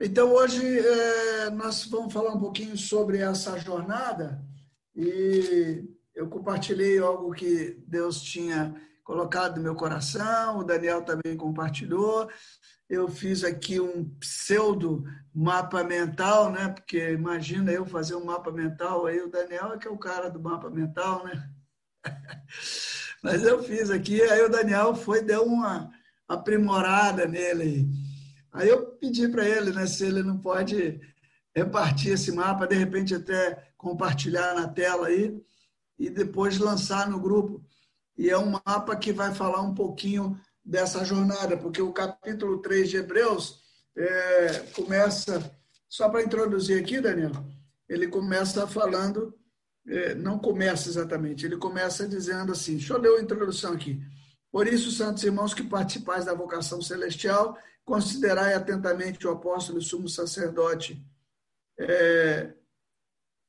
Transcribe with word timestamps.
Então, 0.00 0.32
hoje 0.32 0.78
é, 0.78 1.50
nós 1.50 1.84
vamos 1.86 2.12
falar 2.12 2.32
um 2.32 2.38
pouquinho 2.38 2.78
sobre 2.78 3.18
essa 3.18 3.58
jornada 3.58 4.40
e 4.94 5.84
eu 6.14 6.28
compartilhei 6.28 7.00
algo 7.00 7.32
que 7.32 7.82
Deus 7.84 8.22
tinha 8.22 8.80
colocado 9.02 9.56
no 9.56 9.62
meu 9.62 9.74
coração, 9.74 10.58
o 10.58 10.64
Daniel 10.64 11.02
também 11.02 11.36
compartilhou. 11.36 12.30
Eu 12.88 13.08
fiz 13.08 13.42
aqui 13.42 13.80
um 13.80 14.08
pseudo 14.20 15.02
mapa 15.34 15.82
mental, 15.82 16.52
né? 16.52 16.68
Porque 16.68 17.10
imagina 17.10 17.72
eu 17.72 17.84
fazer 17.84 18.14
um 18.14 18.24
mapa 18.24 18.52
mental, 18.52 19.04
aí 19.04 19.20
o 19.20 19.28
Daniel 19.28 19.72
é 19.72 19.78
que 19.78 19.88
é 19.88 19.90
o 19.90 19.98
cara 19.98 20.30
do 20.30 20.40
mapa 20.40 20.70
mental, 20.70 21.24
né? 21.24 21.50
Mas 23.20 23.42
eu 23.42 23.64
fiz 23.64 23.90
aqui, 23.90 24.22
aí 24.22 24.42
o 24.42 24.48
Daniel 24.48 24.94
foi, 24.94 25.22
deu 25.22 25.42
uma 25.42 25.90
aprimorada 26.28 27.26
nele. 27.26 27.88
Aí 28.58 28.68
eu 28.68 28.86
pedi 28.86 29.28
para 29.28 29.48
ele, 29.48 29.70
né, 29.70 29.86
se 29.86 30.04
ele 30.04 30.20
não 30.20 30.36
pode 30.36 31.00
repartir 31.54 32.14
esse 32.14 32.32
mapa, 32.32 32.66
de 32.66 32.74
repente 32.74 33.14
até 33.14 33.70
compartilhar 33.76 34.52
na 34.52 34.66
tela 34.66 35.06
aí 35.06 35.40
e 35.96 36.10
depois 36.10 36.58
lançar 36.58 37.08
no 37.08 37.20
grupo. 37.20 37.64
E 38.16 38.28
é 38.28 38.36
um 38.36 38.50
mapa 38.66 38.96
que 38.96 39.12
vai 39.12 39.32
falar 39.32 39.62
um 39.62 39.72
pouquinho 39.72 40.36
dessa 40.64 41.04
jornada, 41.04 41.56
porque 41.56 41.80
o 41.80 41.92
capítulo 41.92 42.58
3 42.58 42.90
de 42.90 42.96
Hebreus 42.96 43.60
é, 43.96 44.48
começa, 44.74 45.56
só 45.88 46.08
para 46.08 46.24
introduzir 46.24 46.82
aqui, 46.82 47.00
Daniel, 47.00 47.30
ele 47.88 48.08
começa 48.08 48.66
falando, 48.66 49.32
é, 49.86 50.16
não 50.16 50.36
começa 50.36 50.88
exatamente, 50.88 51.46
ele 51.46 51.58
começa 51.58 52.08
dizendo 52.08 52.50
assim, 52.50 52.72
deixa 52.72 52.92
eu 52.92 52.98
ler 52.98 53.20
a 53.20 53.22
introdução 53.22 53.72
aqui. 53.72 54.02
Por 54.50 54.66
isso, 54.66 54.90
santos 54.90 55.22
irmãos 55.22 55.54
que 55.54 55.62
participais 55.62 56.24
da 56.24 56.34
vocação 56.34 56.82
celestial, 56.82 57.56
considerai 57.88 58.52
atentamente 58.52 59.26
o 59.26 59.30
apóstolo 59.30 59.78
e 59.78 59.82
sumo 59.82 60.10
sacerdote 60.10 61.02
é, 61.80 62.52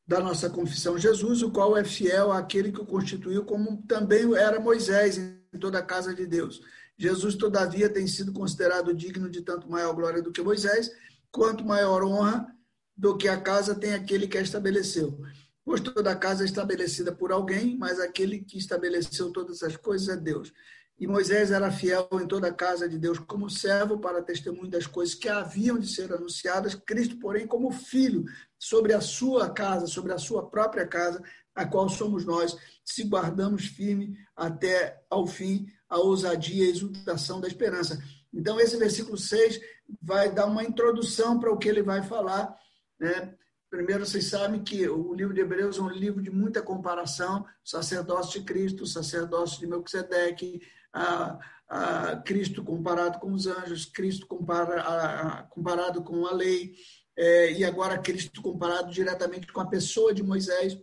da 0.07 0.21
nossa 0.21 0.49
confissão, 0.49 0.97
Jesus, 0.97 1.41
o 1.41 1.51
qual 1.51 1.75
é 1.75 1.83
fiel 1.83 2.31
àquele 2.31 2.71
que 2.71 2.79
o 2.79 2.85
constituiu, 2.85 3.43
como 3.43 3.83
também 3.85 4.33
era 4.33 4.57
Moisés 4.57 5.17
em 5.17 5.59
toda 5.59 5.79
a 5.79 5.85
casa 5.85 6.15
de 6.15 6.25
Deus. 6.25 6.61
Jesus, 6.97 7.35
todavia, 7.35 7.89
tem 7.89 8.07
sido 8.07 8.31
considerado 8.31 8.93
digno 8.93 9.29
de 9.29 9.41
tanto 9.41 9.69
maior 9.69 9.93
glória 9.93 10.21
do 10.21 10.31
que 10.31 10.41
Moisés, 10.41 10.89
quanto 11.29 11.65
maior 11.65 12.01
honra 12.03 12.47
do 12.95 13.17
que 13.17 13.27
a 13.27 13.39
casa 13.39 13.75
tem 13.75 13.93
aquele 13.93 14.25
que 14.25 14.37
a 14.37 14.41
estabeleceu. 14.41 15.19
Pois 15.65 15.81
toda 15.81 16.11
a 16.11 16.15
casa 16.15 16.43
é 16.43 16.45
estabelecida 16.45 17.11
por 17.11 17.33
alguém, 17.33 17.77
mas 17.77 17.99
aquele 17.99 18.39
que 18.39 18.57
estabeleceu 18.57 19.31
todas 19.31 19.61
as 19.63 19.75
coisas 19.75 20.07
é 20.07 20.15
Deus. 20.15 20.53
E 20.99 21.07
Moisés 21.07 21.49
era 21.49 21.71
fiel 21.71 22.09
em 22.13 22.27
toda 22.27 22.47
a 22.47 22.53
casa 22.53 22.87
de 22.89 22.97
Deus 22.97 23.17
como 23.19 23.49
servo 23.49 23.97
para 23.99 24.21
testemunho 24.21 24.69
das 24.69 24.85
coisas 24.85 25.15
que 25.15 25.29
haviam 25.29 25.79
de 25.79 25.87
ser 25.87 26.11
anunciadas, 26.13 26.75
Cristo, 26.75 27.17
porém, 27.17 27.47
como 27.47 27.71
filho 27.71 28.25
sobre 28.57 28.93
a 28.93 28.99
sua 28.99 29.49
casa, 29.49 29.87
sobre 29.87 30.11
a 30.11 30.17
sua 30.17 30.49
própria 30.49 30.85
casa, 30.85 31.23
a 31.55 31.65
qual 31.65 31.87
somos 31.87 32.25
nós, 32.25 32.57
se 32.83 33.03
guardamos 33.03 33.67
firme 33.67 34.17
até 34.35 35.01
ao 35.09 35.25
fim 35.25 35.67
a 35.87 35.97
ousadia 35.97 36.65
e 36.65 36.67
a 36.67 36.71
exultação 36.71 37.39
da 37.39 37.47
esperança. 37.47 38.03
Então, 38.33 38.59
esse 38.59 38.75
versículo 38.75 39.17
6 39.17 39.59
vai 40.01 40.31
dar 40.31 40.45
uma 40.47 40.63
introdução 40.63 41.39
para 41.39 41.51
o 41.51 41.57
que 41.57 41.69
ele 41.69 41.81
vai 41.81 42.03
falar. 42.03 42.53
Né? 42.99 43.33
Primeiro, 43.69 44.05
vocês 44.05 44.25
sabem 44.25 44.61
que 44.61 44.87
o 44.87 45.13
livro 45.13 45.33
de 45.33 45.41
Hebreus 45.41 45.77
é 45.77 45.81
um 45.81 45.89
livro 45.89 46.21
de 46.21 46.29
muita 46.29 46.61
comparação, 46.61 47.45
sacerdócio 47.63 48.39
de 48.39 48.45
Cristo, 48.45 48.85
sacerdócio 48.85 49.59
de 49.59 49.67
Melquisedeque, 49.67 50.61
a, 50.93 51.39
a 51.67 52.15
Cristo 52.17 52.63
comparado 52.63 53.19
com 53.19 53.31
os 53.31 53.47
anjos, 53.47 53.85
Cristo 53.85 54.25
compara, 54.27 54.81
a, 54.81 55.43
comparado 55.43 56.03
com 56.03 56.25
a 56.25 56.31
lei, 56.31 56.73
é, 57.17 57.51
e 57.53 57.65
agora 57.65 57.97
Cristo 57.99 58.41
comparado 58.41 58.91
diretamente 58.91 59.51
com 59.51 59.59
a 59.59 59.67
pessoa 59.67 60.13
de 60.13 60.23
Moisés. 60.23 60.77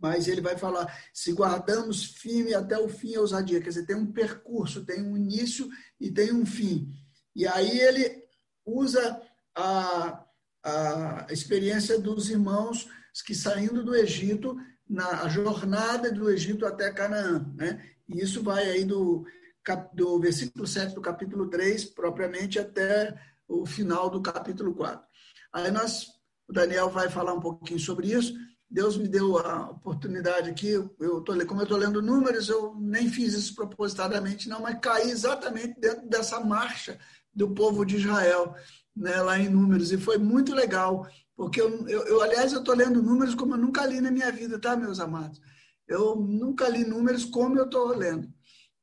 Mas 0.00 0.28
ele 0.28 0.40
vai 0.40 0.56
falar: 0.56 0.86
se 1.12 1.32
guardamos 1.32 2.04
firme 2.04 2.54
até 2.54 2.78
o 2.78 2.88
fim 2.88 3.14
a 3.14 3.20
ousadia, 3.20 3.60
quer 3.60 3.68
dizer, 3.68 3.86
tem 3.86 3.96
um 3.96 4.12
percurso, 4.12 4.84
tem 4.84 5.02
um 5.02 5.16
início 5.16 5.68
e 5.98 6.10
tem 6.10 6.32
um 6.32 6.46
fim. 6.46 6.90
E 7.34 7.46
aí 7.46 7.80
ele 7.80 8.22
usa 8.64 9.20
a, 9.54 10.24
a 10.62 11.26
experiência 11.30 11.98
dos 11.98 12.30
irmãos 12.30 12.88
que 13.26 13.34
saindo 13.34 13.84
do 13.84 13.94
Egito, 13.94 14.56
na 14.88 15.28
jornada 15.28 16.10
do 16.10 16.30
Egito 16.30 16.64
até 16.64 16.90
Canaã. 16.92 17.46
Né? 17.54 17.84
E 18.10 18.20
isso 18.20 18.42
vai 18.42 18.68
aí 18.68 18.84
do, 18.84 19.24
do 19.94 20.18
versículo 20.18 20.66
7 20.66 20.94
do 20.94 21.00
capítulo 21.00 21.48
3, 21.48 21.84
propriamente, 21.86 22.58
até 22.58 23.16
o 23.46 23.64
final 23.64 24.10
do 24.10 24.20
capítulo 24.20 24.74
4. 24.74 25.00
Aí 25.52 25.70
nós, 25.70 26.06
o 26.48 26.52
Daniel 26.52 26.90
vai 26.90 27.08
falar 27.08 27.32
um 27.34 27.40
pouquinho 27.40 27.78
sobre 27.78 28.12
isso. 28.12 28.34
Deus 28.68 28.96
me 28.96 29.08
deu 29.08 29.38
a 29.38 29.70
oportunidade 29.70 30.48
aqui, 30.48 30.68
eu 30.68 31.20
tô, 31.22 31.34
como 31.46 31.60
eu 31.60 31.64
estou 31.64 31.76
lendo 31.76 32.00
números, 32.00 32.48
eu 32.48 32.76
nem 32.78 33.08
fiz 33.08 33.34
isso 33.34 33.54
propositadamente, 33.56 34.48
não, 34.48 34.60
mas 34.60 34.78
caí 34.80 35.10
exatamente 35.10 35.80
dentro 35.80 36.08
dessa 36.08 36.38
marcha 36.38 36.96
do 37.34 37.50
povo 37.50 37.84
de 37.84 37.96
Israel, 37.96 38.54
né, 38.94 39.20
lá 39.22 39.36
em 39.40 39.48
números, 39.48 39.90
e 39.90 39.98
foi 39.98 40.18
muito 40.18 40.54
legal, 40.54 41.04
porque 41.34 41.60
eu, 41.60 41.88
eu, 41.88 42.06
eu 42.06 42.22
aliás, 42.22 42.52
eu 42.52 42.60
estou 42.60 42.76
lendo 42.76 43.02
números 43.02 43.34
como 43.34 43.54
eu 43.54 43.58
nunca 43.58 43.84
li 43.84 44.00
na 44.00 44.12
minha 44.12 44.30
vida, 44.30 44.56
tá, 44.56 44.76
meus 44.76 45.00
amados? 45.00 45.40
Eu 45.90 46.14
nunca 46.14 46.68
li 46.68 46.84
números 46.84 47.24
como 47.24 47.58
eu 47.58 47.64
estou 47.64 47.88
lendo. 47.88 48.32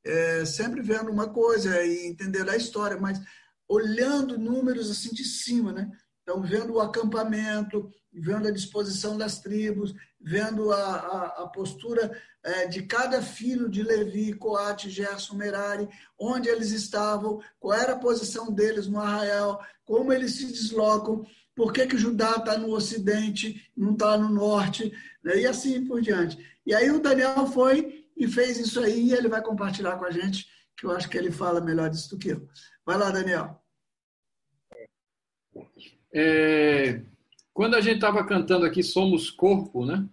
É, 0.04 0.44
sempre 0.44 0.82
vendo 0.82 1.10
uma 1.10 1.28
coisa 1.28 1.82
e 1.82 2.06
entendendo 2.06 2.50
a 2.50 2.56
história, 2.56 2.98
mas 2.98 3.18
olhando 3.66 4.38
números 4.38 4.90
assim 4.90 5.12
de 5.14 5.24
cima, 5.24 5.72
né? 5.72 5.90
Então, 6.22 6.42
vendo 6.42 6.74
o 6.74 6.80
acampamento, 6.80 7.90
vendo 8.12 8.46
a 8.46 8.52
disposição 8.52 9.16
das 9.16 9.40
tribos, 9.40 9.94
vendo 10.20 10.70
a, 10.70 10.76
a, 10.76 11.26
a 11.44 11.48
postura 11.48 12.14
é, 12.42 12.66
de 12.66 12.82
cada 12.82 13.22
filho 13.22 13.68
de 13.68 13.82
Levi, 13.82 14.34
Coate, 14.34 14.90
Gerson, 14.90 15.34
Merari, 15.34 15.88
onde 16.18 16.48
eles 16.48 16.70
estavam, 16.70 17.40
qual 17.58 17.78
era 17.78 17.94
a 17.94 17.98
posição 17.98 18.52
deles 18.52 18.86
no 18.86 19.00
arraial, 19.00 19.64
como 19.86 20.12
eles 20.12 20.34
se 20.34 20.46
deslocam, 20.46 21.24
por 21.58 21.72
que, 21.72 21.88
que 21.88 21.98
Judá 21.98 22.36
está 22.36 22.56
no 22.56 22.70
ocidente, 22.70 23.68
não 23.76 23.94
está 23.94 24.16
no 24.16 24.28
norte, 24.28 24.92
né? 25.24 25.40
e 25.40 25.44
assim 25.44 25.84
por 25.84 26.00
diante. 26.00 26.38
E 26.64 26.72
aí 26.72 26.88
o 26.88 27.00
Daniel 27.00 27.48
foi 27.48 28.06
e 28.16 28.28
fez 28.28 28.60
isso 28.60 28.78
aí, 28.78 29.08
e 29.08 29.12
ele 29.12 29.28
vai 29.28 29.42
compartilhar 29.42 29.98
com 29.98 30.04
a 30.04 30.10
gente, 30.12 30.46
que 30.76 30.86
eu 30.86 30.92
acho 30.92 31.08
que 31.10 31.18
ele 31.18 31.32
fala 31.32 31.60
melhor 31.60 31.90
disso 31.90 32.10
do 32.10 32.18
que 32.18 32.28
eu. 32.28 32.48
Vai 32.86 32.96
lá, 32.96 33.10
Daniel. 33.10 33.60
É, 36.14 37.02
quando 37.52 37.74
a 37.74 37.80
gente 37.80 37.96
estava 37.96 38.24
cantando 38.24 38.64
aqui 38.64 38.84
Somos 38.84 39.28
Corpo, 39.28 39.84
né? 39.84 40.08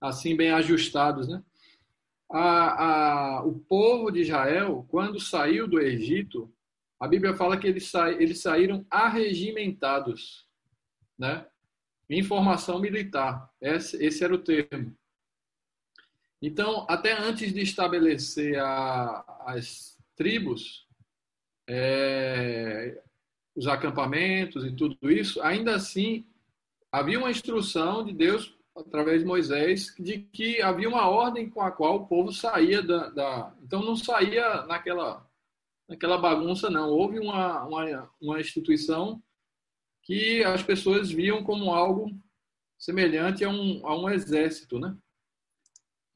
assim 0.00 0.36
bem 0.36 0.52
ajustados, 0.52 1.26
né? 1.26 1.42
A, 2.30 3.38
a, 3.38 3.44
o 3.44 3.58
povo 3.58 4.12
de 4.12 4.20
Israel, 4.20 4.86
quando 4.88 5.18
saiu 5.18 5.66
do 5.66 5.80
Egito, 5.80 6.52
a 7.00 7.08
Bíblia 7.08 7.34
fala 7.34 7.56
que 7.56 7.66
eles, 7.66 7.90
sa, 7.90 8.12
eles 8.12 8.40
saíram 8.40 8.86
arregimentados, 8.88 10.45
né? 11.18 11.46
Informação 12.08 12.78
militar, 12.78 13.50
esse, 13.60 14.02
esse 14.02 14.22
era 14.22 14.34
o 14.34 14.38
termo. 14.38 14.96
Então, 16.40 16.86
até 16.88 17.12
antes 17.12 17.52
de 17.52 17.60
estabelecer 17.62 18.58
a, 18.58 19.24
as 19.46 19.98
tribos, 20.14 20.86
é, 21.68 23.02
os 23.54 23.66
acampamentos 23.66 24.64
e 24.64 24.70
tudo 24.70 25.10
isso, 25.10 25.40
ainda 25.42 25.74
assim 25.74 26.26
havia 26.92 27.18
uma 27.18 27.30
instrução 27.30 28.04
de 28.04 28.12
Deus 28.12 28.54
através 28.76 29.20
de 29.20 29.26
Moisés 29.26 29.94
de 29.98 30.18
que 30.18 30.60
havia 30.60 30.88
uma 30.88 31.08
ordem 31.08 31.48
com 31.48 31.62
a 31.62 31.70
qual 31.70 31.96
o 31.96 32.06
povo 32.06 32.30
saía 32.30 32.82
da, 32.82 33.08
da 33.08 33.54
então 33.62 33.82
não 33.82 33.96
saía 33.96 34.62
naquela 34.66 35.26
naquela 35.88 36.18
bagunça 36.18 36.68
não 36.68 36.90
houve 36.90 37.18
uma, 37.18 37.64
uma, 37.64 38.10
uma 38.20 38.40
instituição 38.40 39.22
que 40.06 40.42
as 40.44 40.62
pessoas 40.62 41.10
viam 41.10 41.42
como 41.42 41.74
algo 41.74 42.10
semelhante 42.78 43.44
a 43.44 43.48
um, 43.48 43.86
a 43.86 43.98
um 43.98 44.08
exército 44.08 44.78
né 44.78 44.96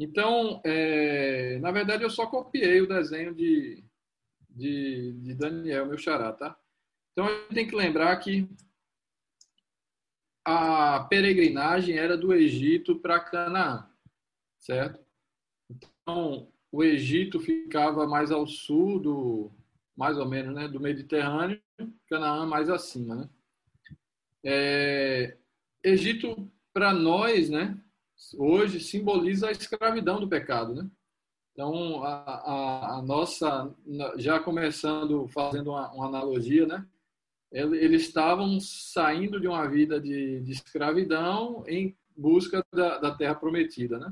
então, 0.03 0.63
é, 0.65 1.59
na 1.59 1.71
verdade, 1.71 2.03
eu 2.03 2.09
só 2.09 2.27
copiei 2.27 2.81
o 2.81 2.89
desenho 2.89 3.35
de, 3.35 3.85
de, 4.49 5.13
de 5.13 5.35
Daniel, 5.35 5.85
meu 5.85 5.99
xará, 5.99 6.33
tá? 6.33 6.59
Então, 7.13 7.27
a 7.27 7.29
gente 7.29 7.55
tem 7.55 7.69
que 7.69 7.77
lembrar 7.77 8.17
que 8.17 8.49
a 10.43 11.01
peregrinagem 11.05 11.99
era 11.99 12.17
do 12.17 12.33
Egito 12.33 12.99
para 12.99 13.21
Canaã, 13.21 13.87
certo? 14.59 15.05
Então, 15.69 16.51
o 16.73 16.83
Egito 16.83 17.39
ficava 17.39 18.07
mais 18.07 18.31
ao 18.31 18.47
sul 18.47 18.99
do, 18.99 19.53
mais 19.95 20.17
ou 20.17 20.27
menos, 20.27 20.55
né, 20.55 20.67
do 20.67 20.81
Mediterrâneo, 20.81 21.61
Canaã 22.09 22.47
mais 22.47 22.71
acima, 22.71 23.15
né? 23.15 23.29
É, 24.45 25.37
Egito 25.83 26.51
para 26.73 26.93
nós, 26.93 27.51
né, 27.51 27.79
hoje 28.37 28.81
simboliza 28.81 29.49
a 29.49 29.53
escravidão 29.53 30.21
do 30.21 30.29
pecado, 30.29 30.75
né? 30.75 30.91
Então, 31.53 32.03
a, 32.05 32.13
a, 32.13 32.99
a 32.99 33.03
nossa, 33.03 33.75
já 34.17 34.39
começando, 34.39 35.29
fazendo 35.29 35.71
uma, 35.71 35.93
uma, 35.93 36.07
analogia, 36.07 36.67
né? 36.67 36.87
eles 37.53 38.03
estavam 38.03 38.61
saindo 38.61 39.41
de 39.41 39.49
uma 39.49 39.69
vida 39.69 40.01
de, 40.01 40.41
de 40.41 40.53
escravidão 40.53 41.65
em 41.67 41.97
busca 42.17 42.65
da, 42.73 42.99
da, 42.99 43.15
Terra 43.15 43.35
Prometida, 43.35 43.99
né? 43.99 44.11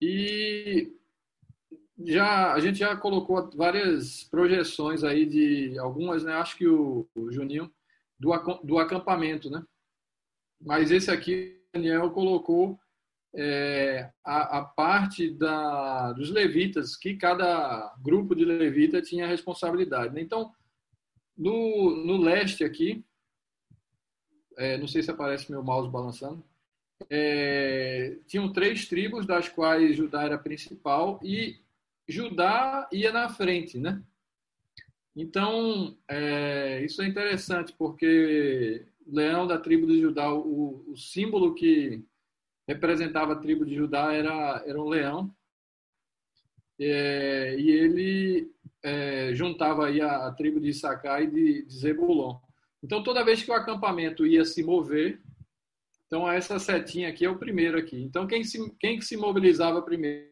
E 0.00 0.92
já 2.04 2.52
a 2.52 2.60
gente 2.60 2.80
já 2.80 2.96
colocou 2.96 3.48
várias 3.54 4.24
projeções 4.24 5.04
aí 5.04 5.24
de 5.24 5.78
algumas, 5.78 6.24
né? 6.24 6.34
Acho 6.34 6.56
que 6.56 6.66
o, 6.66 7.08
o 7.14 7.30
Juninho 7.30 7.72
do, 8.18 8.30
do 8.64 8.78
acampamento, 8.78 9.50
né? 9.50 9.64
Mas 10.60 10.90
esse 10.90 11.10
aqui, 11.10 11.60
Daniel 11.72 12.10
colocou 12.10 12.78
é, 13.34 14.10
a, 14.24 14.58
a, 14.58 14.64
parte 14.64 15.30
da, 15.30 16.12
dos 16.12 16.30
levitas, 16.30 16.96
que 16.96 17.16
cada 17.16 17.94
grupo 18.02 18.34
de 18.34 18.44
levita 18.44 19.02
tinha 19.02 19.26
responsabilidade. 19.26 20.14
Né? 20.14 20.22
Então, 20.22 20.52
no, 21.36 22.04
no 22.04 22.16
leste 22.16 22.64
aqui, 22.64 23.04
é, 24.56 24.78
não 24.78 24.88
sei 24.88 25.02
se 25.02 25.10
aparece 25.10 25.50
meu 25.50 25.62
mouse 25.62 25.90
balançando, 25.90 26.42
é, 27.10 28.18
tinham 28.26 28.50
três 28.50 28.88
tribos, 28.88 29.26
das 29.26 29.50
quais 29.50 29.96
Judá 29.96 30.22
era 30.22 30.38
principal, 30.38 31.20
e 31.22 31.60
Judá 32.08 32.88
ia 32.90 33.12
na 33.12 33.28
frente, 33.28 33.78
né? 33.78 34.02
Então, 35.16 35.96
é, 36.06 36.84
isso 36.84 37.00
é 37.00 37.06
interessante, 37.06 37.72
porque 37.72 38.84
leão 39.06 39.46
da 39.46 39.58
tribo 39.58 39.86
de 39.86 39.98
Judá, 39.98 40.30
o, 40.30 40.84
o 40.86 40.96
símbolo 40.96 41.54
que 41.54 42.04
representava 42.68 43.32
a 43.32 43.38
tribo 43.38 43.64
de 43.64 43.74
Judá 43.74 44.12
era, 44.12 44.62
era 44.66 44.78
um 44.78 44.88
leão, 44.88 45.34
é, 46.78 47.56
e 47.58 47.70
ele 47.70 48.52
é, 48.82 49.34
juntava 49.34 49.86
aí 49.86 50.02
a, 50.02 50.26
a, 50.26 50.32
tribo 50.32 50.60
de 50.60 50.68
Issacar 50.68 51.22
e 51.22 51.26
de, 51.28 51.62
de 51.62 51.74
Zebulon. 51.74 52.38
Então, 52.82 53.02
toda 53.02 53.24
vez 53.24 53.42
que 53.42 53.50
o 53.50 53.54
acampamento 53.54 54.26
ia 54.26 54.44
se 54.44 54.62
mover, 54.62 55.22
então 56.06 56.30
essa 56.30 56.58
setinha 56.58 57.08
aqui 57.08 57.24
é 57.24 57.30
o 57.30 57.38
primeiro 57.38 57.78
aqui. 57.78 57.96
Então, 58.02 58.26
quem 58.26 58.44
se, 58.44 58.70
quem 58.78 59.00
se 59.00 59.16
mobilizava 59.16 59.80
primeiro? 59.80 60.30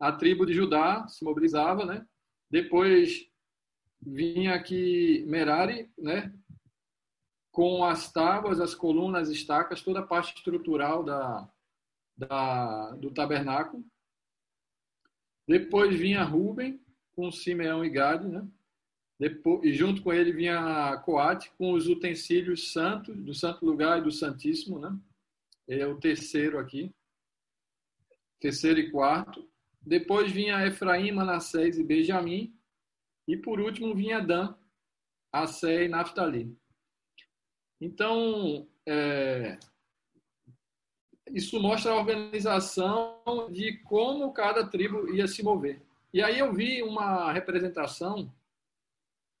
A 0.00 0.10
tribo 0.10 0.46
de 0.46 0.54
Judá 0.54 1.06
se 1.06 1.22
mobilizava, 1.22 1.84
né? 1.84 2.06
Depois 2.50 3.28
vinha 4.00 4.54
aqui 4.54 5.24
Merari, 5.26 5.90
né? 5.98 6.32
Com 7.50 7.84
as 7.84 8.12
tábuas, 8.12 8.60
as 8.60 8.74
colunas, 8.74 9.28
as 9.28 9.34
estacas, 9.34 9.82
toda 9.82 10.00
a 10.00 10.06
parte 10.06 10.36
estrutural 10.36 11.02
da, 11.02 11.50
da, 12.16 12.92
do 12.92 13.10
tabernáculo. 13.10 13.84
Depois 15.46 15.98
vinha 15.98 16.22
Ruben 16.22 16.80
com 17.12 17.32
Simeão 17.32 17.84
e 17.84 17.90
Gade, 17.90 18.28
né? 18.28 18.46
Depois, 19.18 19.64
e 19.64 19.72
junto 19.72 20.02
com 20.02 20.12
ele 20.12 20.32
vinha 20.32 20.96
Coate 21.04 21.50
com 21.58 21.72
os 21.72 21.88
utensílios 21.88 22.72
santos, 22.72 23.16
do 23.16 23.34
santo 23.34 23.66
lugar 23.66 23.98
e 23.98 24.02
do 24.02 24.12
santíssimo, 24.12 24.78
né? 24.78 24.96
Ele 25.66 25.82
é 25.82 25.86
o 25.86 25.98
terceiro 25.98 26.58
aqui. 26.58 26.94
Terceiro 28.40 28.78
e 28.78 28.90
quarto. 28.90 29.48
Depois 29.80 30.30
vinha 30.30 30.64
Efraim, 30.66 31.10
Manassés 31.10 31.78
e 31.78 31.82
Benjamim. 31.82 32.57
E 33.28 33.36
por 33.36 33.60
último 33.60 33.94
vinha 33.94 34.20
Dan, 34.20 34.56
Assé 35.30 35.84
e 35.84 35.88
Naftali. 35.88 36.56
Então, 37.78 38.66
é, 38.86 39.58
isso 41.32 41.60
mostra 41.60 41.92
a 41.92 41.96
organização 41.96 43.20
de 43.52 43.76
como 43.84 44.32
cada 44.32 44.66
tribo 44.66 45.14
ia 45.14 45.28
se 45.28 45.42
mover. 45.42 45.82
E 46.12 46.22
aí 46.22 46.38
eu 46.38 46.54
vi 46.54 46.82
uma 46.82 47.30
representação 47.30 48.32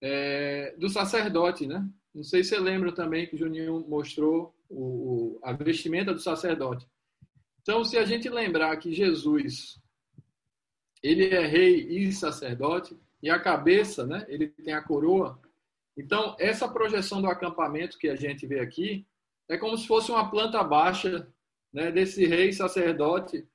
é, 0.02 0.74
do 0.76 0.90
sacerdote, 0.90 1.66
né? 1.66 1.88
Não 2.14 2.22
sei 2.22 2.44
se 2.44 2.50
você 2.50 2.58
lembra 2.58 2.92
também 2.92 3.26
que 3.26 3.36
o 3.36 3.38
Juninho 3.38 3.86
mostrou 3.88 4.54
o, 4.68 5.40
a 5.42 5.52
vestimenta 5.52 6.12
do 6.12 6.20
sacerdote. 6.20 6.86
Então, 7.62 7.82
se 7.84 7.96
a 7.96 8.04
gente 8.04 8.28
lembrar 8.28 8.76
que 8.76 8.92
Jesus, 8.92 9.80
ele 11.02 11.28
é 11.28 11.46
rei 11.46 11.86
e 11.88 12.12
sacerdote, 12.12 12.96
e 13.22 13.30
a 13.30 13.38
cabeça, 13.38 14.06
né? 14.06 14.24
Ele 14.28 14.48
tem 14.48 14.72
a 14.72 14.82
coroa. 14.82 15.40
Então, 15.96 16.36
essa 16.38 16.68
projeção 16.68 17.20
do 17.20 17.28
acampamento 17.28 17.98
que 17.98 18.08
a 18.08 18.14
gente 18.14 18.46
vê 18.46 18.60
aqui 18.60 19.06
é 19.48 19.56
como 19.56 19.76
se 19.76 19.86
fosse 19.86 20.10
uma 20.10 20.30
planta 20.30 20.62
baixa 20.62 21.28
né, 21.72 21.90
desse 21.90 22.26
rei 22.26 22.52
sacerdote 22.52 23.46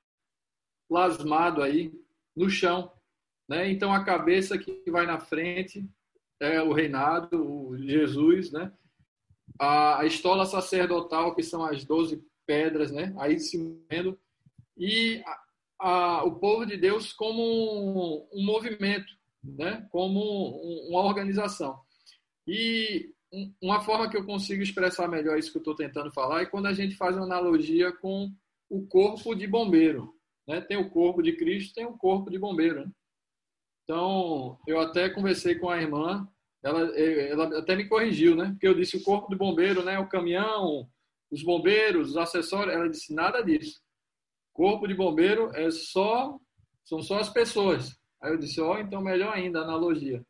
plasmado 0.88 1.62
aí 1.62 1.92
no 2.36 2.50
chão. 2.50 2.92
Né? 3.48 3.70
Então, 3.70 3.92
a 3.92 4.04
cabeça 4.04 4.58
que 4.58 4.82
vai 4.90 5.06
na 5.06 5.18
frente 5.18 5.88
é 6.40 6.62
o 6.62 6.72
reinado, 6.72 7.42
o 7.42 7.78
Jesus, 7.78 8.50
né? 8.52 8.72
a, 9.58 10.04
estola 10.04 10.44
sacerdotal, 10.46 11.34
que 11.34 11.42
são 11.42 11.64
as 11.64 11.84
doze 11.84 12.22
pedras, 12.46 12.90
né? 12.90 13.14
aí 13.18 13.38
se 13.38 13.56
movendo, 13.56 14.18
e 14.76 15.22
a, 15.24 15.42
a, 15.78 16.24
o 16.24 16.34
povo 16.34 16.66
de 16.66 16.76
Deus 16.76 17.12
como 17.12 17.42
um, 17.42 18.28
um 18.32 18.44
movimento, 18.44 19.12
né? 19.44 19.86
como 19.90 20.20
um, 20.20 20.88
uma 20.90 21.02
organização. 21.02 21.78
E 22.46 23.12
uma 23.60 23.80
forma 23.80 24.08
que 24.08 24.16
eu 24.16 24.24
consigo 24.24 24.62
expressar 24.62 25.08
melhor 25.08 25.38
isso 25.38 25.50
que 25.50 25.58
eu 25.58 25.60
estou 25.60 25.74
tentando 25.74 26.12
falar 26.12 26.42
é 26.42 26.46
quando 26.46 26.66
a 26.66 26.72
gente 26.72 26.96
faz 26.96 27.16
uma 27.16 27.24
analogia 27.24 27.92
com 27.92 28.30
o 28.68 28.86
corpo 28.86 29.34
de 29.34 29.46
bombeiro. 29.46 30.14
Né? 30.46 30.60
Tem 30.60 30.76
o 30.76 30.90
corpo 30.90 31.22
de 31.22 31.36
Cristo, 31.36 31.74
tem 31.74 31.86
o 31.86 31.96
corpo 31.96 32.30
de 32.30 32.38
bombeiro. 32.38 32.84
Né? 32.84 32.92
Então, 33.84 34.58
eu 34.66 34.80
até 34.80 35.10
conversei 35.10 35.56
com 35.56 35.68
a 35.68 35.80
irmã, 35.80 36.26
ela, 36.62 36.80
ela 36.98 37.58
até 37.58 37.76
me 37.76 37.86
corrigiu, 37.86 38.34
né? 38.34 38.50
Porque 38.52 38.66
eu 38.66 38.74
disse 38.74 38.96
o 38.96 39.02
corpo 39.02 39.28
de 39.28 39.36
bombeiro, 39.36 39.84
né? 39.84 39.98
O 39.98 40.08
caminhão, 40.08 40.88
os 41.30 41.42
bombeiros, 41.42 42.10
os 42.10 42.16
acessórios. 42.16 42.74
Ela 42.74 42.88
disse 42.88 43.14
nada 43.14 43.42
disso. 43.42 43.82
Corpo 44.54 44.86
de 44.88 44.94
bombeiro 44.94 45.50
é 45.54 45.70
só, 45.70 46.38
são 46.84 47.02
só 47.02 47.18
as 47.18 47.28
pessoas. 47.28 47.94
Aí 48.24 48.32
eu 48.32 48.38
disse, 48.38 48.58
ó, 48.58 48.74
oh, 48.74 48.78
então 48.78 49.02
melhor 49.02 49.34
ainda, 49.34 49.60
analogia. 49.60 50.24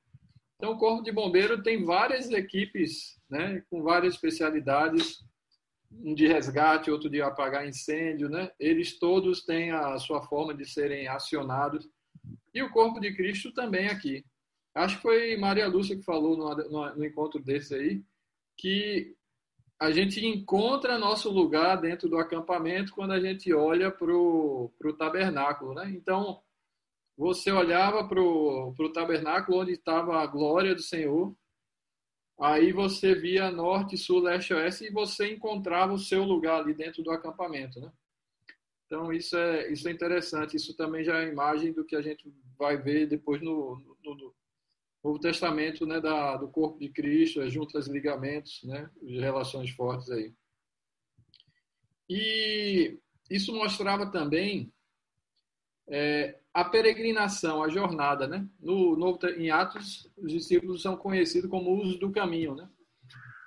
Então, 0.57 0.73
o 0.73 0.79
Corpo 0.79 1.05
de 1.05 1.13
Bombeiro 1.13 1.63
tem 1.63 1.85
várias 1.85 2.29
equipes, 2.29 3.21
né, 3.31 3.63
com 3.71 3.85
várias 3.85 4.15
especialidades, 4.15 5.25
um 5.93 6.13
de 6.13 6.27
resgate, 6.27 6.91
outro 6.91 7.09
de 7.09 7.23
apagar 7.23 7.69
incêndio, 7.69 8.29
né? 8.29 8.51
Eles 8.59 8.99
todos 8.99 9.45
têm 9.45 9.71
a 9.71 9.97
sua 9.99 10.21
forma 10.23 10.53
de 10.53 10.65
serem 10.65 11.07
acionados. 11.07 11.89
E 12.53 12.61
o 12.65 12.71
Corpo 12.71 12.99
de 12.99 13.15
Cristo 13.15 13.53
também 13.53 13.87
aqui. 13.87 14.25
Acho 14.75 14.97
que 14.97 15.03
foi 15.03 15.37
Maria 15.37 15.69
Lúcia 15.69 15.95
que 15.95 16.03
falou 16.03 16.37
no, 16.37 16.69
no, 16.69 16.97
no 16.97 17.05
encontro 17.05 17.41
desse 17.41 17.77
aí, 17.77 18.03
que 18.59 19.15
a 19.79 19.93
gente 19.93 20.27
encontra 20.27 20.99
nosso 20.99 21.31
lugar 21.31 21.77
dentro 21.81 22.09
do 22.09 22.19
acampamento 22.19 22.93
quando 22.93 23.13
a 23.13 23.21
gente 23.21 23.55
olha 23.55 23.89
para 23.89 24.13
o 24.13 24.97
tabernáculo, 24.99 25.75
né? 25.75 25.93
Então, 25.95 26.43
você 27.17 27.51
olhava 27.51 28.07
para 28.07 28.21
o 28.21 28.93
tabernáculo 28.93 29.59
onde 29.61 29.73
estava 29.73 30.21
a 30.21 30.27
glória 30.27 30.75
do 30.75 30.83
Senhor, 30.83 31.35
aí 32.41 32.73
você 32.73 33.15
via 33.15 33.51
norte, 33.51 33.97
sul, 33.97 34.21
leste, 34.21 34.53
oeste 34.53 34.85
e 34.85 34.91
você 34.91 35.33
encontrava 35.33 35.93
o 35.93 35.99
seu 35.99 36.25
lugar 36.25 36.61
ali 36.61 36.75
dentro 36.75 37.03
do 37.03 37.11
acampamento, 37.11 37.81
né? 37.81 37.93
Então 38.87 39.13
isso 39.13 39.37
é 39.37 39.73
isso 39.73 39.89
é 39.89 39.93
interessante. 39.93 40.57
Isso 40.57 40.77
também 40.77 41.05
já 41.05 41.21
é 41.21 41.29
imagem 41.29 41.73
do 41.73 41.85
que 41.85 41.97
a 41.97 42.03
gente 42.03 42.33
vai 42.59 42.77
ver 42.77 43.07
depois 43.07 43.41
no, 43.41 43.79
no, 44.05 44.15
no 44.15 44.35
Novo 45.03 45.19
Testamento, 45.19 45.87
né, 45.87 46.01
da, 46.01 46.37
do 46.37 46.49
corpo 46.49 46.79
de 46.79 46.89
Cristo, 46.89 47.41
as 47.41 47.53
juntas, 47.53 47.87
ligamentos, 47.87 48.63
né, 48.65 48.91
de 49.03 49.21
relações 49.21 49.71
fortes 49.71 50.11
aí. 50.11 50.35
E 52.09 52.99
isso 53.31 53.55
mostrava 53.55 54.11
também 54.11 54.73
é, 55.89 56.39
a 56.55 56.65
peregrinação, 56.65 57.65
a 57.65 57.69
jornada, 57.69 58.29
né? 58.29 58.49
No 58.61 58.97
Novo 58.97 59.19
em 59.37 59.51
Atos, 59.51 60.09
os 60.17 60.31
discípulos 60.31 60.83
são 60.83 60.97
conhecidos 60.97 61.51
como 61.51 61.73
usos 61.73 61.99
do 61.99 62.13
caminho, 62.13 62.55
né? 62.55 62.71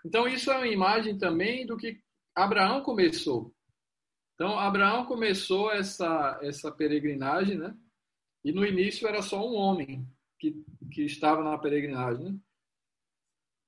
Então 0.05 0.27
isso 0.27 0.51
é 0.51 0.57
uma 0.57 0.67
imagem 0.67 1.17
também 1.17 1.65
do 1.65 1.77
que 1.77 2.01
Abraão 2.35 2.83
começou. 2.83 3.55
Então 4.35 4.59
Abraão 4.59 5.05
começou 5.05 5.71
essa 5.71 6.37
essa 6.43 6.69
peregrinagem, 6.69 7.57
né? 7.57 7.73
E 8.43 8.51
no 8.51 8.65
início 8.65 9.07
era 9.07 9.21
só 9.21 9.47
um 9.47 9.55
homem 9.55 10.05
que, 10.37 10.61
que 10.91 11.03
estava 11.03 11.41
na 11.41 11.57
peregrinagem, 11.57 12.25
né? 12.25 12.39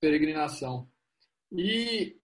peregrinação. 0.01 0.89
E 1.51 2.19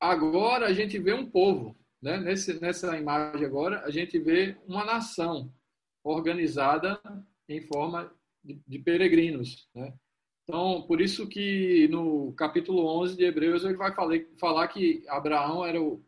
agora 0.00 0.66
a 0.66 0.72
gente 0.72 0.98
vê 0.98 1.12
um 1.14 1.30
povo, 1.30 1.76
né? 2.02 2.18
Nesse, 2.18 2.60
nessa 2.60 2.96
imagem 2.98 3.46
agora, 3.46 3.84
a 3.84 3.90
gente 3.90 4.18
vê 4.18 4.56
uma 4.66 4.84
nação 4.84 5.52
organizada 6.10 7.00
em 7.48 7.60
forma 7.62 8.12
de, 8.42 8.60
de 8.66 8.78
peregrinos. 8.78 9.68
Né? 9.74 9.94
Então, 10.42 10.82
por 10.86 11.00
isso 11.00 11.28
que 11.28 11.88
no 11.88 12.32
capítulo 12.32 12.86
11 13.00 13.16
de 13.16 13.24
Hebreus 13.24 13.64
ele 13.64 13.76
vai 13.76 13.94
falar, 13.94 14.18
falar 14.38 14.68
que 14.68 15.04
Abraão 15.08 15.64
era 15.64 15.80
o, 15.80 16.04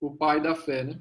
o 0.00 0.16
pai 0.16 0.40
da 0.40 0.54
fé. 0.54 0.84
Né? 0.84 1.00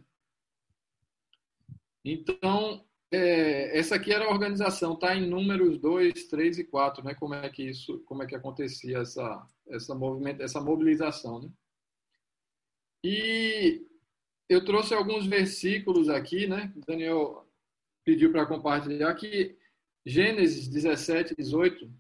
Então, 2.04 2.84
é, 3.12 3.78
essa 3.78 3.96
aqui 3.96 4.12
era 4.12 4.26
a 4.26 4.32
organização, 4.32 4.96
tá 4.96 5.16
em 5.16 5.28
números 5.28 5.80
2, 5.80 6.28
3 6.28 6.60
e 6.60 6.64
4, 6.64 7.04
né? 7.04 7.16
Como 7.16 7.34
é 7.34 7.50
que 7.50 7.64
isso, 7.64 8.00
como 8.06 8.22
é 8.24 8.28
que 8.28 8.36
acontecia 8.36 9.00
essa 9.00 9.46
essa 9.68 9.96
movimento, 9.96 10.42
essa 10.42 10.60
mobilização, 10.62 11.42
né? 11.42 11.50
E 13.04 13.86
eu 14.48 14.64
trouxe 14.66 14.94
alguns 14.94 15.26
versículos 15.26 16.10
aqui, 16.10 16.48
né? 16.48 16.74
Daniel 16.88 17.49
pediu 18.10 18.32
para 18.32 18.48
compartilhar 18.48 19.14
que 19.14 19.56
Gênesis 20.04 20.68
17, 20.68 21.36
18, 21.36 21.94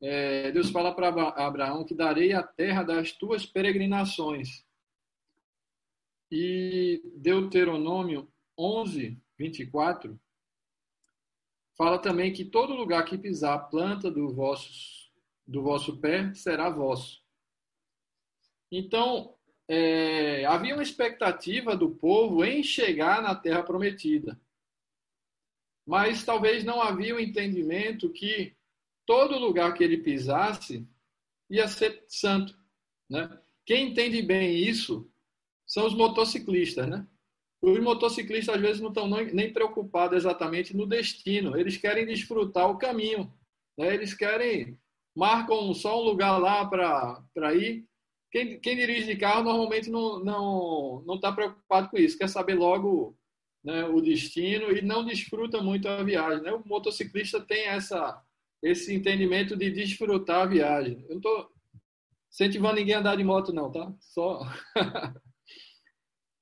é, 0.00 0.52
Deus 0.52 0.70
fala 0.70 0.94
para 0.94 1.08
Abraão 1.08 1.84
que 1.84 1.92
darei 1.92 2.32
a 2.32 2.40
terra 2.40 2.84
das 2.84 3.10
tuas 3.10 3.44
peregrinações. 3.44 4.64
E 6.30 7.02
Deuteronômio 7.16 8.30
11, 8.56 9.20
24, 9.36 10.20
fala 11.76 11.98
também 11.98 12.32
que 12.32 12.44
todo 12.44 12.76
lugar 12.76 13.04
que 13.04 13.18
pisar 13.18 13.54
a 13.54 13.58
planta 13.58 14.12
do 14.12 14.32
vosso, 14.32 15.10
do 15.44 15.64
vosso 15.64 15.96
pé 15.96 16.32
será 16.32 16.70
vosso. 16.70 17.20
Então, 18.70 19.34
é, 19.66 20.44
havia 20.44 20.74
uma 20.74 20.82
expectativa 20.82 21.76
do 21.76 21.90
povo 21.90 22.44
em 22.44 22.62
chegar 22.62 23.20
na 23.20 23.34
terra 23.34 23.64
prometida. 23.64 24.40
Mas 25.88 26.22
talvez 26.22 26.64
não 26.64 26.82
havia 26.82 27.16
o 27.16 27.20
entendimento 27.20 28.12
que 28.12 28.54
todo 29.06 29.38
lugar 29.38 29.72
que 29.72 29.82
ele 29.82 29.96
pisasse 29.96 30.86
ia 31.48 31.66
ser 31.66 32.04
santo. 32.06 32.54
Né? 33.08 33.26
Quem 33.64 33.88
entende 33.88 34.20
bem 34.20 34.54
isso 34.54 35.10
são 35.66 35.86
os 35.86 35.94
motociclistas. 35.94 36.86
Né? 36.86 37.06
Os 37.62 37.80
motociclistas 37.80 38.56
às 38.56 38.60
vezes 38.60 38.82
não 38.82 38.90
estão 38.90 39.08
nem 39.08 39.50
preocupados 39.50 40.18
exatamente 40.18 40.76
no 40.76 40.86
destino, 40.86 41.56
eles 41.56 41.78
querem 41.78 42.04
desfrutar 42.04 42.70
o 42.70 42.76
caminho. 42.76 43.32
Né? 43.78 43.94
Eles 43.94 44.12
querem, 44.12 44.78
marcam 45.16 45.72
só 45.72 45.98
um 45.98 46.04
lugar 46.04 46.36
lá 46.36 46.66
para 46.66 47.54
ir. 47.54 47.88
Quem, 48.30 48.60
quem, 48.60 48.76
dirige 48.76 49.06
de 49.06 49.16
carro 49.16 49.42
normalmente 49.42 49.88
não 49.88 50.18
está 50.18 50.30
não, 50.32 51.02
não 51.06 51.18
tá 51.18 51.32
preocupado 51.32 51.88
com 51.88 51.96
isso, 51.96 52.18
quer 52.18 52.28
saber 52.28 52.56
logo 52.56 53.17
né, 53.68 53.84
o 53.84 54.00
destino 54.00 54.72
e 54.72 54.80
não 54.80 55.04
desfruta 55.04 55.60
muito 55.60 55.86
a 55.86 56.02
viagem. 56.02 56.42
Né? 56.42 56.50
O 56.50 56.66
motociclista 56.66 57.38
tem 57.38 57.66
essa, 57.66 58.18
esse 58.62 58.94
entendimento 58.94 59.54
de 59.54 59.70
desfrutar 59.70 60.40
a 60.40 60.46
viagem. 60.46 61.02
Eu 61.02 61.10
não 61.10 61.16
estou 61.18 61.52
incentivando 62.32 62.76
ninguém 62.76 62.94
a 62.94 63.00
andar 63.00 63.16
de 63.16 63.24
moto, 63.24 63.52
não, 63.52 63.70
tá? 63.70 63.94
Só. 64.00 64.40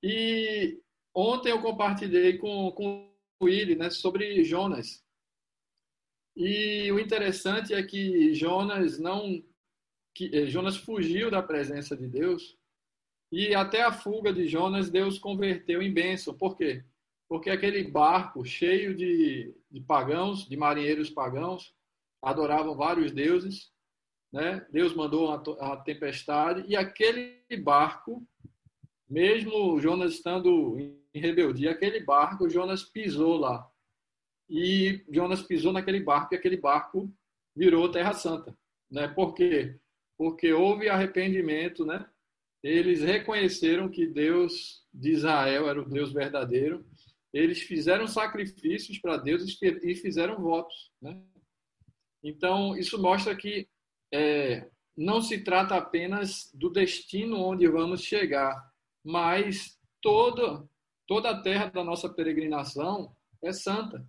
e 0.01 0.81
ontem 1.13 1.51
eu 1.51 1.61
compartilhei 1.61 2.39
com, 2.39 2.71
com 2.71 3.13
o 3.41 3.45
Willi 3.47 3.75
né, 3.75 3.91
sobre 3.91 4.45
Jonas. 4.45 5.05
E 6.37 6.93
o 6.93 7.01
interessante 7.01 7.75
é 7.75 7.83
que 7.83 8.35
Jonas 8.35 9.01
não. 9.01 9.43
Que, 10.15 10.31
eh, 10.33 10.47
Jonas 10.47 10.77
fugiu 10.77 11.29
da 11.29 11.43
presença 11.43 11.97
de 11.97 12.07
Deus 12.07 12.57
e 13.33 13.53
até 13.53 13.83
a 13.83 13.93
fuga 13.93 14.33
de 14.33 14.47
Jonas 14.47 14.89
Deus 14.89 15.19
converteu 15.19 15.83
em 15.83 15.93
bênção. 15.93 16.33
Por 16.33 16.57
quê? 16.57 16.85
Porque 17.29 17.51
aquele 17.51 17.83
barco 17.85 18.45
cheio 18.45 18.95
de, 18.95 19.55
de 19.71 19.81
pagãos, 19.81 20.49
de 20.49 20.57
marinheiros 20.57 21.11
pagãos, 21.11 21.75
adoravam 22.23 22.77
vários 22.77 23.13
deuses, 23.13 23.73
né? 24.33 24.67
Deus 24.71 24.95
mandou 24.95 25.31
a 25.31 25.77
tempestade 25.79 26.65
e 26.69 26.77
aquele 26.77 27.41
barco, 27.63 28.27
mesmo 29.09 29.81
Jonas 29.81 30.15
estando 30.15 30.79
em 30.79 31.21
rebeldia, 31.21 31.71
aquele 31.71 32.01
barco 32.01 32.49
Jonas 32.49 32.83
pisou 32.83 33.37
lá. 33.37 33.69
E 34.49 35.05
Jonas 35.09 35.43
pisou 35.43 35.73
naquele 35.73 36.01
barco 36.01 36.35
e 36.35 36.37
aquele 36.37 36.57
barco 36.57 37.13
virou 37.55 37.91
Terra 37.91 38.13
Santa, 38.13 38.57
né? 38.91 39.09
Por 39.09 39.35
quê? 39.35 39.79
Porque 40.17 40.53
houve 40.53 40.89
arrependimento, 40.89 41.85
né? 41.85 42.07
Eles 42.63 43.01
reconheceram 43.03 43.89
que 43.89 44.07
Deus 44.07 44.85
de 44.93 45.13
Israel 45.13 45.69
era 45.69 45.81
o 45.81 45.89
Deus 45.89 46.13
verdadeiro. 46.13 46.85
Eles 47.33 47.63
fizeram 47.63 48.07
sacrifícios 48.07 48.99
para 48.99 49.17
Deus 49.17 49.59
e 49.63 49.95
fizeram 49.95 50.41
votos, 50.41 50.91
né? 51.01 51.21
Então, 52.23 52.77
isso 52.77 53.01
mostra 53.01 53.37
que 53.37 53.69
é, 54.13 54.69
não 54.97 55.21
se 55.21 55.45
trata 55.45 55.77
apenas 55.77 56.51
do 56.55 56.71
destino 56.71 57.39
onde 57.39 57.69
vamos 57.69 58.03
chegar, 58.03 58.73
mas 59.05 59.79
toda, 60.01 60.69
toda 61.07 61.31
a 61.31 61.41
terra 61.41 61.67
da 61.67 61.85
nossa 61.85 62.09
peregrinação 62.09 63.15
é 63.43 63.53
santa. 63.53 64.05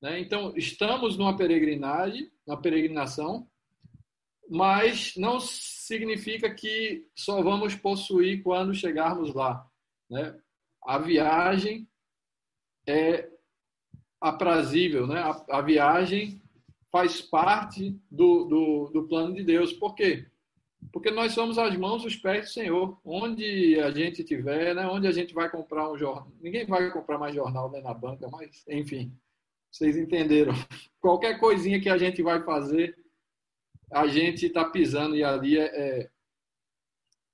Né? 0.00 0.20
Então, 0.20 0.52
estamos 0.56 1.16
numa 1.16 1.36
peregrinagem, 1.36 2.30
na 2.46 2.56
peregrinação, 2.56 3.48
mas 4.48 5.14
não 5.16 5.40
significa 5.40 6.54
que 6.54 7.08
só 7.16 7.42
vamos 7.42 7.74
possuir 7.74 8.42
quando 8.42 8.74
chegarmos 8.74 9.34
lá. 9.34 9.66
Né? 10.08 10.38
A 10.84 10.98
viagem 10.98 11.88
é 12.86 13.28
aprazível, 14.20 15.06
né? 15.06 15.20
a, 15.20 15.58
a 15.58 15.60
viagem 15.60 16.40
faz 16.90 17.20
parte 17.20 17.98
do, 18.10 18.44
do, 18.44 18.90
do 18.92 19.08
plano 19.08 19.34
de 19.34 19.44
Deus. 19.44 19.72
Por 19.72 19.94
quê? 19.94 20.26
Porque 20.92 21.10
nós 21.10 21.32
somos 21.32 21.58
as 21.58 21.76
mãos 21.76 22.04
os 22.04 22.16
pés 22.16 22.46
do 22.46 22.52
Senhor. 22.52 22.98
Onde 23.04 23.78
a 23.80 23.90
gente 23.90 24.24
tiver, 24.24 24.74
né? 24.74 24.86
onde 24.86 25.06
a 25.06 25.12
gente 25.12 25.34
vai 25.34 25.50
comprar 25.50 25.90
um 25.90 25.98
jornal. 25.98 26.30
Ninguém 26.40 26.64
vai 26.66 26.90
comprar 26.90 27.18
mais 27.18 27.34
jornal 27.34 27.70
né, 27.70 27.80
na 27.80 27.92
banca, 27.92 28.28
mas 28.28 28.64
enfim, 28.68 29.12
vocês 29.70 29.96
entenderam. 29.96 30.52
Qualquer 31.00 31.38
coisinha 31.38 31.80
que 31.80 31.88
a 31.88 31.98
gente 31.98 32.22
vai 32.22 32.42
fazer, 32.42 32.96
a 33.92 34.06
gente 34.06 34.46
está 34.46 34.64
pisando 34.64 35.16
e 35.16 35.22
ali 35.22 35.58
é, 35.58 36.08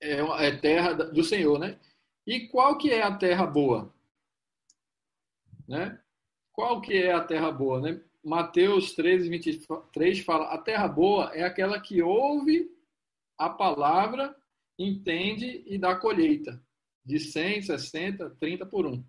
é, 0.01 0.21
é, 0.21 0.57
terra 0.57 0.93
do 0.93 1.23
Senhor, 1.23 1.59
né? 1.59 1.79
E 2.27 2.49
qual 2.49 2.77
que 2.77 2.91
é 2.91 3.03
a 3.03 3.17
terra 3.17 3.47
boa? 3.47 3.93
Né? 5.69 5.99
Qual 6.53 6.81
que 6.81 6.95
é 6.95 7.13
a 7.13 7.25
terra 7.25 7.51
boa, 7.51 7.81
né? 7.81 8.01
Mateus 8.23 8.93
13, 8.93 9.29
23 9.29 10.21
fala: 10.21 10.53
a 10.53 10.59
terra 10.59 10.87
boa 10.87 11.33
é 11.35 11.43
aquela 11.43 11.81
que 11.81 12.03
ouve 12.03 12.71
a 13.39 13.49
palavra, 13.49 14.37
entende 14.79 15.65
e 15.67 15.77
dá 15.79 15.97
colheita 15.97 16.63
de 17.05 17.19
100, 17.19 17.63
60, 17.63 18.31
30 18.39 18.67
por 18.67 18.87
um. 18.87 19.05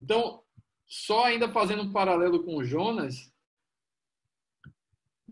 Então, 0.00 0.42
só 0.86 1.24
ainda 1.24 1.48
fazendo 1.48 1.82
um 1.82 1.92
paralelo 1.92 2.44
com 2.44 2.62
Jonas, 2.62 3.32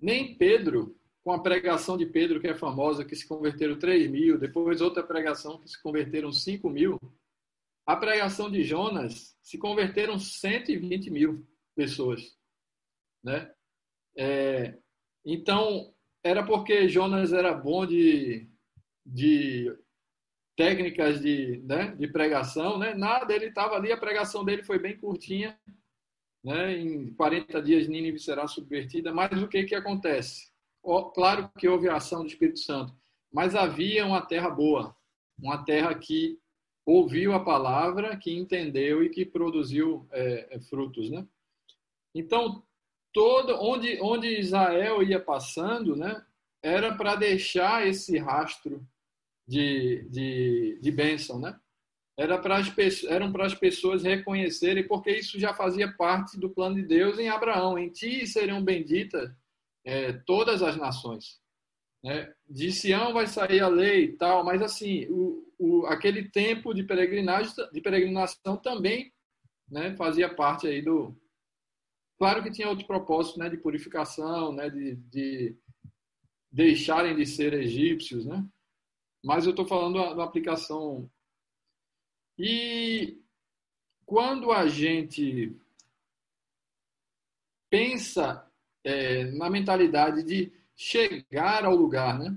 nem 0.00 0.34
Pedro, 0.36 0.96
com 1.22 1.32
a 1.32 1.42
pregação 1.42 1.96
de 1.96 2.06
Pedro, 2.06 2.40
que 2.40 2.48
é 2.48 2.54
famosa, 2.54 3.04
que 3.04 3.14
se 3.14 3.26
converteram 3.26 3.78
3 3.78 4.10
mil, 4.10 4.38
depois 4.38 4.80
outra 4.80 5.02
pregação 5.02 5.58
que 5.60 5.68
se 5.68 5.80
converteram 5.80 6.32
5 6.32 6.68
mil, 6.70 6.98
a 7.86 7.96
pregação 7.96 8.50
de 8.50 8.62
Jonas 8.62 9.36
se 9.42 9.58
converteram 9.58 10.18
120 10.18 11.10
mil 11.10 11.46
pessoas. 11.74 12.36
Né? 13.22 13.50
É, 14.16 14.78
então, 15.24 15.92
era 16.22 16.44
porque 16.44 16.88
Jonas 16.88 17.32
era 17.32 17.52
bom 17.52 17.86
de, 17.86 18.48
de 19.04 19.74
técnicas 20.56 21.20
de, 21.20 21.62
né, 21.64 21.94
de 21.96 22.08
pregação, 22.08 22.78
né? 22.78 22.94
nada, 22.94 23.34
ele 23.34 23.46
estava 23.46 23.76
ali, 23.76 23.92
a 23.92 23.96
pregação 23.96 24.44
dele 24.44 24.62
foi 24.62 24.78
bem 24.78 24.98
curtinha, 24.98 25.58
né? 26.44 26.78
em 26.78 27.14
40 27.14 27.62
dias 27.62 27.88
Nínive 27.88 28.18
será 28.18 28.46
subvertida, 28.46 29.12
mas 29.12 29.42
o 29.42 29.48
que, 29.48 29.64
que 29.64 29.74
acontece? 29.74 30.50
Claro 31.14 31.50
que 31.58 31.68
houve 31.68 31.88
a 31.88 31.96
ação 31.96 32.22
do 32.22 32.28
Espírito 32.28 32.58
Santo, 32.58 32.94
mas 33.32 33.54
havia 33.54 34.06
uma 34.06 34.22
terra 34.22 34.50
boa, 34.50 34.96
uma 35.38 35.64
terra 35.64 35.94
que 35.94 36.38
ouviu 36.90 37.32
a 37.32 37.44
palavra, 37.44 38.16
que 38.16 38.36
entendeu 38.36 39.02
e 39.02 39.08
que 39.08 39.24
produziu 39.24 40.06
é, 40.10 40.56
é 40.56 40.60
frutos. 40.60 41.08
Né? 41.10 41.24
Então, 42.14 42.64
todo 43.12 43.54
onde, 43.60 43.98
onde 44.02 44.38
Israel 44.38 45.02
ia 45.02 45.20
passando, 45.20 45.94
né, 45.94 46.24
era 46.62 46.94
para 46.94 47.14
deixar 47.14 47.86
esse 47.86 48.18
rastro 48.18 48.84
de, 49.46 50.06
de, 50.10 50.78
de 50.80 50.90
bênção, 50.90 51.38
né? 51.38 51.58
Era 52.16 52.36
para 52.38 52.58
as, 52.58 53.04
eram 53.04 53.32
para 53.32 53.46
as 53.46 53.54
pessoas 53.54 54.02
reconhecerem, 54.02 54.86
porque 54.86 55.10
isso 55.10 55.40
já 55.40 55.54
fazia 55.54 55.90
parte 55.90 56.38
do 56.38 56.50
plano 56.50 56.74
de 56.74 56.82
Deus 56.82 57.18
em 57.18 57.30
Abraão. 57.30 57.78
Em 57.78 57.88
ti 57.88 58.26
serão 58.26 58.62
benditas 58.62 59.32
é, 59.82 60.12
todas 60.12 60.62
as 60.62 60.76
nações. 60.76 61.39
Né? 62.02 62.32
De 62.48 62.72
Sião 62.72 63.12
vai 63.12 63.26
sair 63.26 63.60
a 63.60 63.68
lei 63.68 64.04
e 64.04 64.12
tal, 64.16 64.44
mas 64.44 64.62
assim, 64.62 65.06
o, 65.10 65.46
o, 65.58 65.86
aquele 65.86 66.28
tempo 66.28 66.72
de 66.72 66.82
peregrinagem, 66.82 67.52
de 67.72 67.80
peregrinação 67.80 68.56
também 68.56 69.12
né, 69.70 69.94
fazia 69.96 70.34
parte 70.34 70.66
aí 70.66 70.82
do, 70.82 71.14
Claro 72.20 72.42
que 72.42 72.50
tinha 72.50 72.68
outro 72.68 72.86
propósito, 72.86 73.38
né, 73.38 73.48
de 73.48 73.56
purificação, 73.56 74.52
né, 74.52 74.68
de, 74.68 74.94
de 74.94 75.56
deixarem 76.52 77.16
de 77.16 77.24
ser 77.24 77.54
egípcios, 77.54 78.26
né? 78.26 78.46
Mas 79.24 79.46
eu 79.46 79.52
estou 79.52 79.66
falando 79.66 80.14
da, 80.14 80.22
aplicação. 80.22 81.10
E 82.38 83.18
quando 84.04 84.52
a 84.52 84.66
gente 84.68 85.56
pensa 87.70 88.46
é, 88.84 89.24
na 89.30 89.48
mentalidade 89.48 90.22
de 90.22 90.52
chegar 90.80 91.66
ao 91.66 91.76
lugar, 91.76 92.18
né? 92.18 92.34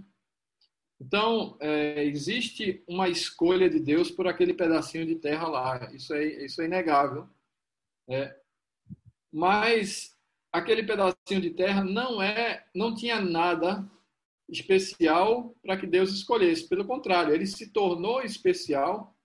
Então, 0.99 1.57
é, 1.61 2.03
existe 2.03 2.83
uma 2.85 3.07
escolha 3.07 3.69
de 3.69 3.79
Deus 3.79 4.11
por 4.11 4.27
aquele 4.27 4.53
pedacinho 4.53 5.05
de 5.05 5.15
terra 5.15 5.47
lá. 5.47 5.89
Isso 5.93 6.13
é, 6.13 6.25
isso 6.43 6.61
é 6.61 6.65
inegável. 6.65 7.29
É. 8.09 8.35
Mas 9.31 10.13
aquele 10.51 10.83
pedacinho 10.83 11.39
de 11.39 11.51
terra 11.51 11.85
não 11.85 12.21
é, 12.21 12.65
não 12.75 12.93
tinha 12.93 13.21
nada 13.21 13.89
especial 14.49 15.55
para 15.63 15.77
que 15.77 15.87
Deus 15.87 16.11
escolhesse. 16.11 16.67
Pelo 16.67 16.85
contrário, 16.85 17.33
ele 17.33 17.47
se 17.47 17.71
tornou 17.71 18.21
especial 18.21 19.15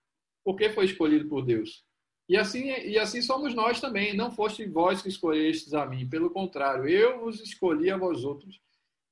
porque 0.45 0.71
foi 0.71 0.85
escolhido 0.85 1.29
por 1.29 1.45
Deus. 1.45 1.85
E 2.29 2.37
assim, 2.37 2.69
e 2.69 2.97
assim 2.97 3.21
somos 3.21 3.53
nós 3.53 3.81
também. 3.81 4.17
Não 4.17 4.31
foste 4.31 4.65
vós 4.65 5.03
que 5.03 5.09
escolhestes 5.09 5.75
a 5.75 5.85
mim. 5.87 6.09
Pelo 6.09 6.31
contrário, 6.31 6.89
eu 6.89 7.19
vos 7.19 7.41
escolhi 7.41 7.91
a 7.91 7.97
vós 7.97 8.23
outros 8.25 8.61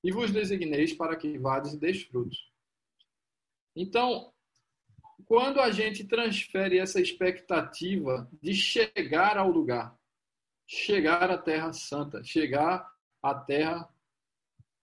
e 0.06 0.12
vos 0.12 0.30
designeis 0.30 0.92
para 0.92 1.16
que 1.16 1.36
vades 1.36 1.72
e 1.72 1.80
deis 1.80 2.04
frutos. 2.04 2.48
Então, 3.74 4.32
quando 5.24 5.60
a 5.60 5.72
gente 5.72 6.04
transfere 6.04 6.78
essa 6.78 7.00
expectativa 7.00 8.30
de 8.40 8.54
chegar 8.54 9.36
ao 9.36 9.50
lugar, 9.50 9.98
chegar 10.64 11.28
à 11.28 11.36
Terra 11.36 11.72
Santa, 11.72 12.22
chegar 12.22 12.88
à 13.20 13.34
Terra 13.34 13.92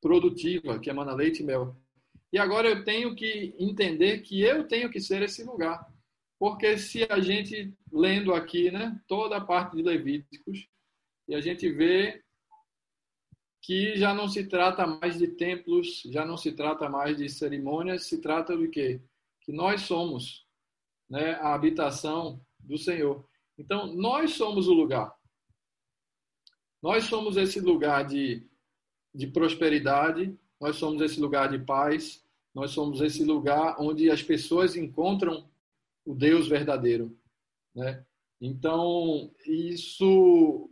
produtiva, 0.02 0.78
que 0.78 0.90
emana 0.90 1.14
leite 1.14 1.42
e 1.42 1.46
mel. 1.46 1.74
E 2.34 2.38
agora 2.38 2.68
eu 2.68 2.84
tenho 2.84 3.16
que 3.16 3.56
entender 3.58 4.24
que 4.24 4.42
eu 4.42 4.68
tenho 4.68 4.90
que 4.90 5.00
ser 5.00 5.22
esse 5.22 5.42
lugar. 5.42 5.90
Porque 6.38 6.78
se 6.78 7.08
a 7.10 7.22
gente, 7.22 7.74
lendo 7.90 8.34
aqui, 8.34 8.70
né, 8.70 9.02
toda 9.08 9.38
a 9.38 9.42
parte 9.42 9.78
de 9.78 9.84
Levíticos, 9.84 10.68
e 11.30 11.34
a 11.34 11.40
gente 11.40 11.72
vê 11.72 12.23
que 13.64 13.96
já 13.96 14.14
não 14.14 14.28
se 14.28 14.44
trata 14.44 14.86
mais 14.86 15.18
de 15.18 15.26
templos, 15.26 16.04
já 16.08 16.26
não 16.26 16.36
se 16.36 16.52
trata 16.52 16.90
mais 16.90 17.18
de 17.18 17.30
cerimônias, 17.30 18.06
se 18.06 18.20
trata 18.20 18.58
do 18.58 18.70
quê? 18.70 19.02
Que 19.40 19.54
nós 19.54 19.84
somos 19.84 20.46
né, 21.10 21.36
a 21.36 21.54
habitação 21.54 22.46
do 22.60 22.78
Senhor. 22.78 23.26
Então, 23.58 23.88
nós 23.96 24.32
somos 24.32 24.68
o 24.68 24.74
lugar. 24.74 25.16
Nós 26.82 27.06
somos 27.06 27.38
esse 27.38 27.62
lugar 27.62 28.06
de, 28.06 28.46
de 29.16 29.28
prosperidade, 29.28 30.38
nós 30.60 30.76
somos 30.76 31.02
esse 31.02 31.22
lugar 31.22 31.50
de 31.50 31.60
paz, 31.64 32.22
nós 32.54 32.72
somos 32.72 33.00
esse 33.00 33.24
lugar 33.24 33.78
onde 33.80 34.12
as 34.12 34.22
pessoas 34.22 34.76
encontram 34.76 35.50
o 36.04 36.14
Deus 36.14 36.50
verdadeiro. 36.50 37.18
Né? 37.74 38.06
Então, 38.42 39.34
isso 39.46 40.70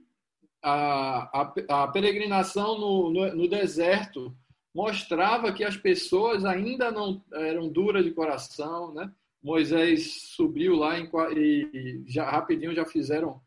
a, 0.62 1.42
a, 1.42 1.84
a 1.84 1.88
peregrinação 1.88 2.78
no, 2.78 3.10
no, 3.12 3.36
no, 3.36 3.48
deserto 3.48 4.36
mostrava 4.74 5.52
que 5.52 5.64
as 5.64 5.76
pessoas 5.76 6.46
ainda 6.46 6.92
não 6.92 7.24
eram 7.34 7.68
duras 7.70 8.06
de 8.06 8.12
coração, 8.12 8.94
né? 8.94 9.12
Moisés 9.42 10.30
subiu 10.36 10.76
lá 10.76 11.00
em, 11.00 11.10
e 11.36 12.04
já 12.06 12.30
rapidinho 12.30 12.76
já 12.76 12.86
fizeram 12.86 13.42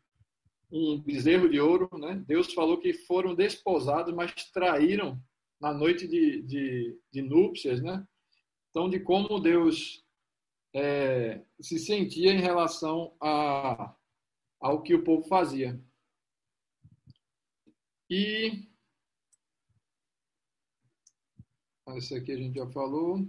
um 0.71 0.99
bezerro 0.99 1.49
de 1.49 1.59
ouro, 1.59 1.89
né? 1.97 2.21
Deus 2.27 2.53
falou 2.53 2.77
que 2.77 2.93
foram 2.93 3.33
desposados, 3.33 4.13
mas 4.13 4.33
traíram 4.51 5.17
na 5.59 5.73
noite 5.73 6.07
de, 6.07 6.41
de, 6.41 6.99
de 7.11 7.21
núpcias, 7.21 7.81
né? 7.81 8.05
Então, 8.69 8.89
de 8.89 8.99
como 8.99 9.39
Deus 9.39 10.03
é, 10.73 11.41
se 11.61 11.79
sentia 11.79 12.33
em 12.33 12.41
relação 12.41 13.13
a, 13.21 13.95
ao 14.59 14.81
que 14.81 14.93
o 14.93 15.03
povo 15.03 15.25
fazia. 15.27 15.79
E 18.09 18.67
esse 21.95 22.15
aqui 22.15 22.31
a 22.31 22.37
gente 22.37 22.55
já 22.55 22.67
falou. 22.67 23.27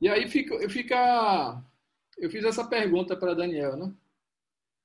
E 0.00 0.08
aí 0.08 0.28
fica, 0.28 0.68
fica 0.68 1.64
eu 2.18 2.30
fiz 2.30 2.44
essa 2.44 2.66
pergunta 2.68 3.16
para 3.16 3.34
Daniel, 3.34 3.76
né? 3.76 3.94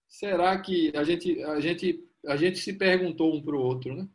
Será 0.07 0.59
que 0.59 0.95
a 0.95 1.03
gente 1.03 1.41
a 1.43 1.59
gente 1.59 2.07
a 2.25 2.35
gente 2.35 2.59
se 2.59 2.73
perguntou 2.73 3.35
um 3.35 3.41
para 3.41 3.55
o 3.55 3.61
outro, 3.61 3.95
né? 3.95 4.07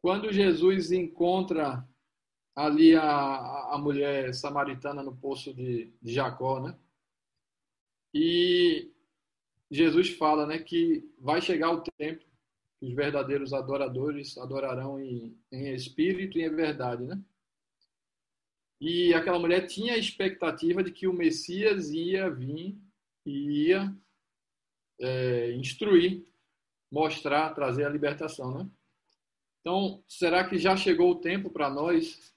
Quando 0.00 0.32
Jesus 0.32 0.92
encontra 0.92 1.86
ali 2.54 2.94
a, 2.94 3.74
a 3.74 3.78
mulher 3.78 4.34
samaritana 4.34 5.02
no 5.02 5.16
poço 5.16 5.52
de, 5.54 5.92
de 6.00 6.12
Jacó, 6.12 6.60
né? 6.60 6.78
E 8.12 8.92
Jesus 9.70 10.10
fala, 10.10 10.46
né, 10.46 10.58
que 10.58 11.10
vai 11.18 11.40
chegar 11.40 11.72
o 11.72 11.82
tempo 11.82 12.24
os 12.84 12.92
verdadeiros 12.92 13.52
adoradores 13.52 14.36
adorarão 14.36 15.00
em, 15.00 15.36
em 15.50 15.74
espírito 15.74 16.38
e 16.38 16.44
em 16.44 16.54
verdade, 16.54 17.04
né? 17.04 17.20
E 18.80 19.14
aquela 19.14 19.38
mulher 19.38 19.66
tinha 19.66 19.94
a 19.94 19.98
expectativa 19.98 20.82
de 20.82 20.90
que 20.90 21.06
o 21.06 21.12
Messias 21.12 21.90
ia 21.90 22.28
vir 22.28 22.76
e 23.24 23.68
ia 23.68 23.94
é, 25.00 25.52
instruir, 25.52 26.24
mostrar, 26.90 27.54
trazer 27.54 27.84
a 27.84 27.90
libertação, 27.90 28.58
né? 28.58 28.70
Então, 29.60 30.04
será 30.06 30.46
que 30.46 30.58
já 30.58 30.76
chegou 30.76 31.12
o 31.12 31.20
tempo 31.20 31.48
para 31.48 31.70
nós 31.70 32.34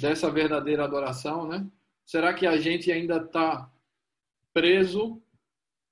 dessa 0.00 0.30
verdadeira 0.30 0.84
adoração, 0.84 1.46
né? 1.46 1.70
Será 2.04 2.32
que 2.32 2.46
a 2.46 2.56
gente 2.56 2.90
ainda 2.90 3.18
está 3.18 3.70
preso 4.54 5.20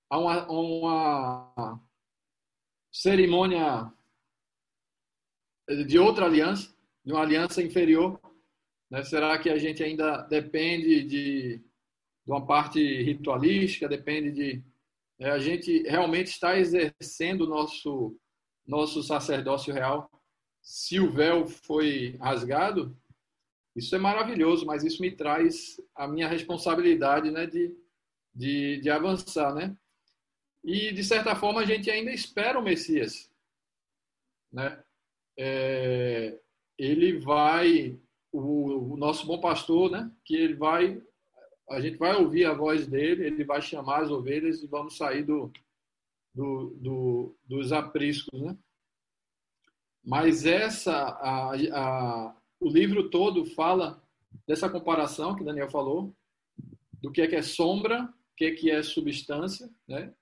a 0.09 0.19
uma, 0.19 0.43
a 0.45 0.53
uma 0.53 1.81
cerimônia 2.95 3.93
de 5.89 5.99
outra 5.99 6.27
aliança, 6.27 6.73
de 7.05 7.13
uma 7.13 7.23
aliança 7.23 7.61
inferior? 7.61 8.21
Né? 8.89 9.03
Será 9.03 9.37
que 9.37 9.51
a 9.51 9.59
gente 9.59 9.83
ainda 9.83 10.23
depende 10.23 11.03
de, 11.03 11.59
de 11.59 12.31
uma 12.31 12.47
parte 12.47 12.81
ritualística, 13.03 13.89
depende 13.89 14.31
de. 14.31 14.65
É, 15.19 15.31
a 15.31 15.39
gente 15.39 15.83
realmente 15.83 16.29
está 16.29 16.57
exercendo 16.57 17.43
o 17.43 17.49
nosso, 17.49 18.17
nosso 18.65 19.03
sacerdócio 19.03 19.75
real? 19.75 20.09
Se 20.63 21.01
o 21.01 21.11
véu 21.11 21.47
foi 21.47 22.17
rasgado, 22.21 22.97
isso 23.77 23.95
é 23.95 23.99
maravilhoso, 23.99 24.65
mas 24.65 24.85
isso 24.85 25.03
me 25.03 25.11
traz 25.11 25.81
a 25.95 26.07
minha 26.07 26.29
responsabilidade 26.29 27.31
né, 27.31 27.47
de, 27.47 27.77
de, 28.35 28.81
de 28.81 28.91
avançar. 28.91 29.53
Né? 29.55 29.77
E, 30.65 30.93
de 30.93 31.05
certa 31.05 31.37
forma, 31.37 31.61
a 31.61 31.67
gente 31.67 31.91
ainda 31.91 32.11
espera 32.11 32.59
o 32.59 32.63
Messias. 32.63 33.31
Né? 34.51 34.83
É, 35.39 36.41
ele 36.79 37.19
vai, 37.19 38.01
o, 38.33 38.95
o, 38.95 38.97
nosso 38.97 39.27
bom 39.27 39.39
pastor, 39.39 39.91
né? 39.91 40.11
que 40.25 40.35
ele 40.35 40.55
vai, 40.55 41.03
a 41.69 41.81
gente 41.81 41.99
vai 41.99 42.17
ouvir 42.17 42.47
a 42.47 42.55
voz 42.55 42.87
dele, 42.87 43.27
ele 43.27 43.45
vai 43.45 43.61
chamar 43.61 44.05
as 44.05 44.11
ovelhas 44.11 44.63
e 44.63 44.67
vamos 44.67 44.97
sair 44.97 45.23
do, 45.23 45.53
do, 46.35 46.71
do 46.81 47.37
dos 47.45 47.71
apriscos. 47.71 48.41
Né? 48.41 48.57
Mas 50.03 50.47
essa, 50.47 50.95
a, 50.95 51.55
a, 51.55 52.37
o 52.59 52.69
livro 52.71 53.11
todo 53.11 53.45
fala 53.45 54.03
dessa 54.47 54.71
comparação 54.71 55.37
que 55.37 55.45
Daniel 55.45 55.71
falou, 55.71 56.15
do 57.03 57.13
que 57.13 57.21
é 57.21 57.27
que 57.27 57.37
é 57.37 57.43
sombra, 57.43 58.03
o 58.03 58.35
que 58.35 58.47
é 58.47 58.51
que 58.53 58.71
é 58.71 58.83
substância, 58.83 59.71
né? 59.87 60.13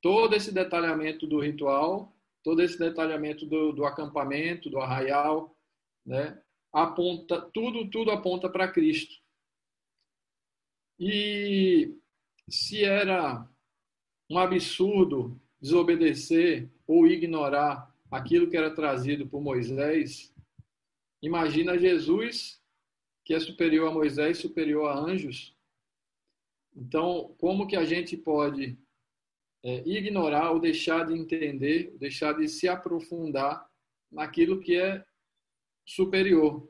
Todo 0.00 0.34
esse 0.34 0.52
detalhamento 0.52 1.26
do 1.26 1.40
ritual, 1.40 2.14
todo 2.42 2.62
esse 2.62 2.78
detalhamento 2.78 3.44
do, 3.46 3.72
do 3.72 3.84
acampamento, 3.84 4.70
do 4.70 4.78
arraial, 4.78 5.56
né? 6.04 6.40
aponta 6.72 7.40
tudo 7.40 7.88
tudo 7.90 8.10
aponta 8.10 8.48
para 8.48 8.70
Cristo. 8.70 9.14
E 10.98 11.94
se 12.48 12.84
era 12.84 13.48
um 14.28 14.38
absurdo 14.38 15.40
desobedecer 15.60 16.70
ou 16.86 17.06
ignorar 17.06 17.94
aquilo 18.10 18.48
que 18.48 18.56
era 18.56 18.74
trazido 18.74 19.26
por 19.26 19.40
Moisés, 19.40 20.34
imagina 21.22 21.78
Jesus, 21.78 22.60
que 23.24 23.34
é 23.34 23.40
superior 23.40 23.88
a 23.90 23.92
Moisés, 23.92 24.38
superior 24.38 24.88
a 24.88 24.98
anjos. 24.98 25.56
Então, 26.74 27.34
como 27.38 27.66
que 27.66 27.76
a 27.76 27.84
gente 27.84 28.16
pode 28.16 28.78
é, 29.68 29.82
ignorar 29.86 30.50
ou 30.50 30.58
deixar 30.58 31.06
de 31.06 31.12
entender, 31.12 31.94
deixar 31.98 32.32
de 32.32 32.48
se 32.48 32.66
aprofundar 32.66 33.68
naquilo 34.10 34.60
que 34.60 34.74
é 34.78 35.04
superior. 35.84 36.66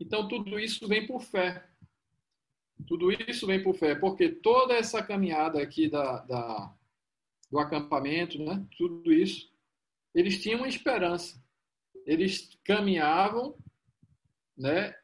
Então, 0.00 0.26
tudo 0.26 0.58
isso 0.58 0.88
vem 0.88 1.06
por 1.06 1.20
fé. 1.20 1.68
Tudo 2.86 3.12
isso 3.12 3.46
vem 3.46 3.62
por 3.62 3.74
fé, 3.74 3.94
porque 3.94 4.30
toda 4.30 4.74
essa 4.74 5.02
caminhada 5.02 5.62
aqui 5.62 5.90
da, 5.90 6.20
da, 6.20 6.74
do 7.50 7.58
acampamento, 7.58 8.38
né, 8.42 8.66
tudo 8.78 9.12
isso, 9.12 9.52
eles 10.14 10.42
tinham 10.42 10.60
uma 10.60 10.68
esperança. 10.68 11.42
Eles 12.06 12.58
caminhavam 12.64 13.58
né, 14.56 14.94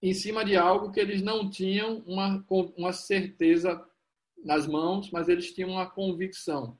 em 0.00 0.14
cima 0.14 0.44
de 0.44 0.56
algo 0.56 0.92
que 0.92 1.00
eles 1.00 1.22
não 1.22 1.50
tinham 1.50 1.98
uma, 2.06 2.44
uma 2.76 2.92
certeza 2.92 3.87
nas 4.44 4.66
mãos, 4.66 5.10
mas 5.10 5.28
eles 5.28 5.52
tinham 5.52 5.70
uma 5.70 5.88
convicção. 5.88 6.78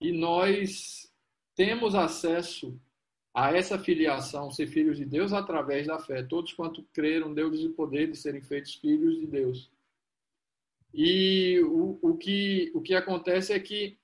e 0.00 0.12
nós 0.12 1.12
temos 1.56 1.94
acesso 1.94 2.80
a 3.34 3.52
essa 3.52 3.78
filiação, 3.78 4.50
ser 4.50 4.66
filhos 4.68 4.96
de 4.96 5.04
Deus, 5.04 5.32
através 5.32 5.86
da 5.86 5.98
fé. 5.98 6.22
Todos 6.22 6.52
quanto 6.52 6.82
creram, 6.92 7.34
Deus 7.34 7.64
o 7.64 7.72
poder 7.72 8.10
de 8.10 8.16
serem 8.16 8.40
feitos 8.42 8.74
filhos 8.74 9.18
de 9.18 9.26
Deus. 9.26 9.70
E 10.94 11.60
o, 11.60 11.98
o, 12.00 12.16
que, 12.16 12.70
o 12.74 12.80
que 12.80 12.94
acontece 12.94 13.52
é 13.52 13.60
que 13.60 13.98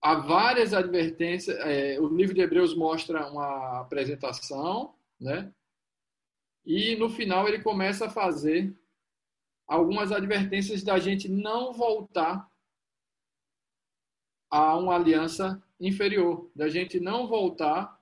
há 0.00 0.14
várias 0.14 0.74
advertências. 0.74 1.56
É, 1.60 2.00
o 2.00 2.08
livro 2.08 2.34
de 2.34 2.40
Hebreus 2.40 2.74
mostra 2.74 3.28
uma 3.30 3.80
apresentação, 3.80 4.94
né? 5.20 5.52
E 6.64 6.96
no 6.96 7.08
final 7.08 7.48
ele 7.48 7.62
começa 7.62 8.06
a 8.06 8.10
fazer 8.10 8.72
algumas 9.66 10.12
advertências 10.12 10.82
da 10.82 10.98
gente 10.98 11.28
não 11.28 11.72
voltar 11.72 12.48
a 14.50 14.76
uma 14.76 14.94
aliança 14.94 15.62
inferior, 15.80 16.50
da 16.54 16.68
gente 16.68 17.00
não 17.00 17.26
voltar 17.26 18.00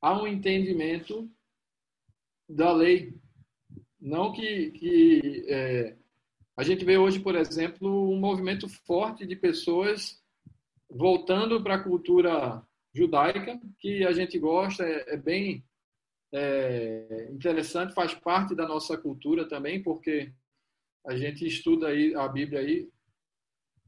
a 0.00 0.20
um 0.20 0.26
entendimento 0.26 1.30
da 2.48 2.72
lei. 2.72 3.14
Não 4.00 4.32
que, 4.32 4.70
que 4.72 5.44
é, 5.48 5.96
a 6.56 6.62
gente 6.62 6.84
vê 6.84 6.96
hoje, 6.96 7.20
por 7.20 7.34
exemplo, 7.34 8.10
um 8.10 8.18
movimento 8.18 8.68
forte 8.68 9.26
de 9.26 9.36
pessoas 9.36 10.22
voltando 10.88 11.62
para 11.62 11.76
a 11.76 11.82
cultura 11.82 12.62
judaica, 12.92 13.60
que 13.78 14.04
a 14.04 14.12
gente 14.12 14.38
gosta, 14.38 14.84
é, 14.84 15.14
é 15.14 15.16
bem 15.16 15.64
é, 16.32 17.28
interessante, 17.30 17.94
faz 17.94 18.14
parte 18.14 18.54
da 18.54 18.66
nossa 18.66 18.96
cultura 18.96 19.48
também, 19.48 19.82
porque 19.82 20.32
a 21.06 21.16
gente 21.16 21.46
estuda 21.46 21.88
aí 21.88 22.14
a 22.14 22.28
Bíblia 22.28 22.60
aí, 22.60 22.88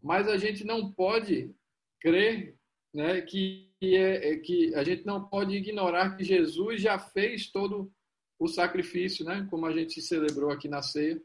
mas 0.02 0.28
a 0.28 0.36
gente 0.36 0.64
não 0.64 0.90
pode 0.92 1.54
crer 2.00 2.56
né, 2.92 3.20
que, 3.20 3.70
é, 3.80 4.32
é, 4.32 4.36
que 4.38 4.74
a 4.74 4.82
gente 4.82 5.06
não 5.06 5.24
pode 5.28 5.54
ignorar 5.54 6.16
que 6.16 6.24
Jesus 6.24 6.80
já 6.82 6.98
fez 6.98 7.50
todo 7.50 7.92
o 8.38 8.48
sacrifício, 8.48 9.24
né, 9.24 9.46
como 9.50 9.66
a 9.66 9.72
gente 9.72 10.00
celebrou 10.02 10.50
aqui 10.50 10.68
na 10.68 10.82
ceia. 10.82 11.22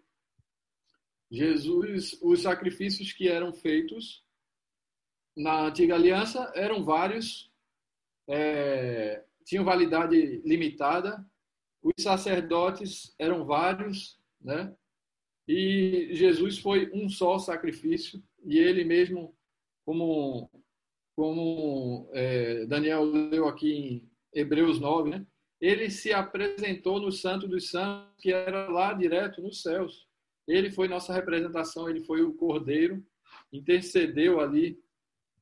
Jesus, 1.30 2.18
os 2.22 2.44
sacrifícios 2.44 3.12
que 3.12 3.28
eram 3.28 3.54
feitos 3.54 4.24
na 5.36 5.68
antiga 5.68 5.96
aliança 5.96 6.52
eram 6.56 6.84
vários, 6.84 7.52
é, 8.28 9.24
tinham 9.46 9.66
validade 9.66 10.42
limitada, 10.46 11.26
os 11.82 11.94
sacerdotes 12.04 13.14
eram 13.20 13.46
vários, 13.46 14.20
né? 14.42 14.76
E 15.48 16.10
Jesus 16.14 16.60
foi 16.60 16.92
um 16.94 17.10
só 17.10 17.40
sacrifício 17.40 18.22
e 18.44 18.58
ele 18.58 18.84
mesmo, 18.84 19.34
como 19.86 20.50
como 21.16 22.08
é, 22.14 22.68
Daniel 22.68 23.04
leu 23.04 23.48
aqui 23.48 23.74
em 23.74 24.12
Hebreus 24.32 24.80
9, 24.80 25.10
né? 25.10 25.26
Ele 25.60 25.90
se 25.90 26.14
apresentou 26.14 27.02
no 27.02 27.12
Santo 27.12 27.48
dos 27.48 27.72
Santos, 27.72 28.14
que 28.20 28.32
era 28.32 28.70
lá 28.70 28.94
direto 28.94 29.42
nos 29.42 29.64
céus. 29.64 30.08
Ele 30.48 30.70
foi 30.70 30.88
nossa 30.88 31.12
representação, 31.12 31.90
ele 31.90 32.02
foi 32.02 32.22
o 32.22 32.36
Cordeiro, 32.36 33.04
intercedeu 33.52 34.40
ali 34.40 34.80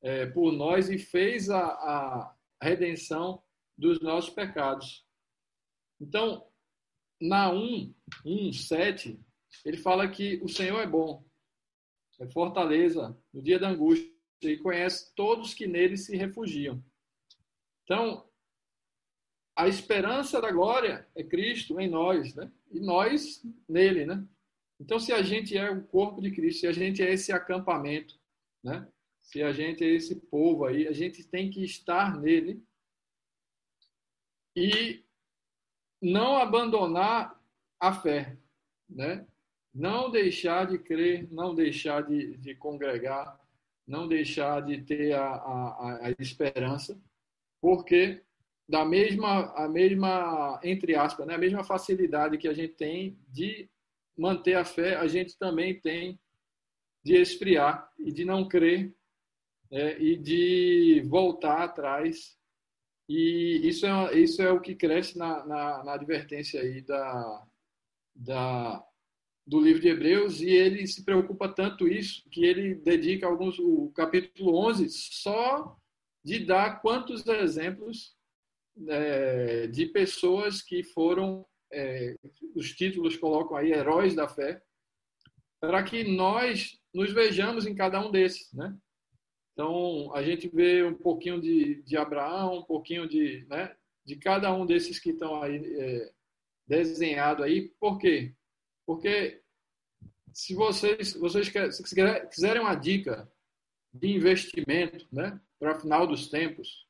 é, 0.01 0.25
por 0.27 0.53
nós 0.53 0.89
e 0.89 0.97
fez 0.97 1.49
a, 1.49 1.65
a 1.65 2.35
redenção 2.61 3.43
dos 3.77 3.99
nossos 3.99 4.33
pecados. 4.33 5.05
Então, 5.99 6.47
na 7.19 7.51
1, 7.51 7.93
1, 8.25 8.53
7, 8.53 9.19
ele 9.63 9.77
fala 9.77 10.09
que 10.09 10.39
o 10.43 10.49
Senhor 10.49 10.79
é 10.81 10.87
bom, 10.87 11.23
é 12.19 12.27
fortaleza 12.27 13.17
no 13.33 13.41
dia 13.41 13.59
da 13.59 13.69
angústia 13.69 14.11
e 14.41 14.57
conhece 14.57 15.13
todos 15.15 15.53
que 15.53 15.67
nele 15.67 15.97
se 15.97 16.15
refugiam. 16.15 16.83
Então, 17.83 18.27
a 19.55 19.67
esperança 19.67 20.41
da 20.41 20.51
glória 20.51 21.07
é 21.15 21.23
Cristo 21.23 21.79
em 21.79 21.89
nós, 21.89 22.35
né? 22.35 22.51
E 22.71 22.79
nós 22.79 23.43
nele, 23.67 24.05
né? 24.05 24.27
Então, 24.79 24.99
se 24.99 25.13
a 25.13 25.21
gente 25.21 25.57
é 25.57 25.69
o 25.69 25.83
corpo 25.83 26.21
de 26.21 26.31
Cristo, 26.31 26.61
se 26.61 26.67
a 26.67 26.73
gente 26.73 27.01
é 27.01 27.13
esse 27.13 27.31
acampamento, 27.31 28.19
né? 28.63 28.87
se 29.25 29.41
a 29.41 29.51
gente 29.51 29.83
é 29.83 29.87
esse 29.87 30.15
povo 30.15 30.65
aí, 30.65 30.87
a 30.87 30.91
gente 30.91 31.23
tem 31.23 31.49
que 31.49 31.63
estar 31.63 32.19
nele 32.19 32.63
e 34.55 35.03
não 36.01 36.37
abandonar 36.37 37.41
a 37.79 37.93
fé, 37.93 38.37
né? 38.87 39.25
Não 39.75 40.09
deixar 40.09 40.65
de 40.65 40.79
crer, 40.79 41.27
não 41.29 41.53
deixar 41.53 42.01
de, 42.01 42.37
de 42.37 42.55
congregar, 42.55 43.37
não 43.85 44.07
deixar 44.07 44.61
de 44.61 44.81
ter 44.81 45.13
a, 45.13 45.27
a, 45.27 46.07
a 46.07 46.11
esperança, 46.17 46.97
porque 47.59 48.23
da 48.67 48.85
mesma, 48.85 49.53
a 49.53 49.67
mesma, 49.67 50.59
entre 50.63 50.95
aspas, 50.95 51.27
né, 51.27 51.35
a 51.35 51.37
mesma 51.37 51.63
facilidade 51.63 52.37
que 52.37 52.47
a 52.47 52.53
gente 52.53 52.73
tem 52.73 53.19
de 53.27 53.69
manter 54.17 54.55
a 54.55 54.63
fé, 54.63 54.95
a 54.95 55.07
gente 55.07 55.37
também 55.37 55.79
tem 55.79 56.17
de 57.03 57.15
esfriar 57.15 57.91
e 57.99 58.11
de 58.11 58.23
não 58.23 58.47
crer 58.47 58.95
é, 59.69 60.01
e 60.01 60.15
de 60.17 61.03
voltar 61.07 61.63
atrás. 61.63 62.35
E 63.07 63.61
isso 63.63 63.85
é, 63.85 64.17
isso 64.17 64.41
é 64.41 64.51
o 64.51 64.61
que 64.61 64.73
cresce 64.73 65.17
na, 65.17 65.45
na, 65.45 65.83
na 65.83 65.93
advertência 65.93 66.61
aí 66.61 66.81
da, 66.81 67.45
da, 68.15 68.83
do 69.45 69.59
livro 69.59 69.81
de 69.81 69.89
Hebreus, 69.89 70.41
e 70.41 70.49
ele 70.49 70.87
se 70.87 71.03
preocupa 71.03 71.47
tanto 71.47 71.87
isso 71.87 72.23
que 72.29 72.43
ele 72.43 72.75
dedica 72.75 73.27
alguns, 73.27 73.59
o 73.59 73.91
capítulo 73.95 74.55
11 74.55 74.89
só 74.89 75.77
de 76.23 76.39
dar 76.39 76.81
quantos 76.81 77.25
exemplos 77.27 78.15
é, 78.87 79.67
de 79.67 79.85
pessoas 79.85 80.61
que 80.61 80.83
foram, 80.83 81.45
é, 81.71 82.17
os 82.55 82.73
títulos 82.73 83.15
colocam 83.15 83.55
aí, 83.55 83.71
heróis 83.71 84.15
da 84.15 84.27
fé, 84.27 84.61
para 85.59 85.83
que 85.83 86.03
nós 86.03 86.79
nos 86.93 87.13
vejamos 87.13 87.67
em 87.67 87.75
cada 87.75 87.99
um 88.05 88.11
desses, 88.11 88.51
né? 88.53 88.75
Então, 89.53 90.13
a 90.13 90.21
gente 90.21 90.49
vê 90.49 90.83
um 90.83 90.93
pouquinho 90.93 91.39
de, 91.39 91.81
de 91.83 91.95
Abraão, 91.95 92.59
um 92.59 92.63
pouquinho 92.63 93.07
de, 93.07 93.45
né, 93.49 93.73
de 94.03 94.17
cada 94.17 94.53
um 94.53 94.65
desses 94.65 94.99
que 94.99 95.11
estão 95.11 95.41
aí 95.41 95.63
é, 95.79 96.11
desenhado 96.67 97.41
aí. 97.41 97.69
Por 97.79 97.97
quê? 97.97 98.33
Porque 98.85 99.41
se 100.33 100.53
vocês, 100.53 101.13
vocês 101.13 101.47
se 101.47 101.83
quiserem 102.29 102.61
uma 102.61 102.75
dica 102.75 103.31
de 103.93 104.13
investimento 104.13 105.07
né, 105.11 105.39
para 105.57 105.79
final 105.79 106.05
dos 106.05 106.27
tempos, 106.27 106.85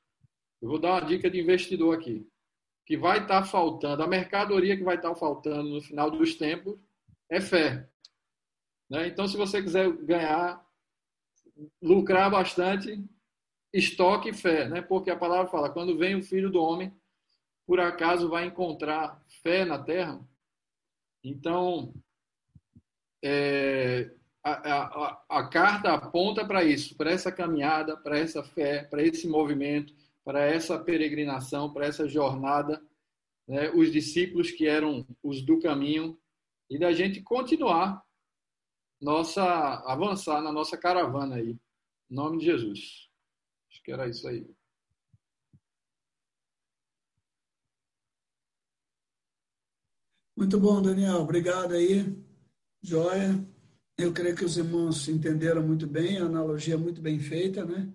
eu 0.61 0.69
vou 0.69 0.79
dar 0.79 0.93
uma 0.93 1.07
dica 1.07 1.29
de 1.29 1.39
investidor 1.39 1.95
aqui. 1.95 2.27
Que 2.85 2.97
vai 2.97 3.21
estar 3.21 3.41
tá 3.41 3.47
faltando, 3.47 4.03
a 4.03 4.07
mercadoria 4.07 4.75
que 4.75 4.83
vai 4.83 4.95
estar 4.95 5.09
tá 5.09 5.15
faltando 5.15 5.69
no 5.69 5.81
final 5.81 6.09
dos 6.09 6.35
tempos 6.35 6.79
é 7.29 7.41
fé. 7.41 7.87
Né? 8.89 9.07
Então, 9.07 9.27
se 9.27 9.37
você 9.37 9.61
quiser 9.61 9.91
ganhar 9.97 10.63
lucrar 11.81 12.29
bastante, 12.29 13.03
estoque 13.73 14.33
fé, 14.33 14.67
né? 14.67 14.81
Porque 14.81 15.09
a 15.09 15.17
palavra 15.17 15.49
fala, 15.49 15.69
quando 15.69 15.97
vem 15.97 16.15
o 16.15 16.23
filho 16.23 16.49
do 16.49 16.61
homem, 16.61 16.93
por 17.65 17.79
acaso 17.79 18.29
vai 18.29 18.45
encontrar 18.45 19.21
fé 19.41 19.65
na 19.65 19.77
terra? 19.77 20.19
Então, 21.25 21.91
é, 23.23 24.11
a, 24.43 24.51
a, 24.51 25.25
a 25.27 25.47
carta 25.49 25.91
aponta 25.91 26.45
para 26.45 26.63
isso, 26.63 26.95
para 26.95 27.09
essa 27.09 27.31
caminhada, 27.31 27.97
para 27.97 28.19
essa 28.19 28.43
fé, 28.43 28.83
para 28.83 29.01
esse 29.01 29.27
movimento, 29.27 29.91
para 30.23 30.45
essa 30.45 30.77
peregrinação, 30.77 31.73
para 31.73 31.87
essa 31.87 32.07
jornada, 32.07 32.79
né? 33.47 33.71
os 33.71 33.91
discípulos 33.91 34.51
que 34.51 34.67
eram 34.67 35.03
os 35.23 35.41
do 35.41 35.59
caminho, 35.59 36.15
e 36.69 36.77
da 36.77 36.91
gente 36.93 37.21
continuar 37.21 38.03
nossa 39.01 39.43
avançar 39.91 40.43
na 40.43 40.51
nossa 40.51 40.77
caravana 40.77 41.37
aí. 41.37 41.57
Em 42.09 42.15
nome 42.15 42.37
de 42.37 42.45
Jesus. 42.45 43.09
Acho 43.71 43.81
que 43.81 43.91
era 43.91 44.07
isso 44.07 44.27
aí. 44.27 44.47
Muito 50.35 50.59
bom, 50.59 50.81
Daniel. 50.81 51.21
Obrigado 51.21 51.73
aí. 51.73 52.13
Joia. 52.81 53.41
Eu 53.97 54.11
creio 54.11 54.35
que 54.35 54.43
os 54.43 54.57
irmãos 54.57 55.07
entenderam 55.07 55.65
muito 55.65 55.87
bem, 55.87 56.17
a 56.17 56.25
analogia 56.25 56.73
é 56.73 56.77
muito 56.77 57.01
bem 57.01 57.17
feita, 57.17 57.63
né? 57.63 57.89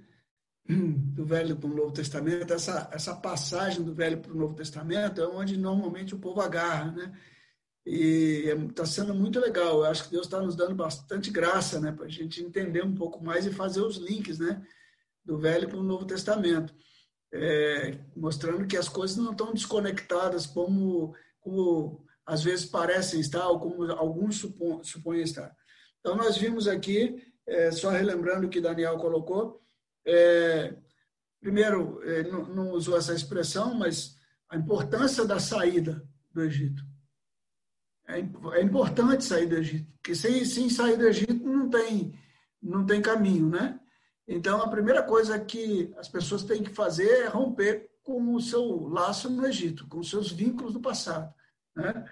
Do 0.67 1.27
Velho 1.27 1.55
para 1.57 1.69
o 1.69 1.75
Novo 1.75 1.93
Testamento. 1.93 2.55
Essa, 2.55 2.89
essa 2.93 3.15
passagem 3.15 3.83
do 3.83 3.95
Velho 3.95 4.19
para 4.19 4.33
o 4.33 4.37
Novo 4.37 4.55
Testamento 4.55 5.21
é 5.21 5.29
onde 5.29 5.59
normalmente 5.59 6.15
o 6.15 6.19
povo 6.19 6.41
agarra, 6.41 6.93
né? 6.93 7.13
E 7.85 8.47
está 8.71 8.87
sendo 8.87 9.15
muito 9.15 9.39
legal. 9.39 9.81
Eu 9.81 9.85
acho 9.85 10.05
que 10.05 10.13
Deus 10.13 10.25
está 10.25 10.41
nos 10.41 10.57
dando 10.57 10.75
bastante 10.75 11.31
graça, 11.31 11.79
né, 11.79 11.93
para 11.93 12.07
a 12.07 12.11
gente 12.11 12.43
entender 12.43 12.83
um 12.83 12.95
pouco 12.95 13.23
mais 13.23 13.45
e 13.45 13.53
fazer 13.53 13.81
os 13.81 13.97
links, 13.97 14.39
né, 14.39 14.65
do 15.25 15.39
Velho 15.39 15.69
para 15.69 15.79
o 15.79 15.83
Novo 15.83 16.07
Testamento, 16.07 16.75
é, 17.33 17.99
mostrando 18.17 18.67
que 18.67 18.77
as 18.77 18.89
coisas 18.89 19.17
não 19.17 19.33
estão 19.33 19.53
desconectadas 19.53 20.47
como, 20.47 21.15
como 21.41 22.07
às 22.27 22.43
vezes 22.43 22.67
parecem 22.67 23.21
estar 23.21 23.49
ou 23.49 23.59
como 23.59 23.91
alguns 23.93 24.39
supõem, 24.83 25.23
estar. 25.23 25.55
Então 26.01 26.17
nós 26.17 26.37
vimos 26.37 26.69
aqui, 26.69 27.23
é, 27.47 27.71
só 27.71 27.91
relembrando 27.91 28.47
o 28.47 28.51
que 28.51 28.61
Daniel 28.61 28.97
colocou, 28.99 29.61
é, 30.07 30.75
primeiro, 31.41 32.01
é, 32.05 32.23
não, 32.25 32.47
não 32.47 32.71
usou 32.71 32.97
essa 32.97 33.15
expressão, 33.15 33.75
mas 33.75 34.17
a 34.49 34.57
importância 34.57 35.25
da 35.25 35.39
saída 35.39 36.07
do 36.33 36.43
Egito. 36.43 36.83
É, 38.07 38.19
é 38.59 38.63
importante 38.63 39.25
sair 39.25 39.47
do 39.47 39.57
Egito, 39.57 39.91
porque 39.95 40.15
sem, 40.15 40.45
sem 40.45 40.69
sair 40.69 40.97
do 40.97 41.07
Egito 41.07 41.47
não 41.47 41.69
tem, 41.69 42.19
não 42.63 42.85
tem 42.85 43.01
caminho, 43.01 43.49
né? 43.49 43.79
Então, 44.27 44.63
a 44.63 44.69
primeira 44.69 45.03
coisa 45.03 45.39
que 45.39 45.93
as 45.97 46.09
pessoas 46.09 46.45
têm 46.45 46.63
que 46.63 46.71
fazer 46.71 47.25
é 47.25 47.27
romper 47.27 47.91
com 48.03 48.35
o 48.35 48.41
seu 48.41 48.89
laço 48.89 49.29
no 49.29 49.47
Egito, 49.47 49.87
com 49.89 49.99
os 49.99 50.09
seus 50.09 50.31
vínculos 50.31 50.73
do 50.73 50.81
passado. 50.81 51.33
Né? 51.77 52.05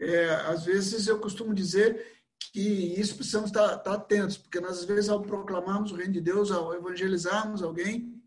É, 0.00 0.30
às 0.46 0.64
vezes, 0.64 1.06
eu 1.06 1.20
costumo 1.20 1.54
dizer 1.54 2.04
que 2.52 2.60
isso 3.00 3.16
precisamos 3.16 3.50
estar, 3.50 3.76
estar 3.76 3.94
atentos, 3.94 4.36
porque 4.36 4.60
nós, 4.60 4.78
às 4.78 4.84
vezes, 4.84 5.08
ao 5.08 5.22
proclamarmos 5.22 5.92
o 5.92 5.96
reino 5.96 6.12
de 6.12 6.20
Deus, 6.20 6.50
ao 6.50 6.74
evangelizarmos 6.74 7.62
alguém, 7.62 8.20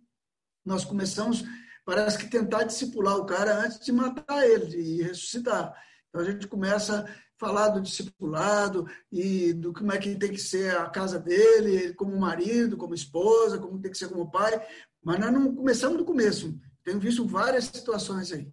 nós 0.65 0.85
começamos, 0.85 1.43
parece 1.83 2.17
que 2.17 2.27
tentar 2.27 2.63
discipular 2.63 3.17
o 3.17 3.25
cara 3.25 3.59
antes 3.59 3.79
de 3.79 3.91
matar 3.91 4.47
ele 4.47 4.77
e 4.77 5.03
ressuscitar. 5.03 5.73
Então, 6.09 6.21
a 6.21 6.25
gente 6.25 6.47
começa 6.47 7.01
a 7.01 7.07
falar 7.37 7.69
do 7.69 7.81
discipulado 7.81 8.87
e 9.11 9.53
do 9.53 9.73
como 9.73 9.91
é 9.91 9.97
que 9.97 10.15
tem 10.15 10.31
que 10.31 10.41
ser 10.41 10.75
a 10.77 10.89
casa 10.89 11.19
dele, 11.19 11.93
como 11.93 12.17
marido, 12.17 12.77
como 12.77 12.95
esposa, 12.95 13.59
como 13.59 13.79
tem 13.79 13.91
que 13.91 13.97
ser 13.97 14.07
como 14.07 14.31
pai, 14.31 14.65
mas 15.03 15.19
nós 15.19 15.31
não 15.31 15.53
começamos 15.53 15.97
do 15.97 16.05
começo. 16.05 16.57
Tenho 16.83 16.99
visto 16.99 17.27
várias 17.27 17.65
situações 17.65 18.31
aí. 18.31 18.51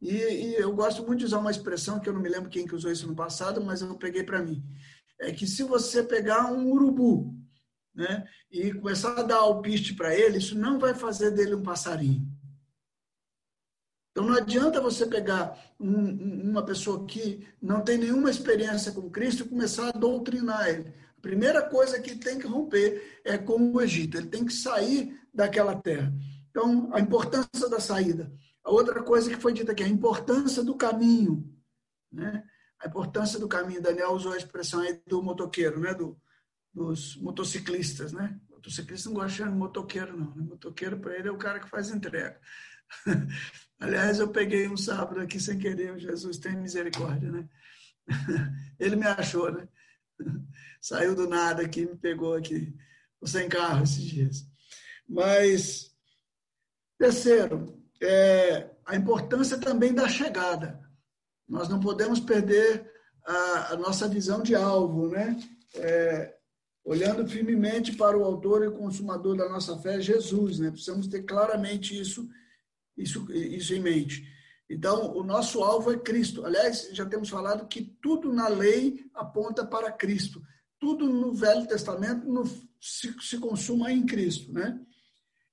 E, 0.00 0.14
e, 0.14 0.54
eu 0.54 0.74
gosto 0.74 1.04
muito 1.06 1.20
de 1.20 1.26
usar 1.26 1.38
uma 1.38 1.50
expressão 1.50 2.00
que 2.00 2.08
eu 2.08 2.12
não 2.14 2.20
me 2.20 2.28
lembro 2.28 2.48
quem 2.48 2.66
que 2.66 2.74
usou 2.74 2.90
isso 2.90 3.06
no 3.06 3.14
passado, 3.14 3.62
mas 3.62 3.82
eu 3.82 3.94
peguei 3.96 4.22
para 4.22 4.42
mim. 4.42 4.64
É 5.18 5.30
que 5.30 5.46
se 5.46 5.62
você 5.62 6.02
pegar 6.02 6.50
um 6.50 6.70
urubu 6.70 7.34
né, 7.94 8.26
e 8.50 8.72
começar 8.72 9.18
a 9.18 9.22
dar 9.22 9.38
alpiste 9.38 9.94
para 9.94 10.14
ele, 10.14 10.38
isso 10.38 10.58
não 10.58 10.78
vai 10.78 10.94
fazer 10.94 11.32
dele 11.32 11.54
um 11.54 11.62
passarinho. 11.62 12.26
Então 14.10 14.24
não 14.24 14.36
adianta 14.36 14.80
você 14.80 15.06
pegar 15.06 15.58
um, 15.78 16.50
uma 16.50 16.64
pessoa 16.64 17.06
que 17.06 17.46
não 17.60 17.82
tem 17.82 17.98
nenhuma 17.98 18.30
experiência 18.30 18.92
com 18.92 19.10
Cristo 19.10 19.44
e 19.44 19.48
começar 19.48 19.88
a 19.88 19.98
doutrinar 19.98 20.68
ele. 20.68 20.92
A 21.16 21.20
primeira 21.20 21.62
coisa 21.62 22.00
que 22.00 22.16
tem 22.16 22.38
que 22.38 22.46
romper 22.46 23.20
é 23.24 23.36
com 23.36 23.72
o 23.72 23.80
Egito. 23.80 24.16
Ele 24.16 24.28
tem 24.28 24.44
que 24.44 24.52
sair 24.52 25.20
daquela 25.32 25.76
terra. 25.76 26.12
Então, 26.50 26.90
a 26.92 26.98
importância 27.00 27.68
da 27.68 27.78
saída. 27.78 28.32
Outra 28.64 29.02
coisa 29.02 29.30
que 29.30 29.40
foi 29.40 29.52
dita 29.52 29.72
aqui, 29.72 29.82
a 29.82 29.88
importância 29.88 30.62
do 30.62 30.76
caminho. 30.76 31.52
Né? 32.12 32.44
A 32.78 32.86
importância 32.86 33.38
do 33.38 33.48
caminho. 33.48 33.82
Daniel 33.82 34.12
usou 34.12 34.32
a 34.32 34.36
expressão 34.36 34.80
aí 34.80 35.00
do 35.06 35.22
motoqueiro, 35.22 35.80
né? 35.80 35.94
do, 35.94 36.20
dos 36.72 37.16
motociclistas. 37.16 38.12
Né? 38.12 38.38
Motociclista 38.50 39.08
não 39.08 39.16
gosta 39.16 39.44
de 39.44 39.50
motoqueiro, 39.50 40.16
não. 40.16 40.34
Né? 40.34 40.42
Motoqueiro, 40.42 40.98
para 40.98 41.16
ele, 41.16 41.28
é 41.28 41.32
o 41.32 41.38
cara 41.38 41.60
que 41.60 41.68
faz 41.68 41.90
entrega. 41.90 42.40
Aliás, 43.80 44.18
eu 44.18 44.28
peguei 44.28 44.68
um 44.68 44.76
sábado 44.76 45.20
aqui 45.20 45.40
sem 45.40 45.58
querer, 45.58 45.98
Jesus 45.98 46.36
tem 46.38 46.56
misericórdia, 46.56 47.30
né? 47.30 47.48
Ele 48.78 48.96
me 48.96 49.06
achou, 49.06 49.50
né? 49.50 49.66
Saiu 50.82 51.14
do 51.14 51.26
nada 51.26 51.62
aqui, 51.62 51.86
me 51.86 51.96
pegou 51.96 52.34
aqui. 52.34 52.76
sem 53.24 53.48
carro 53.48 53.84
esses 53.84 54.04
dias. 54.04 54.46
Mas, 55.08 55.94
terceiro, 56.98 57.79
é, 58.00 58.70
a 58.86 58.96
importância 58.96 59.58
também 59.58 59.92
da 59.92 60.08
chegada. 60.08 60.80
Nós 61.48 61.68
não 61.68 61.80
podemos 61.80 62.20
perder 62.20 62.90
a, 63.24 63.72
a 63.72 63.76
nossa 63.76 64.08
visão 64.08 64.42
de 64.42 64.54
alvo, 64.54 65.08
né? 65.08 65.38
É, 65.74 66.34
olhando 66.84 67.28
firmemente 67.28 67.92
para 67.92 68.16
o 68.16 68.24
autor 68.24 68.64
e 68.64 68.70
consumador 68.70 69.36
da 69.36 69.48
nossa 69.48 69.76
fé, 69.78 70.00
Jesus, 70.00 70.58
né? 70.58 70.70
Precisamos 70.70 71.06
ter 71.06 71.22
claramente 71.22 71.98
isso, 71.98 72.28
isso, 72.96 73.30
isso 73.32 73.74
em 73.74 73.80
mente. 73.80 74.26
Então, 74.68 75.16
o 75.16 75.24
nosso 75.24 75.62
alvo 75.62 75.92
é 75.92 75.98
Cristo. 75.98 76.46
Aliás, 76.46 76.88
já 76.92 77.04
temos 77.04 77.28
falado 77.28 77.66
que 77.66 77.82
tudo 78.00 78.32
na 78.32 78.48
lei 78.48 79.04
aponta 79.12 79.66
para 79.66 79.92
Cristo. 79.92 80.40
Tudo 80.78 81.08
no 81.08 81.34
Velho 81.34 81.66
Testamento 81.66 82.26
no, 82.26 82.46
se, 82.80 83.12
se 83.20 83.38
consuma 83.38 83.92
em 83.92 84.06
Cristo, 84.06 84.52
né? 84.52 84.80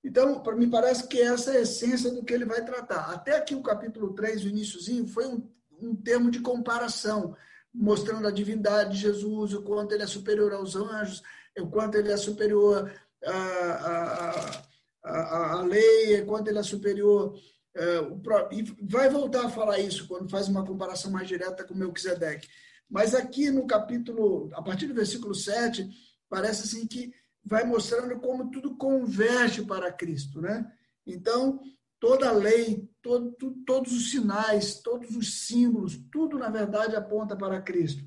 Então, 0.04 0.42
mim 0.56 0.70
parece 0.70 1.08
que 1.08 1.20
essa 1.22 1.52
é 1.52 1.58
a 1.58 1.62
essência 1.62 2.12
do 2.12 2.24
que 2.24 2.34
ele 2.34 2.46
vai 2.46 2.64
tratar. 2.64 3.12
Até 3.12 3.36
aqui 3.36 3.56
o 3.56 3.64
capítulo 3.64 4.14
3, 4.14 4.46
o 4.46 4.48
iníciozinho, 4.48 5.08
foi 5.08 5.28
um, 5.28 5.50
um 5.82 5.96
termo 5.96 6.32
de 6.32 6.40
comparação, 6.40 7.36
mostrando 7.74 8.28
a 8.28 8.32
divindade 8.32 8.96
de 8.96 9.02
Jesus, 9.02 9.54
o 9.54 9.64
quanto 9.64 9.94
ele 9.94 10.04
é 10.04 10.08
superior 10.08 10.54
aos 10.54 10.76
anjos, 10.76 11.22
o 11.60 11.68
quanto 11.68 11.96
ele 11.96 12.12
é 12.12 12.18
superior 12.18 12.92
à, 13.26 14.62
à, 15.04 15.52
à, 15.54 15.62
lei, 15.62 16.22
o 16.22 16.26
quanto 16.26 16.48
ele 16.48 16.60
é 16.60 16.64
superior. 16.64 17.38
É, 17.76 18.00
e 18.52 18.64
vai 18.82 19.10
voltar 19.10 19.46
a 19.46 19.50
falar 19.50 19.80
isso 19.80 20.08
quando 20.08 20.30
faz 20.30 20.48
uma 20.48 20.66
comparação 20.66 21.12
mais 21.12 21.28
direta 21.28 21.64
com 21.64 21.76
Melquisedeque. 21.76 22.48
Mas 22.90 23.14
aqui 23.14 23.52
no 23.52 23.68
capítulo, 23.68 24.50
a 24.54 24.62
partir 24.62 24.88
do 24.88 24.94
versículo 24.94 25.36
7, 25.36 25.88
parece 26.30 26.64
assim 26.64 26.88
que 26.88 27.14
vai 27.48 27.64
mostrando 27.64 28.20
como 28.20 28.52
tudo 28.52 28.76
converge 28.76 29.64
para 29.66 29.92
Cristo, 29.92 30.42
né? 30.42 30.70
Então, 31.06 31.62
toda 32.00 32.28
a 32.30 32.34
lei, 32.34 32.90
todo, 33.02 33.32
todos 33.66 33.94
os 33.94 34.12
sinais, 34.12 34.82
todos 34.82 35.16
os 35.16 35.46
símbolos, 35.46 35.98
tudo 36.12 36.38
na 36.38 36.50
verdade 36.50 36.96
aponta 36.96 37.36
para 37.36 37.62
Cristo. 37.62 38.04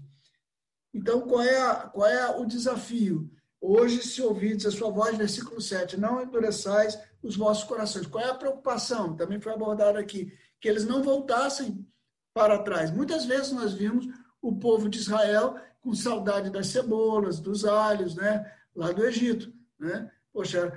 Então, 0.93 1.23
qual 1.23 1.43
é, 1.43 1.61
a, 1.61 1.75
qual 1.89 2.07
é 2.07 2.37
o 2.37 2.45
desafio? 2.45 3.31
Hoje, 3.61 4.03
se 4.03 4.21
ouvides 4.21 4.67
a 4.67 4.71
sua 4.71 4.91
voz, 4.91 5.17
versículo 5.17 5.61
7, 5.61 5.99
não 5.99 6.23
endureçais 6.23 6.99
os 7.23 7.37
vossos 7.37 7.65
corações. 7.65 8.07
Qual 8.07 8.23
é 8.23 8.29
a 8.29 8.35
preocupação? 8.35 9.17
Também 9.17 9.41
foi 9.41 9.53
abordado 9.53 9.99
aqui, 9.99 10.33
que 10.61 10.69
eles 10.69 10.85
não 10.85 11.03
voltassem 11.03 11.87
para 12.35 12.59
trás. 12.63 12.91
Muitas 12.91 13.25
vezes 13.25 13.53
nós 13.53 13.73
vimos 13.73 14.07
o 14.43 14.59
povo 14.59 14.89
de 14.89 14.99
Israel 14.99 15.57
com 15.81 15.95
saudade 15.95 16.51
das 16.51 16.69
cebolas, 16.69 17.41
dos 17.41 17.65
alhos, 17.65 18.15
né? 18.15 18.51
Lá 18.75 18.93
do 18.93 19.05
Egito. 19.05 19.53
Né? 19.79 20.11
Poxa, 20.33 20.73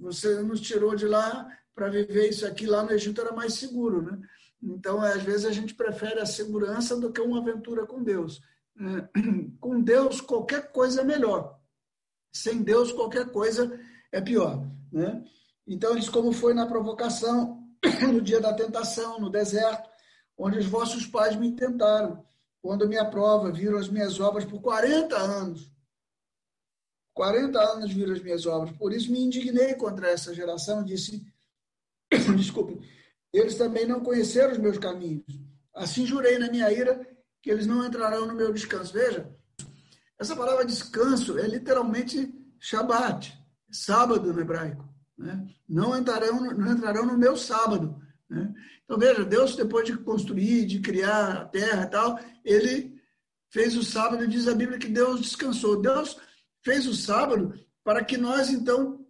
você 0.00 0.42
nos 0.42 0.60
tirou 0.60 0.94
de 0.94 1.06
lá 1.06 1.48
para 1.74 1.88
viver 1.88 2.28
isso 2.28 2.46
aqui, 2.46 2.66
lá 2.66 2.82
no 2.82 2.92
Egito 2.92 3.20
era 3.20 3.32
mais 3.32 3.54
seguro. 3.54 4.02
Né? 4.02 4.18
Então, 4.62 5.00
às 5.00 5.22
vezes, 5.22 5.44
a 5.44 5.52
gente 5.52 5.74
prefere 5.74 6.20
a 6.20 6.26
segurança 6.26 6.96
do 6.96 7.12
que 7.12 7.20
uma 7.20 7.40
aventura 7.40 7.86
com 7.86 8.02
Deus. 8.02 8.40
Né? 8.74 9.08
Com 9.60 9.80
Deus, 9.80 10.20
qualquer 10.20 10.72
coisa 10.72 11.02
é 11.02 11.04
melhor. 11.04 11.58
Sem 12.32 12.62
Deus, 12.62 12.90
qualquer 12.92 13.30
coisa 13.30 13.78
é 14.10 14.20
pior. 14.20 14.66
Né? 14.92 15.24
Então, 15.66 15.92
eles, 15.92 16.08
como 16.08 16.32
foi 16.32 16.54
na 16.54 16.66
provocação, 16.66 17.68
no 18.12 18.20
dia 18.20 18.40
da 18.40 18.52
tentação, 18.52 19.20
no 19.20 19.30
deserto, 19.30 19.88
onde 20.36 20.58
os 20.58 20.66
vossos 20.66 21.06
pais 21.06 21.36
me 21.36 21.52
tentaram, 21.52 22.24
quando 22.60 22.88
me 22.88 22.96
aprova, 22.96 23.52
viram 23.52 23.78
as 23.78 23.88
minhas 23.88 24.18
obras 24.18 24.44
por 24.44 24.60
40 24.60 25.16
anos. 25.16 25.70
40 27.14 27.58
anos 27.58 27.92
viram 27.92 28.12
as 28.12 28.20
minhas 28.20 28.44
obras, 28.44 28.76
por 28.76 28.92
isso 28.92 29.10
me 29.10 29.20
indignei 29.20 29.74
contra 29.74 30.08
essa 30.08 30.34
geração 30.34 30.82
e 30.82 30.86
disse: 30.86 31.24
desculpe, 32.36 32.80
eles 33.32 33.54
também 33.54 33.86
não 33.86 34.00
conheceram 34.00 34.52
os 34.52 34.58
meus 34.58 34.78
caminhos. 34.78 35.24
Assim 35.72 36.04
jurei 36.04 36.38
na 36.38 36.50
minha 36.50 36.70
ira 36.72 37.06
que 37.40 37.50
eles 37.50 37.66
não 37.66 37.84
entrarão 37.84 38.26
no 38.26 38.34
meu 38.34 38.52
descanso. 38.52 38.92
Veja, 38.92 39.32
essa 40.18 40.34
palavra 40.34 40.64
descanso 40.64 41.38
é 41.38 41.46
literalmente 41.46 42.32
Shabat, 42.58 43.36
sábado 43.70 44.32
no 44.32 44.40
hebraico. 44.40 44.88
Né? 45.16 45.46
Não, 45.68 45.96
entrarão, 45.96 46.40
não 46.40 46.72
entrarão 46.72 47.06
no 47.06 47.18
meu 47.18 47.36
sábado. 47.36 48.00
Né? 48.28 48.52
Então, 48.84 48.98
veja, 48.98 49.24
Deus, 49.24 49.56
depois 49.56 49.86
de 49.86 49.96
construir, 49.98 50.66
de 50.66 50.80
criar 50.80 51.32
a 51.32 51.44
terra 51.44 51.84
e 51.84 51.90
tal, 51.90 52.18
ele 52.44 53.00
fez 53.50 53.76
o 53.76 53.84
sábado, 53.84 54.26
diz 54.26 54.48
a 54.48 54.54
Bíblia 54.54 54.78
que 54.78 54.88
Deus 54.88 55.20
descansou. 55.20 55.80
Deus 55.80 56.16
fez 56.64 56.86
o 56.86 56.94
sábado 56.94 57.54
para 57.84 58.02
que 58.02 58.16
nós, 58.16 58.48
então, 58.48 59.04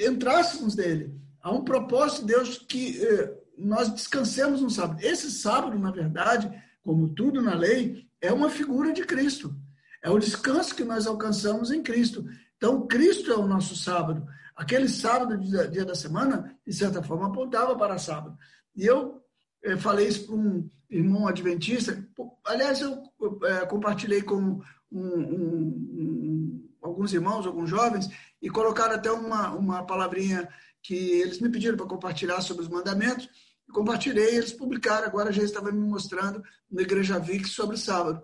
entrássemos 0.00 0.74
nele. 0.74 1.14
Há 1.40 1.52
um 1.52 1.62
propósito 1.62 2.26
de 2.26 2.32
Deus 2.32 2.58
que 2.58 3.04
eh, 3.04 3.34
nós 3.58 3.90
descansemos 3.90 4.62
no 4.62 4.70
sábado. 4.70 5.04
Esse 5.04 5.30
sábado, 5.30 5.78
na 5.78 5.90
verdade, 5.90 6.50
como 6.82 7.10
tudo 7.10 7.42
na 7.42 7.54
lei, 7.54 8.08
é 8.20 8.32
uma 8.32 8.48
figura 8.48 8.92
de 8.92 9.04
Cristo. 9.04 9.54
É 10.02 10.08
o 10.10 10.18
descanso 10.18 10.74
que 10.74 10.84
nós 10.84 11.06
alcançamos 11.06 11.70
em 11.70 11.82
Cristo. 11.82 12.26
Então, 12.56 12.86
Cristo 12.86 13.30
é 13.30 13.36
o 13.36 13.46
nosso 13.46 13.76
sábado. 13.76 14.26
Aquele 14.56 14.88
sábado, 14.88 15.38
dia 15.38 15.84
da 15.84 15.94
semana, 15.94 16.56
de 16.66 16.72
certa 16.72 17.02
forma, 17.02 17.26
apontava 17.26 17.76
para 17.76 17.98
sábado. 17.98 18.38
E 18.74 18.86
eu 18.86 19.22
eh, 19.62 19.76
falei 19.76 20.08
isso 20.08 20.26
para 20.26 20.36
um 20.36 20.70
irmão 20.88 21.26
adventista. 21.26 22.02
Aliás, 22.46 22.80
eu 22.80 23.02
eh, 23.44 23.66
compartilhei 23.66 24.22
com 24.22 24.62
um, 24.98 26.68
alguns 26.82 27.12
irmãos, 27.12 27.46
alguns 27.46 27.68
jovens, 27.68 28.08
e 28.40 28.48
colocaram 28.48 28.94
até 28.94 29.10
uma, 29.10 29.50
uma 29.50 29.84
palavrinha 29.84 30.48
que 30.82 30.94
eles 30.94 31.40
me 31.40 31.48
pediram 31.48 31.76
para 31.76 31.86
compartilhar 31.86 32.40
sobre 32.40 32.62
os 32.62 32.68
mandamentos. 32.68 33.28
Compartilhei, 33.72 34.36
eles 34.36 34.52
publicaram, 34.52 35.06
agora 35.06 35.32
já 35.32 35.42
estava 35.42 35.72
me 35.72 35.86
mostrando 35.86 36.42
na 36.70 36.82
Igreja 36.82 37.18
VIC 37.18 37.46
sobre 37.48 37.76
sábado. 37.76 38.22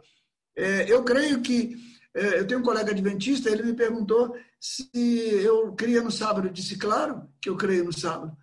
É, 0.56 0.90
eu 0.90 1.02
creio 1.04 1.40
que 1.42 1.76
É, 2.12 2.40
eu 2.40 2.44
tenho 2.46 2.58
um 2.58 2.64
colega 2.64 2.90
adventista, 2.90 3.48
ele 3.48 3.62
me 3.62 3.72
perguntou 3.72 4.34
se 4.58 4.90
eu 4.92 5.72
cria 5.76 6.02
no 6.02 6.10
sábado. 6.10 6.48
Eu 6.48 6.52
disse, 6.52 6.76
claro 6.76 7.22
que 7.40 7.48
eu 7.48 7.56
creio 7.56 7.84
no 7.84 7.92
sábado. 7.92 8.36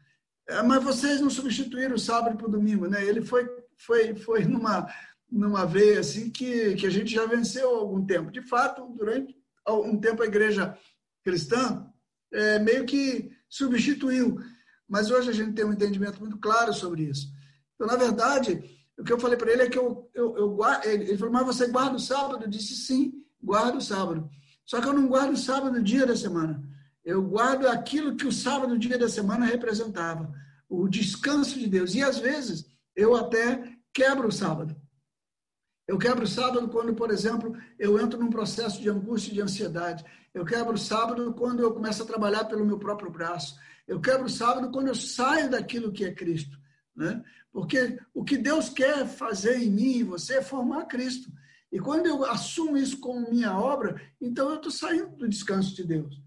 É, 0.47 0.63
mas 0.63 0.81
vocês 0.81 1.19
não 1.19 1.29
substituíram 1.29 1.95
o 1.95 1.99
sábado 1.99 2.37
para 2.37 2.47
o 2.47 2.51
domingo, 2.51 2.87
né? 2.87 3.03
Ele 3.03 3.21
foi, 3.21 3.45
foi, 3.75 4.15
foi 4.15 4.45
numa, 4.45 4.87
numa 5.31 5.65
veia 5.65 5.99
assim 5.99 6.29
que, 6.29 6.75
que 6.75 6.85
a 6.85 6.89
gente 6.89 7.13
já 7.13 7.25
venceu 7.25 7.75
há 7.75 7.79
algum 7.79 8.05
tempo. 8.05 8.31
De 8.31 8.41
fato, 8.41 8.87
durante 8.97 9.35
um 9.67 9.99
tempo 9.99 10.23
a 10.23 10.25
igreja 10.25 10.77
cristã 11.23 11.85
é, 12.33 12.59
meio 12.59 12.85
que 12.85 13.31
substituiu. 13.49 14.39
Mas 14.87 15.11
hoje 15.11 15.29
a 15.29 15.33
gente 15.33 15.53
tem 15.53 15.65
um 15.65 15.73
entendimento 15.73 16.19
muito 16.19 16.37
claro 16.37 16.73
sobre 16.73 17.03
isso. 17.03 17.27
Então, 17.75 17.87
na 17.87 17.95
verdade, 17.95 18.63
o 18.97 19.03
que 19.03 19.11
eu 19.11 19.19
falei 19.19 19.37
para 19.37 19.51
ele 19.51 19.63
é 19.63 19.69
que 19.69 19.77
eu, 19.77 20.09
eu, 20.13 20.37
eu 20.37 20.49
guardo. 20.51 20.85
Ele 20.85 21.17
falou, 21.17 21.33
mas 21.33 21.45
você 21.45 21.67
guarda 21.67 21.97
o 21.97 21.99
sábado? 21.99 22.43
Eu 22.43 22.49
disse, 22.49 22.75
sim, 22.75 23.13
guardo 23.41 23.77
o 23.77 23.81
sábado. 23.81 24.29
Só 24.65 24.81
que 24.81 24.87
eu 24.87 24.93
não 24.93 25.07
guardo 25.07 25.33
o 25.33 25.37
sábado 25.37 25.81
dia 25.83 26.05
da 26.05 26.15
semana. 26.15 26.63
Eu 27.03 27.21
guardo 27.21 27.67
aquilo 27.67 28.15
que 28.15 28.27
o 28.27 28.31
sábado, 28.31 28.77
dia 28.77 28.97
da 28.97 29.07
semana, 29.07 29.45
representava. 29.45 30.31
O 30.67 30.87
descanso 30.87 31.57
de 31.59 31.67
Deus. 31.67 31.95
E 31.95 32.01
às 32.01 32.17
vezes 32.17 32.65
eu 32.95 33.15
até 33.15 33.77
quebro 33.93 34.27
o 34.27 34.31
sábado. 34.31 34.75
Eu 35.88 35.97
quebro 35.97 36.26
o 36.26 36.28
sábado 36.28 36.67
quando, 36.67 36.93
por 36.93 37.10
exemplo, 37.12 37.58
eu 37.80 38.00
entro 38.00 38.19
num 38.19 38.30
processo 38.30 38.82
de 38.82 38.89
angústia 38.89 39.32
e 39.32 39.36
de 39.36 39.41
ansiedade. 39.41 40.04
Eu 40.34 40.43
quebro 40.43 40.73
o 40.73 40.78
sábado 40.78 41.34
quando 41.34 41.62
eu 41.62 41.73
começo 41.73 42.04
a 42.04 42.06
trabalhar 42.06 42.45
pelo 42.45 42.65
meu 42.65 42.78
próprio 42.78 43.10
braço. 43.10 43.58
Eu 43.88 44.02
quebro 44.02 44.26
o 44.26 44.30
sábado 44.30 44.69
quando 44.69 44.89
eu 44.89 44.95
saio 44.95 45.50
daquilo 45.50 45.91
que 45.91 46.04
é 46.04 46.13
Cristo. 46.13 46.60
Né? 46.93 47.23
Porque 47.54 47.97
o 48.13 48.23
que 48.23 48.38
Deus 48.38 48.67
quer 48.67 49.08
fazer 49.08 49.60
em 49.60 49.69
mim 49.69 49.97
e 50.00 50.04
você 50.04 50.36
é 50.36 50.41
formar 50.41 50.86
Cristo. 50.86 51.32
E 51.71 51.80
quando 51.80 52.06
eu 52.06 52.26
assumo 52.26 52.78
isso 52.78 53.00
como 53.00 53.30
minha 53.30 53.58
obra, 53.58 54.02
então 54.19 54.50
eu 54.50 54.56
estou 54.58 54.71
saindo 54.71 55.15
do 55.15 55.30
descanso 55.30 55.73
de 55.73 55.86
Deus. 55.86 56.21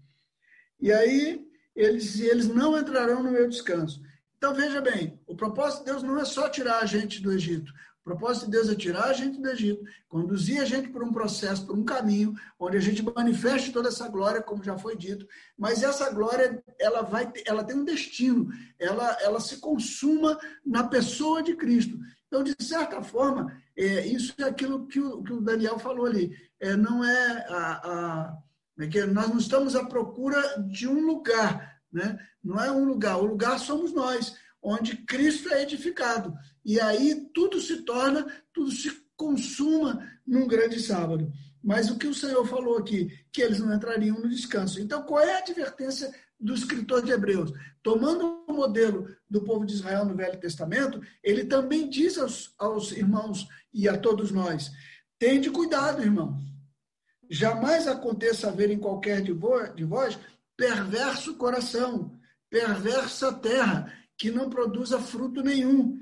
E 0.79 0.91
aí 0.91 1.47
eles, 1.75 2.19
eles 2.19 2.47
não 2.47 2.77
entrarão 2.77 3.21
no 3.21 3.31
meu 3.31 3.47
descanso. 3.47 4.01
Então 4.37 4.55
veja 4.55 4.81
bem, 4.81 5.19
o 5.27 5.35
propósito 5.35 5.79
de 5.79 5.91
Deus 5.91 6.03
não 6.03 6.19
é 6.19 6.25
só 6.25 6.49
tirar 6.49 6.79
a 6.79 6.85
gente 6.85 7.21
do 7.21 7.31
Egito. 7.31 7.71
O 8.01 8.03
propósito 8.03 8.45
de 8.45 8.51
Deus 8.51 8.67
é 8.67 8.75
tirar 8.75 9.05
a 9.05 9.13
gente 9.13 9.39
do 9.39 9.47
Egito, 9.47 9.83
conduzir 10.09 10.59
a 10.59 10.65
gente 10.65 10.89
por 10.89 11.03
um 11.03 11.11
processo, 11.11 11.67
por 11.67 11.77
um 11.77 11.85
caminho, 11.85 12.33
onde 12.59 12.75
a 12.75 12.79
gente 12.79 13.03
manifeste 13.03 13.71
toda 13.71 13.89
essa 13.89 14.07
glória, 14.07 14.41
como 14.41 14.63
já 14.63 14.75
foi 14.75 14.97
dito. 14.97 15.27
Mas 15.55 15.83
essa 15.83 16.09
glória, 16.09 16.63
ela 16.79 17.03
vai, 17.03 17.31
ela 17.45 17.63
tem 17.63 17.75
um 17.75 17.85
destino. 17.85 18.49
Ela, 18.79 19.17
ela 19.21 19.39
se 19.39 19.57
consuma 19.57 20.39
na 20.65 20.83
pessoa 20.83 21.43
de 21.43 21.55
Cristo. 21.55 21.99
Então, 22.27 22.43
de 22.43 22.55
certa 22.59 23.03
forma, 23.03 23.55
é, 23.77 24.07
isso 24.07 24.33
é 24.39 24.45
aquilo 24.45 24.87
que 24.87 24.99
o, 24.99 25.21
que 25.21 25.33
o 25.33 25.41
Daniel 25.41 25.77
falou 25.77 26.07
ali. 26.07 26.35
É, 26.59 26.75
não 26.75 27.03
é 27.03 27.45
a, 27.49 27.81
a 27.83 28.37
é 28.79 28.87
que 28.87 29.03
nós 29.05 29.29
não 29.29 29.37
estamos 29.37 29.75
à 29.75 29.85
procura 29.85 30.41
de 30.67 30.87
um 30.87 31.05
lugar, 31.05 31.79
né? 31.91 32.17
Não 32.43 32.59
é 32.59 32.71
um 32.71 32.83
lugar. 32.83 33.17
O 33.17 33.25
lugar 33.25 33.59
somos 33.59 33.93
nós 33.93 34.35
onde 34.61 34.97
Cristo 34.97 35.53
é 35.53 35.63
edificado. 35.63 36.33
E 36.63 36.79
aí 36.79 37.29
tudo 37.33 37.59
se 37.59 37.83
torna, 37.83 38.25
tudo 38.53 38.71
se 38.71 38.91
consuma 39.15 40.07
num 40.25 40.47
grande 40.47 40.79
sábado. 40.79 41.31
Mas 41.63 41.89
o 41.89 41.97
que 41.97 42.07
o 42.07 42.13
Senhor 42.13 42.45
falou 42.47 42.77
aqui, 42.77 43.19
que 43.31 43.41
eles 43.41 43.59
não 43.59 43.73
entrariam 43.73 44.19
no 44.19 44.29
descanso. 44.29 44.79
Então, 44.79 45.03
qual 45.03 45.21
é 45.21 45.35
a 45.35 45.39
advertência 45.39 46.11
do 46.39 46.53
escritor 46.53 47.03
de 47.03 47.11
Hebreus? 47.11 47.51
Tomando 47.83 48.43
o 48.47 48.53
modelo 48.53 49.07
do 49.29 49.41
povo 49.43 49.65
de 49.65 49.73
Israel 49.73 50.05
no 50.05 50.15
Velho 50.15 50.39
Testamento, 50.39 51.01
ele 51.23 51.45
também 51.45 51.87
diz 51.89 52.17
aos, 52.17 52.53
aos 52.57 52.91
irmãos 52.91 53.47
e 53.73 53.87
a 53.87 53.97
todos 53.97 54.31
nós: 54.31 54.71
tende 55.19 55.49
cuidado, 55.51 56.01
irmãos. 56.01 56.41
Jamais 57.29 57.87
aconteça 57.87 58.49
haver 58.49 58.71
em 58.71 58.79
qualquer 58.79 59.21
de 59.21 59.31
vós 59.31 60.19
perverso 60.57 61.35
coração, 61.35 62.19
perversa 62.49 63.31
terra, 63.33 63.91
que 64.21 64.29
não 64.29 64.51
produza 64.51 64.99
fruto 64.99 65.41
nenhum, 65.41 65.99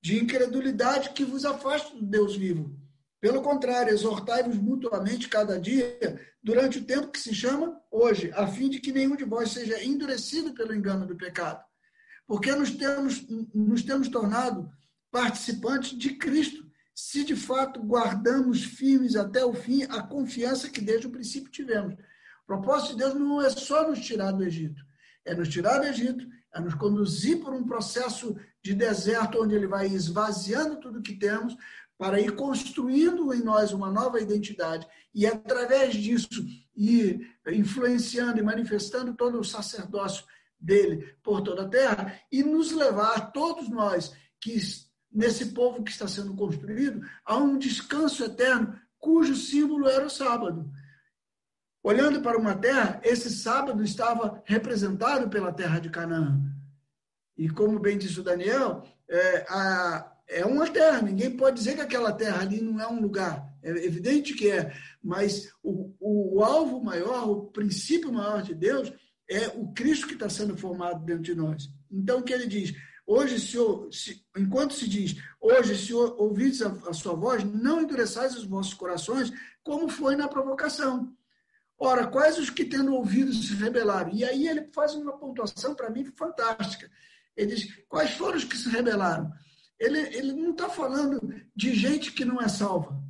de 0.00 0.18
incredulidade 0.18 1.10
que 1.10 1.22
vos 1.22 1.44
afaste 1.44 1.94
do 1.94 2.02
Deus 2.02 2.34
vivo. 2.34 2.74
Pelo 3.20 3.42
contrário, 3.42 3.92
exortai-vos 3.92 4.56
mutuamente 4.56 5.28
cada 5.28 5.60
dia, 5.60 6.18
durante 6.42 6.78
o 6.78 6.84
tempo 6.84 7.08
que 7.08 7.20
se 7.20 7.34
chama 7.34 7.78
hoje, 7.90 8.32
a 8.34 8.46
fim 8.46 8.70
de 8.70 8.80
que 8.80 8.90
nenhum 8.90 9.16
de 9.16 9.24
vós 9.24 9.50
seja 9.50 9.84
endurecido 9.84 10.54
pelo 10.54 10.74
engano 10.74 11.06
do 11.06 11.14
pecado. 11.14 11.62
Porque 12.26 12.50
nos 12.52 12.70
temos, 12.70 13.26
nos 13.52 13.82
temos 13.82 14.08
tornado 14.08 14.70
participantes 15.10 15.90
de 15.90 16.14
Cristo, 16.14 16.66
se 16.94 17.22
de 17.22 17.36
fato 17.36 17.82
guardamos 17.82 18.64
firmes 18.64 19.14
até 19.14 19.44
o 19.44 19.52
fim 19.52 19.82
a 19.82 20.02
confiança 20.02 20.70
que 20.70 20.80
desde 20.80 21.06
o 21.06 21.10
princípio 21.10 21.50
tivemos. 21.50 21.92
O 21.92 22.46
propósito 22.46 22.92
de 22.92 23.04
Deus 23.04 23.12
não 23.12 23.42
é 23.42 23.50
só 23.50 23.86
nos 23.86 24.00
tirar 24.00 24.32
do 24.32 24.42
Egito, 24.42 24.82
é 25.22 25.34
nos 25.34 25.50
tirar 25.50 25.80
do 25.80 25.86
Egito 25.86 26.26
a 26.52 26.60
nos 26.60 26.74
conduzir 26.74 27.40
por 27.40 27.52
um 27.52 27.64
processo 27.64 28.36
de 28.62 28.74
deserto 28.74 29.42
onde 29.42 29.54
ele 29.54 29.66
vai 29.66 29.86
esvaziando 29.86 30.80
tudo 30.80 31.02
que 31.02 31.14
temos 31.14 31.56
para 31.96 32.20
ir 32.20 32.34
construindo 32.36 33.34
em 33.34 33.42
nós 33.42 33.72
uma 33.72 33.90
nova 33.90 34.20
identidade 34.20 34.86
e 35.14 35.26
através 35.26 35.94
disso 35.94 36.28
ir 36.76 37.36
influenciando 37.48 38.38
e 38.38 38.42
manifestando 38.42 39.14
todo 39.14 39.40
o 39.40 39.44
sacerdócio 39.44 40.24
dele 40.60 41.14
por 41.22 41.40
toda 41.40 41.62
a 41.62 41.68
terra 41.68 42.20
e 42.30 42.42
nos 42.42 42.72
levar 42.72 43.32
todos 43.32 43.68
nós 43.68 44.12
que 44.40 44.56
nesse 45.10 45.46
povo 45.46 45.82
que 45.82 45.90
está 45.90 46.06
sendo 46.06 46.34
construído 46.34 47.00
a 47.24 47.36
um 47.36 47.58
descanso 47.58 48.24
eterno 48.24 48.78
cujo 48.98 49.34
símbolo 49.34 49.88
era 49.88 50.06
o 50.06 50.10
sábado. 50.10 50.70
Olhando 51.88 52.20
para 52.20 52.36
uma 52.36 52.54
terra, 52.54 53.00
esse 53.02 53.30
sábado 53.30 53.82
estava 53.82 54.42
representado 54.44 55.26
pela 55.30 55.50
terra 55.50 55.78
de 55.78 55.88
Canaã. 55.88 56.38
E 57.34 57.48
como 57.48 57.78
bem 57.78 57.96
disse 57.96 58.20
o 58.20 58.22
Daniel, 58.22 58.82
é, 59.08 59.46
a, 59.48 60.12
é 60.28 60.44
uma 60.44 60.68
terra, 60.68 61.00
ninguém 61.00 61.34
pode 61.34 61.56
dizer 61.56 61.76
que 61.76 61.80
aquela 61.80 62.12
terra 62.12 62.42
ali 62.42 62.60
não 62.60 62.78
é 62.78 62.86
um 62.86 63.00
lugar. 63.00 63.42
É 63.62 63.70
evidente 63.70 64.34
que 64.34 64.50
é, 64.50 64.70
mas 65.02 65.50
o, 65.62 65.94
o, 65.98 66.36
o 66.36 66.44
alvo 66.44 66.84
maior, 66.84 67.26
o 67.26 67.46
princípio 67.46 68.12
maior 68.12 68.42
de 68.42 68.54
Deus 68.54 68.92
é 69.26 69.48
o 69.56 69.72
Cristo 69.72 70.08
que 70.08 70.12
está 70.12 70.28
sendo 70.28 70.58
formado 70.58 71.02
dentro 71.06 71.22
de 71.22 71.34
nós. 71.34 71.70
Então, 71.90 72.18
o 72.18 72.22
que 72.22 72.34
ele 72.34 72.46
diz? 72.46 72.74
Hoje, 73.06 73.40
se, 73.40 73.56
se, 73.90 74.22
enquanto 74.36 74.74
se 74.74 74.86
diz, 74.86 75.16
hoje, 75.40 75.74
se 75.74 75.94
ouvides 75.94 76.60
a, 76.60 76.68
a, 76.86 76.92
sua 76.92 77.14
voz, 77.14 77.42
não 77.44 77.80
endureçais 77.80 78.36
os 78.36 78.44
vossos 78.44 78.74
corações, 78.74 79.32
como 79.64 79.88
foi 79.88 80.16
na 80.16 80.28
provocação. 80.28 81.16
Ora, 81.78 82.08
quais 82.08 82.38
os 82.38 82.50
que 82.50 82.64
tendo 82.64 82.92
ouvido 82.92 83.32
se 83.32 83.54
rebelaram? 83.54 84.10
E 84.12 84.24
aí 84.24 84.48
ele 84.48 84.68
faz 84.72 84.94
uma 84.94 85.16
pontuação 85.16 85.76
para 85.76 85.90
mim 85.90 86.04
fantástica. 86.04 86.90
Ele 87.36 87.54
diz: 87.54 87.72
quais 87.88 88.10
foram 88.10 88.36
os 88.36 88.44
que 88.44 88.56
se 88.56 88.68
rebelaram? 88.68 89.32
Ele, 89.78 90.00
ele 90.16 90.32
não 90.32 90.50
está 90.50 90.68
falando 90.68 91.20
de 91.54 91.72
gente 91.72 92.12
que 92.12 92.24
não 92.24 92.40
é 92.40 92.48
salva. 92.48 93.00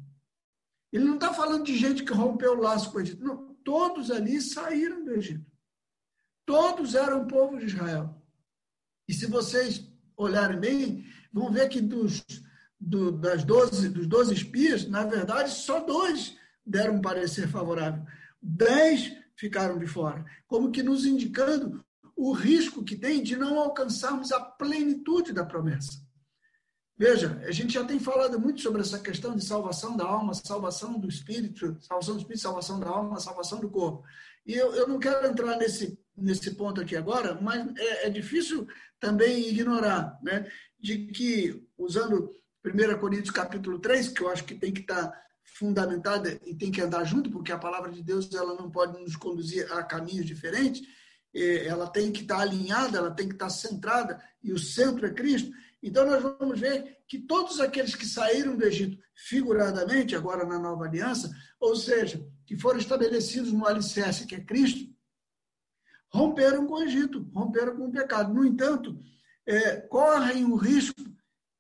Ele 0.93 1.05
não 1.05 1.15
está 1.15 1.33
falando 1.33 1.65
de 1.65 1.77
gente 1.77 2.05
que 2.05 2.13
rompeu 2.13 2.53
o 2.53 2.61
laço 2.61 2.93
com 2.93 2.99
o 2.99 3.01
Egito. 3.01 3.25
Não, 3.25 3.55
todos 3.65 4.11
ali 4.11 4.41
saíram 4.41 5.03
do 5.03 5.13
Egito. 5.13 5.51
Todos 6.45 6.95
eram 6.95 7.27
povo 7.27 7.59
de 7.59 7.67
Israel. 7.67 8.23
E 9.09 9.15
se 9.15 9.25
vocês 9.27 9.91
olharem 10.15 10.61
bem, 10.61 11.07
vão 11.33 11.51
ver 11.51 11.69
que 11.71 11.81
dos, 11.81 12.23
do, 12.79 13.13
das 13.13 13.45
12, 13.45 13.89
dos 13.89 14.07
12 14.07 14.35
espias, 14.35 14.87
na 14.87 15.05
verdade, 15.05 15.51
só 15.51 15.81
dois 15.81 16.37
deram 16.67 16.97
um 16.97 17.01
parecer 17.01 17.49
favorável 17.49 18.05
dez 18.41 19.13
ficaram 19.37 19.79
de 19.79 19.87
fora, 19.87 20.25
como 20.47 20.71
que 20.71 20.83
nos 20.83 21.05
indicando 21.05 21.85
o 22.17 22.33
risco 22.33 22.85
que 22.85 22.97
tem 22.97 23.23
de 23.23 23.37
não 23.37 23.59
alcançarmos 23.61 24.33
a 24.33 24.41
plenitude 24.41 25.33
da 25.33 25.45
promessa. 25.45 26.03
Veja, 26.97 27.41
a 27.47 27.53
gente 27.53 27.75
já 27.75 27.85
tem 27.85 28.01
falado 28.01 28.41
muito 28.41 28.61
sobre 28.61 28.81
essa 28.81 28.99
questão 28.99 29.37
de 29.37 29.45
salvação 29.45 29.97
da 29.97 30.05
alma, 30.05 30.35
salvação 30.35 30.99
do 30.99 31.09
espírito, 31.09 31.77
salvação 31.81 32.15
do 32.15 32.21
espírito, 32.21 32.43
salvação 32.43 32.81
da 32.81 32.89
alma, 32.89 33.21
salvação 33.21 33.61
do 33.61 33.71
corpo. 33.71 34.03
E 34.45 34.53
eu, 34.53 34.75
eu 34.75 34.89
não 34.89 34.99
quero 34.99 35.25
entrar 35.29 35.57
nesse, 35.57 35.97
nesse 36.17 36.57
ponto 36.57 36.81
aqui 36.81 36.97
agora, 36.97 37.41
mas 37.41 37.65
é, 37.77 38.09
é 38.09 38.11
difícil 38.11 38.67
também 38.99 39.49
ignorar, 39.49 40.19
né, 40.21 40.51
de 40.77 41.07
que, 41.07 41.65
usando 41.79 42.33
1 42.65 42.99
Coríntios 42.99 43.31
capítulo 43.31 43.79
3, 43.79 44.09
que 44.09 44.23
eu 44.23 44.29
acho 44.29 44.45
que 44.45 44.57
tem 44.57 44.73
que 44.73 44.81
estar 44.81 45.13
fundamentada 45.59 46.41
e 46.47 46.55
tem 46.55 46.71
que 46.71 46.81
andar 46.81 47.05
junto, 47.05 47.31
porque 47.31 47.51
a 47.51 47.59
palavra 47.59 47.91
de 47.91 48.03
Deus 48.03 48.33
ela 48.33 48.55
não 48.55 48.71
pode 48.71 49.01
nos 49.03 49.17
conduzir 49.17 49.71
a 49.73 49.83
caminhos 49.83 50.25
diferentes, 50.25 50.83
ela 51.35 51.89
tem 51.89 52.11
que 52.11 52.23
estar 52.23 52.41
alinhada, 52.41 52.99
ela 52.99 53.11
tem 53.11 53.29
que 53.29 53.35
estar 53.35 53.51
centrada, 53.51 54.23
e 54.43 54.53
o 54.53 54.59
centro 54.59 55.07
é 55.07 55.13
Cristo. 55.13 55.51
Então, 55.83 56.07
nós 56.07 56.23
vamos 56.23 56.59
ver 56.59 56.99
que 57.07 57.19
todos 57.19 57.61
aqueles 57.61 57.95
que 57.95 58.07
saíram 58.07 58.57
do 58.57 58.65
Egito, 58.65 58.99
figuradamente, 59.15 60.17
agora 60.17 60.45
na 60.45 60.59
nova 60.59 60.85
aliança, 60.85 61.31
ou 61.61 61.77
seja, 61.77 62.25
que 62.47 62.57
foram 62.57 62.79
estabelecidos 62.79 63.53
no 63.53 63.67
alicerce 63.67 64.27
que 64.27 64.35
é 64.35 64.41
Cristo, 64.41 64.93
romperam 66.09 66.67
com 66.67 66.75
o 66.75 66.83
Egito, 66.83 67.29
romperam 67.35 67.77
com 67.77 67.87
o 67.87 67.93
pecado. 67.93 68.33
No 68.33 68.45
entanto, 68.45 68.99
é, 69.47 69.77
correm 69.83 70.45
o 70.45 70.57
risco, 70.57 71.03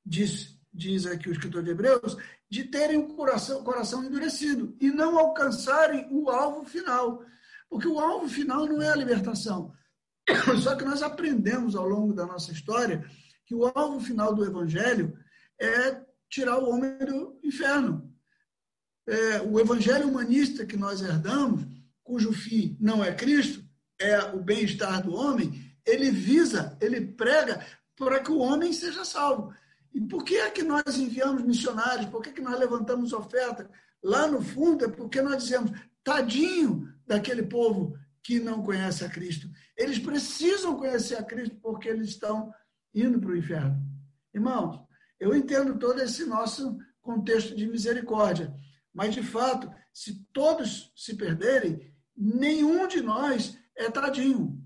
diz, 0.05 0.59
diz 0.73 1.07
aqui 1.07 1.29
o 1.29 1.33
escritor 1.33 1.63
de 1.63 1.71
Hebreus, 1.71 2.17
de 2.51 2.65
terem 2.65 2.97
o 2.97 3.09
coração, 3.09 3.63
coração 3.63 4.05
endurecido 4.05 4.77
e 4.81 4.91
não 4.91 5.19
alcançarem 5.19 6.09
o 6.11 6.31
alvo 6.31 6.65
final. 6.65 7.23
Porque 7.69 7.87
o 7.87 7.99
alvo 7.99 8.29
final 8.29 8.67
não 8.67 8.81
é 8.81 8.89
a 8.89 8.97
libertação. 8.97 9.73
Só 10.63 10.75
que 10.75 10.85
nós 10.85 11.03
aprendemos 11.03 11.77
ao 11.77 11.87
longo 11.87 12.15
da 12.15 12.27
nossa 12.27 12.53
história 12.53 13.05
que 13.47 13.55
o 13.55 13.67
alvo 13.67 14.01
final 14.01 14.35
do 14.35 14.45
evangelho 14.45 15.19
é 15.61 16.01
tirar 16.29 16.59
o 16.59 16.71
homem 16.71 16.99
do 16.99 17.39
inferno. 17.43 18.13
É, 19.07 19.41
o 19.41 19.59
evangelho 19.59 20.09
humanista 20.09 20.67
que 20.67 20.77
nós 20.77 21.01
herdamos, 21.01 21.65
cujo 22.03 22.33
fim 22.33 22.77
não 22.79 23.03
é 23.03 23.15
Cristo, 23.15 23.65
é 23.99 24.19
o 24.35 24.41
bem-estar 24.41 25.03
do 25.03 25.15
homem, 25.15 25.75
ele 25.85 26.11
visa, 26.11 26.77
ele 26.81 27.01
prega 27.01 27.65
para 27.97 28.21
que 28.21 28.31
o 28.31 28.39
homem 28.39 28.73
seja 28.73 29.05
salvo. 29.05 29.53
E 29.93 30.01
por 30.01 30.25
que 30.25 30.37
é 30.37 30.51
que 30.51 30.63
nós 30.63 30.99
enviamos 30.99 31.43
missionários? 31.43 32.07
Por 32.07 32.23
que, 32.23 32.31
é 32.31 32.33
que 32.33 32.41
nós 32.41 32.59
levantamos 32.59 33.13
oferta? 33.13 33.71
Lá 34.03 34.27
no 34.27 34.41
fundo 34.43 34.85
é 34.85 34.89
porque 34.89 35.21
nós 35.21 35.43
dizemos, 35.43 35.73
tadinho 36.05 36.93
daquele 37.07 37.43
povo 37.43 37.97
que 38.23 38.39
não 38.39 38.63
conhece 38.63 39.05
a 39.05 39.09
Cristo. 39.09 39.51
Eles 39.77 39.99
precisam 39.99 40.77
conhecer 40.77 41.17
a 41.17 41.23
Cristo 41.23 41.57
porque 41.63 41.89
eles 41.89 42.09
estão 42.09 42.53
indo 42.95 43.19
para 43.19 43.31
o 43.31 43.37
inferno. 43.37 43.77
Irmãos, 44.35 44.81
eu 45.19 45.35
entendo 45.35 45.79
todo 45.79 46.01
esse 46.01 46.25
nosso 46.27 46.79
contexto 47.01 47.57
de 47.57 47.67
misericórdia, 47.67 48.55
mas 48.93 49.15
de 49.15 49.23
fato, 49.23 49.73
se 49.93 50.25
todos 50.33 50.93
se 50.95 51.17
perderem, 51.17 51.93
nenhum 52.17 52.87
de 52.87 53.01
nós 53.01 53.59
é 53.77 53.91
tadinho. 53.91 54.63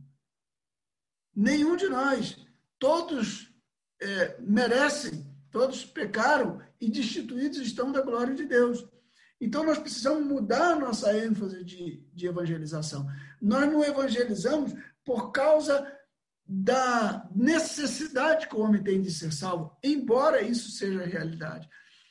Nenhum 1.35 1.77
de 1.77 1.89
nós. 1.89 2.37
Todos 2.79 3.52
é, 4.03 4.37
merecem, 4.41 5.25
todos 5.51 5.85
pecaram 5.85 6.61
e 6.81 6.91
destituídos 6.91 7.59
estão 7.59 7.93
da 7.93 8.03
glória 8.03 8.35
de 8.35 8.45
Deus. 8.45 8.85
Então, 9.41 9.65
nós 9.65 9.79
precisamos 9.79 10.25
mudar 10.25 10.73
a 10.73 10.79
nossa 10.79 11.17
ênfase 11.17 11.65
de, 11.65 12.05
de 12.13 12.27
evangelização. 12.27 13.07
Nós 13.41 13.71
não 13.71 13.83
evangelizamos 13.83 14.73
por 15.05 15.33
causa 15.33 15.87
da 16.47 17.29
necessidade 17.35 18.49
que 18.49 18.55
o 18.55 18.61
homem 18.61 18.83
tem 18.83 19.01
de 19.01 19.11
ser 19.11 19.33
salvo, 19.33 19.77
embora 19.83 20.43
isso 20.43 20.71
seja 20.71 21.05
realidade. 21.05 21.69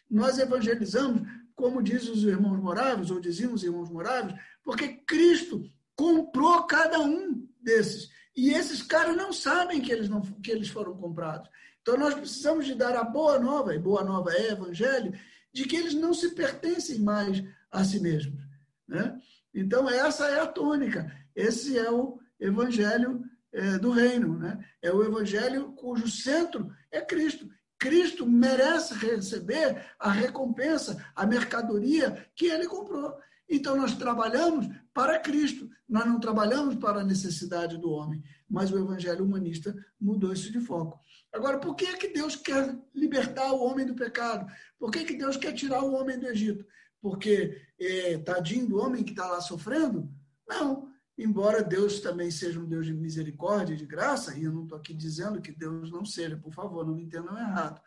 Nós 0.09 0.39
evangelizamos, 0.39 1.21
como 1.55 1.83
dizem 1.83 2.11
os 2.11 2.23
irmãos 2.23 2.59
moráveis, 2.59 3.11
ou 3.11 3.19
diziam 3.19 3.53
os 3.53 3.63
irmãos 3.63 3.89
moráveis, 3.89 4.37
porque 4.63 4.87
Cristo 4.89 5.63
comprou 5.95 6.63
cada 6.63 6.99
um 6.99 7.47
desses. 7.61 8.09
E 8.35 8.49
esses 8.49 8.81
caras 8.81 9.15
não 9.15 9.31
sabem 9.31 9.81
que 9.81 9.91
eles, 9.91 10.09
não, 10.09 10.21
que 10.21 10.51
eles 10.51 10.69
foram 10.69 10.95
comprados. 10.95 11.49
Então, 11.81 11.97
nós 11.97 12.13
precisamos 12.13 12.65
de 12.65 12.75
dar 12.75 12.95
a 12.95 13.03
boa 13.03 13.39
nova, 13.39 13.73
e 13.73 13.79
boa 13.79 14.03
nova 14.03 14.31
é 14.33 14.51
evangelho, 14.51 15.13
de 15.51 15.65
que 15.65 15.75
eles 15.75 15.93
não 15.93 16.13
se 16.13 16.35
pertencem 16.35 16.99
mais 16.99 17.43
a 17.71 17.83
si 17.83 17.99
mesmos. 17.99 18.41
Né? 18.87 19.19
Então, 19.53 19.89
essa 19.89 20.27
é 20.27 20.39
a 20.39 20.47
tônica. 20.47 21.11
Esse 21.35 21.77
é 21.77 21.89
o 21.89 22.19
evangelho 22.39 23.23
é, 23.51 23.77
do 23.77 23.91
reino. 23.91 24.37
Né? 24.37 24.63
É 24.81 24.91
o 24.91 25.03
evangelho 25.03 25.71
cujo 25.73 26.07
centro 26.07 26.71
é 26.91 27.01
Cristo. 27.01 27.49
Cristo 27.79 28.27
merece 28.27 28.93
receber 28.93 29.83
a 29.97 30.11
recompensa, 30.11 31.03
a 31.15 31.25
mercadoria 31.25 32.27
que 32.35 32.45
ele 32.45 32.67
comprou. 32.67 33.17
Então, 33.53 33.75
nós 33.75 33.93
trabalhamos 33.95 34.65
para 34.93 35.19
Cristo, 35.19 35.69
nós 35.87 36.05
não 36.05 36.21
trabalhamos 36.21 36.75
para 36.75 37.01
a 37.01 37.03
necessidade 37.03 37.77
do 37.77 37.91
homem. 37.91 38.23
Mas 38.49 38.71
o 38.71 38.79
evangelho 38.79 39.25
humanista 39.25 39.75
mudou 39.99 40.31
isso 40.31 40.49
de 40.49 40.61
foco. 40.61 40.97
Agora, 41.33 41.59
por 41.59 41.75
que, 41.75 41.85
é 41.85 41.97
que 41.97 42.07
Deus 42.07 42.37
quer 42.37 42.77
libertar 42.95 43.51
o 43.51 43.61
homem 43.61 43.85
do 43.85 43.93
pecado? 43.93 44.49
Por 44.79 44.89
que, 44.89 44.99
é 44.99 45.03
que 45.03 45.17
Deus 45.17 45.35
quer 45.35 45.51
tirar 45.51 45.83
o 45.83 45.93
homem 45.93 46.17
do 46.17 46.27
Egito? 46.27 46.65
Porque 47.01 47.61
é, 47.77 48.17
tadinho 48.19 48.67
do 48.67 48.77
homem 48.77 49.03
que 49.03 49.11
está 49.11 49.27
lá 49.27 49.41
sofrendo? 49.41 50.09
Não. 50.47 50.89
Embora 51.17 51.61
Deus 51.61 51.99
também 51.99 52.31
seja 52.31 52.57
um 52.57 52.65
Deus 52.65 52.85
de 52.85 52.93
misericórdia 52.93 53.73
e 53.73 53.77
de 53.77 53.85
graça, 53.85 54.37
e 54.37 54.45
eu 54.45 54.53
não 54.53 54.63
estou 54.63 54.77
aqui 54.77 54.93
dizendo 54.93 55.41
que 55.41 55.51
Deus 55.51 55.91
não 55.91 56.05
seja, 56.05 56.37
por 56.37 56.53
favor, 56.53 56.85
não 56.85 56.95
me 56.95 57.03
entendam 57.03 57.37
errado. 57.37 57.81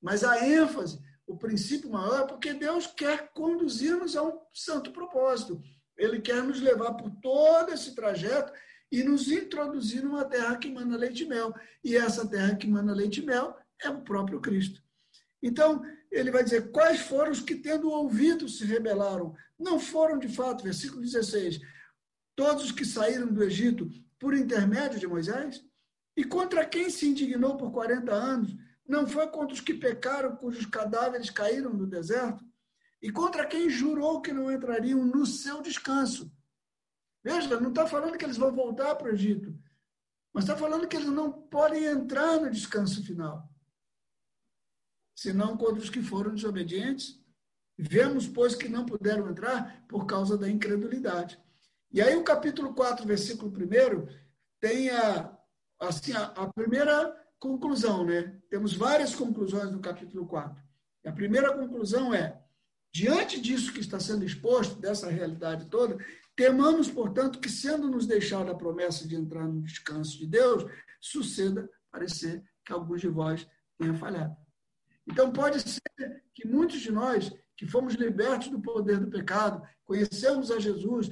Mas 0.00 0.22
a 0.22 0.46
ênfase 0.46 1.00
o 1.28 1.36
princípio 1.36 1.90
maior, 1.90 2.26
porque 2.26 2.54
Deus 2.54 2.86
quer 2.86 3.30
conduzir-nos 3.32 4.16
a 4.16 4.22
um 4.22 4.40
santo 4.52 4.90
propósito. 4.90 5.62
Ele 5.96 6.20
quer 6.20 6.42
nos 6.42 6.58
levar 6.60 6.94
por 6.94 7.10
todo 7.20 7.70
esse 7.70 7.94
trajeto 7.94 8.50
e 8.90 9.02
nos 9.02 9.30
introduzir 9.30 10.02
numa 10.02 10.24
terra 10.24 10.56
que 10.56 10.70
manda 10.70 10.96
leite 10.96 11.24
e 11.24 11.28
mel. 11.28 11.54
E 11.84 11.94
essa 11.94 12.26
terra 12.26 12.56
que 12.56 12.66
manda 12.66 12.94
leite 12.94 13.20
e 13.20 13.26
mel 13.26 13.54
é 13.82 13.90
o 13.90 14.00
próprio 14.00 14.40
Cristo. 14.40 14.82
Então, 15.42 15.82
ele 16.10 16.30
vai 16.30 16.42
dizer: 16.42 16.70
quais 16.70 17.00
foram 17.00 17.30
os 17.30 17.40
que, 17.40 17.56
tendo 17.56 17.90
ouvido, 17.90 18.48
se 18.48 18.64
rebelaram? 18.64 19.34
Não 19.58 19.78
foram 19.78 20.18
de 20.18 20.28
fato, 20.28 20.64
versículo 20.64 21.02
16, 21.02 21.60
todos 22.34 22.64
os 22.64 22.72
que 22.72 22.86
saíram 22.86 23.26
do 23.26 23.44
Egito 23.44 23.88
por 24.18 24.34
intermédio 24.34 24.98
de 24.98 25.06
Moisés? 25.06 25.62
E 26.16 26.24
contra 26.24 26.64
quem 26.64 26.88
se 26.88 27.06
indignou 27.06 27.56
por 27.56 27.70
40 27.70 28.12
anos? 28.12 28.56
Não 28.88 29.06
foi 29.06 29.28
contra 29.28 29.52
os 29.52 29.60
que 29.60 29.74
pecaram, 29.74 30.34
cujos 30.34 30.64
cadáveres 30.64 31.28
caíram 31.28 31.74
no 31.74 31.86
deserto? 31.86 32.42
E 33.02 33.12
contra 33.12 33.46
quem 33.46 33.68
jurou 33.68 34.22
que 34.22 34.32
não 34.32 34.50
entrariam 34.50 35.04
no 35.04 35.26
seu 35.26 35.60
descanso? 35.60 36.32
Veja, 37.22 37.60
não 37.60 37.68
está 37.68 37.86
falando 37.86 38.16
que 38.16 38.24
eles 38.24 38.38
vão 38.38 38.50
voltar 38.50 38.94
para 38.94 39.08
o 39.08 39.12
Egito, 39.12 39.54
mas 40.32 40.44
está 40.44 40.56
falando 40.56 40.88
que 40.88 40.96
eles 40.96 41.10
não 41.10 41.30
podem 41.30 41.84
entrar 41.84 42.40
no 42.40 42.50
descanso 42.50 43.04
final. 43.04 43.46
Senão 45.14 45.56
contra 45.56 45.82
os 45.82 45.90
que 45.90 46.02
foram 46.02 46.34
desobedientes. 46.34 47.20
Vemos, 47.76 48.26
pois, 48.26 48.54
que 48.54 48.68
não 48.68 48.86
puderam 48.86 49.28
entrar 49.28 49.84
por 49.86 50.06
causa 50.06 50.38
da 50.38 50.48
incredulidade. 50.48 51.38
E 51.92 52.00
aí 52.00 52.16
o 52.16 52.24
capítulo 52.24 52.74
4, 52.74 53.06
versículo 53.06 53.52
1, 53.52 54.06
tem 54.60 54.90
a, 54.90 55.38
assim, 55.80 56.12
a, 56.12 56.24
a 56.24 56.52
primeira 56.52 57.14
conclusão, 57.38 58.04
né? 58.04 58.34
Temos 58.50 58.74
várias 58.74 59.14
conclusões 59.14 59.70
no 59.70 59.80
capítulo 59.80 60.26
4. 60.26 60.62
A 61.06 61.12
primeira 61.12 61.56
conclusão 61.56 62.12
é: 62.12 62.40
diante 62.92 63.40
disso 63.40 63.72
que 63.72 63.80
está 63.80 63.98
sendo 64.00 64.24
exposto, 64.24 64.80
dessa 64.80 65.08
realidade 65.08 65.66
toda, 65.66 65.98
temamos, 66.36 66.90
portanto, 66.90 67.40
que, 67.40 67.48
sendo 67.48 67.88
nos 67.88 68.06
deixada 68.06 68.52
a 68.52 68.56
promessa 68.56 69.06
de 69.06 69.16
entrar 69.16 69.46
no 69.46 69.62
descanso 69.62 70.18
de 70.18 70.26
Deus, 70.26 70.64
suceda 71.00 71.68
parecer 71.90 72.42
que 72.64 72.72
alguns 72.72 73.00
de 73.00 73.08
vós 73.08 73.48
tenham 73.78 73.96
falhado. 73.96 74.36
Então, 75.06 75.32
pode 75.32 75.60
ser 75.60 76.22
que 76.34 76.46
muitos 76.46 76.80
de 76.80 76.92
nós, 76.92 77.32
que 77.56 77.66
fomos 77.66 77.94
libertos 77.94 78.48
do 78.48 78.60
poder 78.60 79.00
do 79.00 79.10
pecado, 79.10 79.66
conhecemos 79.84 80.50
a 80.50 80.58
Jesus, 80.58 81.08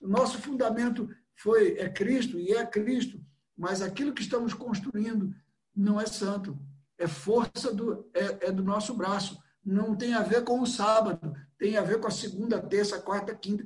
o 0.00 0.06
nosso 0.06 0.38
fundamento 0.38 1.08
foi 1.34 1.78
é 1.78 1.88
Cristo 1.88 2.38
e 2.38 2.52
é 2.52 2.64
Cristo, 2.66 3.20
mas 3.56 3.80
aquilo 3.80 4.12
que 4.12 4.22
estamos 4.22 4.52
construindo 4.52 5.34
não 5.74 6.00
é 6.00 6.06
santo. 6.06 6.58
É 6.98 7.06
força 7.06 7.72
do, 7.72 8.08
é, 8.14 8.48
é 8.48 8.52
do 8.52 8.62
nosso 8.62 8.94
braço. 8.94 9.38
Não 9.64 9.96
tem 9.96 10.14
a 10.14 10.22
ver 10.22 10.44
com 10.44 10.60
o 10.60 10.66
sábado, 10.66 11.34
tem 11.58 11.76
a 11.76 11.82
ver 11.82 12.00
com 12.00 12.06
a 12.06 12.10
segunda, 12.10 12.60
terça, 12.60 13.00
quarta, 13.00 13.34
quinta, 13.34 13.64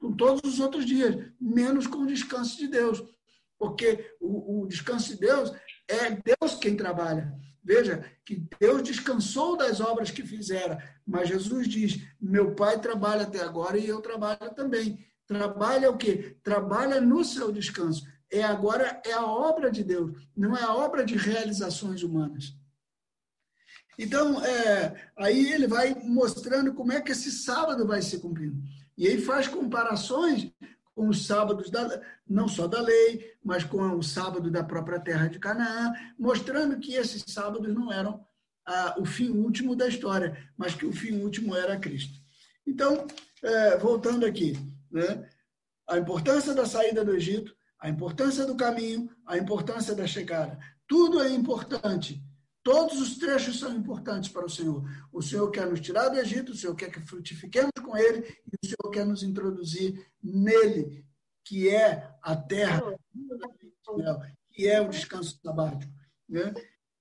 com 0.00 0.12
todos 0.12 0.40
os 0.44 0.60
outros 0.60 0.86
dias, 0.86 1.16
menos 1.40 1.86
com 1.86 1.98
o 1.98 2.06
descanso 2.06 2.56
de 2.56 2.68
Deus. 2.68 3.02
Porque 3.58 4.14
o, 4.20 4.62
o 4.62 4.66
descanso 4.66 5.14
de 5.14 5.20
Deus 5.20 5.52
é 5.88 6.10
Deus 6.10 6.54
quem 6.60 6.76
trabalha. 6.76 7.32
Veja 7.62 8.04
que 8.24 8.46
Deus 8.60 8.82
descansou 8.82 9.56
das 9.56 9.80
obras 9.80 10.10
que 10.10 10.22
fizera, 10.22 10.78
mas 11.04 11.28
Jesus 11.28 11.68
diz: 11.68 12.00
Meu 12.20 12.54
Pai 12.54 12.80
trabalha 12.80 13.22
até 13.22 13.40
agora 13.40 13.76
e 13.76 13.88
eu 13.88 14.00
trabalho 14.00 14.54
também. 14.54 15.04
Trabalha 15.26 15.90
o 15.90 15.96
quê? 15.96 16.36
Trabalha 16.44 17.00
no 17.00 17.24
seu 17.24 17.50
descanso 17.50 18.06
é 18.30 18.42
agora 18.42 19.00
é 19.04 19.12
a 19.12 19.24
obra 19.24 19.70
de 19.70 19.84
Deus, 19.84 20.28
não 20.36 20.56
é 20.56 20.62
a 20.62 20.74
obra 20.74 21.04
de 21.04 21.16
realizações 21.16 22.02
humanas. 22.02 22.54
Então, 23.98 24.44
é, 24.44 25.10
aí 25.16 25.52
ele 25.52 25.66
vai 25.66 25.94
mostrando 25.94 26.74
como 26.74 26.92
é 26.92 27.00
que 27.00 27.12
esse 27.12 27.30
sábado 27.30 27.86
vai 27.86 28.02
se 28.02 28.18
cumprindo. 28.18 28.62
E 28.96 29.06
aí 29.06 29.20
faz 29.20 29.48
comparações 29.48 30.52
com 30.94 31.08
os 31.08 31.26
sábados, 31.26 31.70
da, 31.70 32.00
não 32.26 32.48
só 32.48 32.66
da 32.66 32.80
lei, 32.80 33.34
mas 33.44 33.64
com 33.64 33.82
o 33.96 34.02
sábado 34.02 34.50
da 34.50 34.64
própria 34.64 34.98
terra 34.98 35.28
de 35.28 35.38
Canaã, 35.38 35.92
mostrando 36.18 36.78
que 36.78 36.94
esses 36.94 37.22
sábados 37.28 37.72
não 37.74 37.92
eram 37.92 38.24
ah, 38.66 38.96
o 38.98 39.04
fim 39.04 39.28
último 39.30 39.76
da 39.76 39.86
história, 39.86 40.36
mas 40.56 40.74
que 40.74 40.86
o 40.86 40.92
fim 40.92 41.20
último 41.20 41.54
era 41.54 41.78
Cristo. 41.78 42.18
Então, 42.66 43.06
é, 43.42 43.76
voltando 43.76 44.26
aqui, 44.26 44.54
né, 44.90 45.28
a 45.86 45.98
importância 45.98 46.54
da 46.54 46.66
saída 46.66 47.04
do 47.04 47.14
Egito, 47.14 47.54
a 47.78 47.88
importância 47.88 48.44
do 48.46 48.56
caminho, 48.56 49.10
a 49.26 49.36
importância 49.36 49.94
da 49.94 50.06
chegada. 50.06 50.58
Tudo 50.86 51.22
é 51.22 51.30
importante. 51.30 52.22
Todos 52.62 53.00
os 53.00 53.16
trechos 53.16 53.60
são 53.60 53.76
importantes 53.76 54.28
para 54.28 54.44
o 54.44 54.50
Senhor. 54.50 54.84
O 55.12 55.22
Senhor 55.22 55.48
quer 55.50 55.68
nos 55.68 55.80
tirar 55.80 56.08
do 56.08 56.18
Egito, 56.18 56.52
o 56.52 56.56
Senhor 56.56 56.74
quer 56.74 56.90
que 56.90 57.00
frutifiquemos 57.00 57.70
com 57.80 57.96
Ele, 57.96 58.26
e 58.44 58.56
o 58.56 58.66
Senhor 58.66 58.90
quer 58.92 59.06
nos 59.06 59.22
introduzir 59.22 60.04
nele, 60.20 61.06
que 61.44 61.68
é 61.68 62.10
a 62.20 62.34
terra, 62.34 62.82
que 64.50 64.66
é 64.66 64.80
o 64.80 64.88
descanso 64.88 65.38
sabático. 65.44 65.92
Né? 66.28 66.52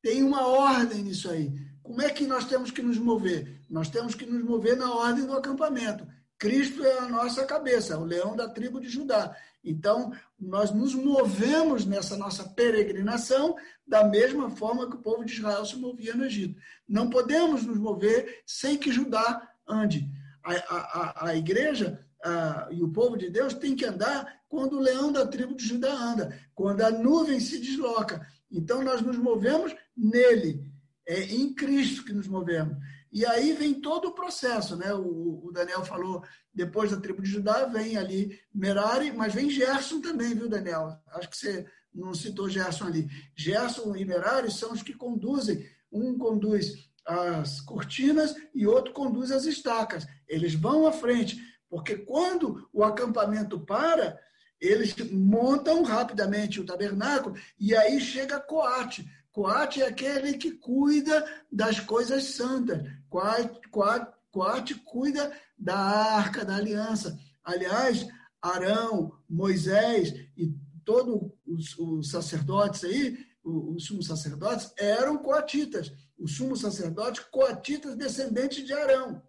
Tem 0.04 0.22
uma 0.22 0.46
ordem 0.46 1.02
nisso 1.02 1.32
aí. 1.32 1.52
como 1.82 2.00
é 2.00 2.12
que 2.12 2.28
nós 2.28 2.46
temos 2.46 2.70
que 2.70 2.84
nos 2.84 3.00
mover? 3.00 3.60
Nós 3.68 3.90
temos 3.90 4.14
que 4.14 4.26
nos 4.26 4.44
mover 4.44 4.78
na 4.78 4.94
ordem 4.94 5.26
do 5.26 5.34
acampamento. 5.34 6.08
Cristo 6.46 6.86
é 6.86 7.00
a 7.00 7.10
nossa 7.10 7.44
cabeça, 7.44 7.98
o 7.98 8.06
leão 8.06 8.36
da 8.36 8.48
tribo 8.48 8.80
de 8.80 8.88
Judá. 8.88 9.36
Então, 9.64 10.14
nós 10.40 10.70
nos 10.70 10.94
movemos 10.94 11.88
nessa 11.88 12.16
nossa 12.16 12.44
peregrinação 12.44 13.56
da 13.88 14.04
mesma 14.04 14.52
forma 14.52 14.88
que 14.88 14.96
o 14.96 15.02
povo 15.02 15.26
de 15.26 15.34
Israel 15.34 15.66
se 15.66 15.76
movia 15.76 16.14
no 16.14 16.24
Egito. 16.24 16.62
Não 16.88 17.10
podemos 17.10 17.66
nos 17.66 17.80
mover 17.80 18.44
sem 18.46 18.78
que 18.78 18.92
Judá 18.92 19.50
ande. 19.68 20.08
A, 20.44 20.54
a, 20.54 21.30
a 21.30 21.36
igreja 21.36 22.00
a, 22.24 22.68
e 22.70 22.84
o 22.84 22.92
povo 22.92 23.18
de 23.18 23.28
Deus 23.28 23.56
tem 23.56 23.76
que 23.76 23.86
andar 23.86 24.42
quando 24.48 24.78
o 24.78 24.82
leão 24.82 25.12
da 25.12 25.26
tribo 25.26 25.56
de 25.56 25.66
Judá 25.66 25.92
anda, 25.92 26.40
quando 26.54 26.82
a 26.82 26.92
nuvem 26.92 27.40
se 27.40 27.58
desloca. 27.58 28.24
Então, 28.52 28.84
nós 28.84 29.02
nos 29.02 29.18
movemos 29.18 29.76
nele, 29.98 30.64
é 31.08 31.24
em 31.24 31.52
Cristo 31.56 32.06
que 32.06 32.14
nos 32.14 32.28
movemos. 32.28 32.78
E 33.16 33.26
aí 33.26 33.54
vem 33.54 33.74
todo 33.74 34.10
o 34.10 34.14
processo, 34.14 34.76
né? 34.76 34.94
O, 34.94 35.46
o, 35.46 35.50
Daniel 35.54 35.86
falou, 35.86 36.22
depois 36.54 36.92
da 36.92 37.00
tribo 37.00 37.22
de 37.22 37.32
Judá, 37.32 37.66
vem 37.66 37.96
ali 37.96 38.38
Merari, 38.54 39.10
mas 39.14 39.34
vem 39.34 39.50
Gerson 39.50 40.02
também, 40.02 40.36
viu, 40.36 40.50
Daniel? 40.50 41.02
Acho 41.14 41.30
que 41.30 41.38
você 41.38 41.66
não 41.94 42.14
citou 42.14 42.50
Gerson 42.50 42.88
ali. 42.88 43.08
Gerson 43.34 43.96
e 43.96 44.04
Merari 44.04 44.52
são 44.52 44.74
os 44.74 44.84
que 44.84 44.94
conduzem. 44.94 45.66
Um 45.90 46.18
conduz 46.18 46.90
as 47.06 47.62
cortinas 47.62 48.36
e 48.54 48.68
outro 48.68 48.92
conduz 48.92 49.32
as 49.32 49.46
estacas. 49.46 50.06
Eles 50.28 50.54
vão 50.54 50.86
à 50.86 50.92
frente, 50.92 51.42
porque 51.70 51.96
quando 51.96 52.68
o 52.74 52.84
acampamento 52.84 53.62
para, 53.62 54.20
eles 54.60 54.94
montam 55.10 55.84
rapidamente 55.84 56.60
o 56.60 56.66
tabernáculo 56.66 57.38
e 57.58 57.74
aí 57.74 57.98
chega 58.02 58.42
Coate. 58.42 59.10
Coate 59.36 59.82
é 59.82 59.88
aquele 59.88 60.38
que 60.38 60.50
cuida 60.50 61.30
das 61.52 61.78
coisas 61.78 62.24
santas. 62.24 62.90
Coate, 63.10 64.76
cuida 64.76 65.38
da 65.58 65.76
arca 65.76 66.46
da 66.46 66.56
aliança. 66.56 67.20
Aliás, 67.44 68.08
Arão, 68.42 69.20
Moisés 69.30 70.14
e 70.38 70.56
todos 70.86 71.34
os, 71.46 71.78
os 71.78 72.10
sacerdotes 72.12 72.86
aí, 72.86 73.28
os, 73.44 73.76
os 73.76 73.86
sumos 73.86 74.08
sacerdotes, 74.08 74.72
eram 74.78 75.18
coatitas. 75.18 75.92
Os 76.18 76.38
sumos 76.38 76.62
sacerdotes, 76.62 77.20
coatitas 77.26 77.98
descendentes 77.98 78.66
de 78.66 78.72
Arão. 78.72 79.22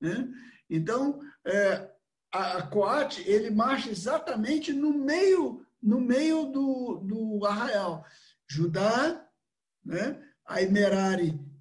Né? 0.00 0.26
Então, 0.70 1.20
é, 1.44 1.90
a, 2.32 2.56
a 2.56 2.66
Coate, 2.66 3.22
ele 3.28 3.50
marcha 3.50 3.90
exatamente 3.90 4.72
no 4.72 4.96
meio, 4.96 5.66
no 5.82 6.00
meio 6.00 6.46
do, 6.46 7.02
do 7.04 7.44
arraial. 7.44 8.06
Judá, 8.48 9.23
né? 9.84 10.20
Aí 10.46 10.68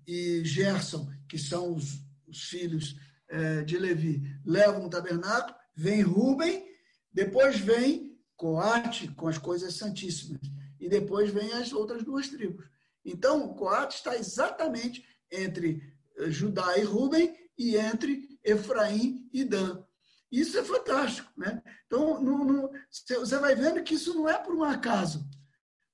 e 0.06 0.44
Gerson, 0.44 1.10
que 1.28 1.38
são 1.38 1.74
os, 1.74 2.02
os 2.28 2.44
filhos 2.44 2.96
é, 3.30 3.64
de 3.64 3.78
Levi, 3.78 4.22
levam 4.46 4.86
o 4.86 4.90
tabernáculo, 4.90 5.56
vem 5.76 6.02
Rubem, 6.02 6.66
depois 7.12 7.60
vem 7.60 8.18
Coate 8.36 9.08
com 9.10 9.28
as 9.28 9.38
coisas 9.38 9.76
santíssimas, 9.76 10.42
e 10.80 10.90
depois 10.90 11.32
vem 11.32 11.54
as 11.54 11.72
outras 11.72 12.04
duas 12.04 12.28
tribos. 12.28 12.66
Então, 13.06 13.54
Coate 13.54 13.96
está 13.96 14.18
exatamente 14.18 15.06
entre 15.32 15.82
eh, 16.18 16.30
Judá 16.30 16.78
e 16.78 16.84
Rubem 16.84 17.36
e 17.58 17.76
entre 17.78 18.40
Efraim 18.44 19.30
e 19.32 19.44
Dan. 19.44 19.84
Isso 20.32 20.58
é 20.58 20.64
fantástico, 20.64 21.32
né? 21.38 21.62
Então, 21.86 22.22
você 23.20 23.38
vai 23.38 23.56
vendo 23.56 23.84
que 23.84 23.94
isso 23.94 24.14
não 24.16 24.28
é 24.28 24.38
por 24.38 24.56
um 24.56 24.64
acaso. 24.64 25.24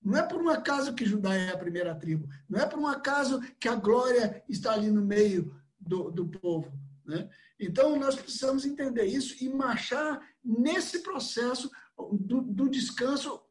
Não 0.02 0.18
é 0.18 0.24
por 0.24 0.42
um 0.42 0.50
acaso 0.50 0.94
que 0.94 1.06
Judá 1.06 1.36
é 1.36 1.52
a 1.52 1.58
primeira 1.58 1.94
tribo. 1.94 2.28
Não 2.48 2.60
é 2.60 2.66
por 2.66 2.80
um 2.80 2.88
acaso 2.88 3.42
que 3.60 3.68
a 3.68 3.76
glória 3.76 4.44
está 4.48 4.74
ali 4.74 4.90
no 4.90 5.02
meio 5.02 5.56
do, 5.80 6.10
do 6.10 6.28
povo. 6.28 6.72
Né? 7.06 7.30
Então, 7.60 7.98
nós 7.98 8.16
precisamos 8.16 8.66
entender 8.66 9.06
isso 9.06 9.44
e 9.44 9.50
marchar 9.50 10.22
nesse 10.44 11.00
processo 11.04 11.70
do, 12.14 12.42
do 12.42 12.70
descanso 12.70 13.42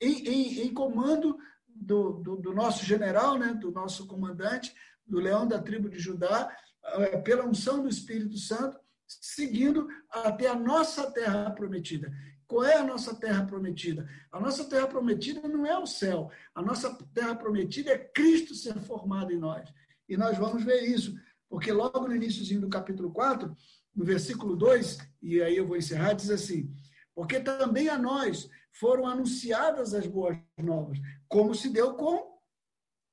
em, 0.00 0.28
em, 0.28 0.60
em 0.62 0.74
comando 0.74 1.38
do, 1.68 2.14
do, 2.14 2.36
do, 2.36 2.52
nosso 2.52 2.84
general, 2.84 3.38
né? 3.38 3.54
do 3.54 3.70
nosso 3.70 4.06
comandante, 4.06 4.74
do 5.06 5.20
leão 5.20 5.46
da 5.46 5.60
tribo 5.60 5.88
de 5.88 5.98
Judá, 5.98 6.54
eh, 6.84 7.18
pela 7.18 7.46
unção 7.46 7.82
do 7.82 7.88
Espírito 7.88 8.36
Santo, 8.36 8.78
seguindo 9.06 9.88
até 10.10 10.48
a 10.48 10.54
nossa 10.54 11.10
terra 11.12 11.50
prometida. 11.50 12.12
Qual 12.52 12.66
é 12.66 12.76
a 12.76 12.84
nossa 12.84 13.14
terra 13.14 13.46
prometida? 13.46 14.06
A 14.30 14.38
nossa 14.38 14.62
terra 14.66 14.86
prometida 14.86 15.48
não 15.48 15.64
é 15.64 15.78
o 15.78 15.86
céu. 15.86 16.30
A 16.54 16.60
nossa 16.60 16.94
terra 17.14 17.34
prometida 17.34 17.92
é 17.92 17.96
Cristo 17.96 18.54
ser 18.54 18.78
formado 18.82 19.32
em 19.32 19.38
nós. 19.38 19.72
E 20.06 20.18
nós 20.18 20.36
vamos 20.36 20.62
ver 20.62 20.82
isso, 20.82 21.18
porque 21.48 21.72
logo 21.72 22.06
no 22.06 22.14
iníciozinho 22.14 22.60
do 22.60 22.68
capítulo 22.68 23.10
4, 23.10 23.56
no 23.96 24.04
versículo 24.04 24.54
2, 24.54 24.98
e 25.22 25.40
aí 25.40 25.56
eu 25.56 25.66
vou 25.66 25.78
encerrar, 25.78 26.12
diz 26.12 26.28
assim: 26.28 26.70
Porque 27.14 27.40
também 27.40 27.88
a 27.88 27.96
nós 27.96 28.50
foram 28.70 29.06
anunciadas 29.06 29.94
as 29.94 30.06
boas 30.06 30.36
novas, 30.58 30.98
como 31.28 31.54
se 31.54 31.70
deu 31.70 31.94
com 31.94 32.38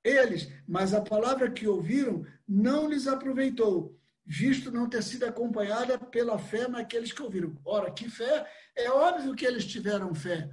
eles, 0.03 0.51
mas 0.67 0.93
a 0.93 0.99
palavra 0.99 1.49
que 1.49 1.65
ouviram 1.65 2.25
não 2.45 2.89
lhes 2.89 3.07
aproveitou, 3.07 3.97
visto 4.26 4.72
não 4.72 4.89
ter 4.89 5.03
sido 5.03 5.26
acompanhada 5.26 5.97
pela 5.97 6.38
fé 6.38 6.67
naqueles 6.67 7.11
que 7.11 7.22
ouviram. 7.22 7.57
Ora, 7.65 7.91
que 7.91 8.09
fé? 8.09 8.47
É 8.76 8.89
óbvio 8.89 9.36
que 9.36 9.45
eles 9.45 9.65
tiveram 9.65 10.13
fé. 10.13 10.49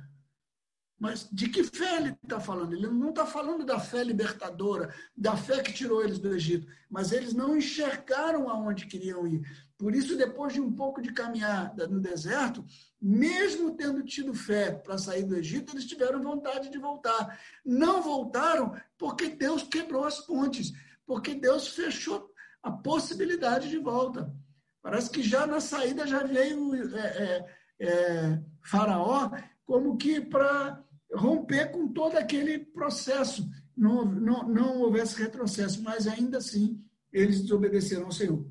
Mas 0.99 1.29
de 1.31 1.49
que 1.49 1.62
fé 1.62 1.97
ele 1.97 2.17
está 2.23 2.41
falando? 2.41 2.73
Ele 2.73 2.87
não 2.87 3.11
está 3.11 3.27
falando 3.27 3.67
da 3.67 3.79
fé 3.79 4.03
libertadora, 4.03 4.95
da 5.14 5.37
fé 5.37 5.62
que 5.62 5.73
tirou 5.73 6.03
eles 6.03 6.19
do 6.19 6.35
Egito. 6.35 6.67
Mas 6.89 7.12
eles 7.12 7.35
não 7.35 7.55
enxergaram 7.55 8.49
aonde 8.49 8.87
queriam 8.87 9.27
ir. 9.27 9.43
Por 9.77 9.95
isso, 9.95 10.17
depois 10.17 10.55
de 10.55 10.61
um 10.61 10.73
pouco 10.73 11.03
de 11.03 11.12
caminhada 11.12 11.87
no 11.87 12.01
deserto, 12.01 12.64
mesmo 13.01 13.77
tendo 13.77 14.03
tido 14.03 14.33
fé 14.33 14.73
para 14.73 14.97
sair 14.97 15.25
do 15.25 15.37
Egito, 15.37 15.75
eles 15.75 15.85
tiveram 15.85 16.23
vontade 16.23 16.71
de 16.71 16.79
voltar. 16.79 17.39
Não 17.62 18.01
voltaram 18.01 18.75
porque 18.97 19.29
Deus 19.29 19.64
quebrou 19.64 20.05
as 20.05 20.21
pontes, 20.21 20.73
porque 21.05 21.35
Deus 21.35 21.69
fechou 21.69 22.35
a 22.63 22.71
possibilidade 22.71 23.69
de 23.69 23.79
volta. 23.79 24.35
Parece 24.83 25.11
que 25.11 25.23
já 25.23 25.47
na 25.47 25.61
saída 25.61 26.07
já 26.07 26.23
veio 26.23 26.75
é, 26.97 27.01
é, 27.01 27.47
é, 27.81 28.43
Faraó 28.63 29.31
como 29.65 29.97
que 29.97 30.21
para 30.21 30.85
romper 31.13 31.73
com 31.73 31.89
todo 31.89 32.17
aquele 32.17 32.59
processo, 32.59 33.49
não, 33.77 34.05
não, 34.05 34.49
não 34.49 34.81
houvesse 34.81 35.21
retrocesso, 35.21 35.83
mas 35.83 36.07
ainda 36.07 36.39
assim 36.39 36.83
eles 37.13 37.41
desobedeceram 37.41 38.07
ao 38.07 38.13
Senhor. 38.13 38.47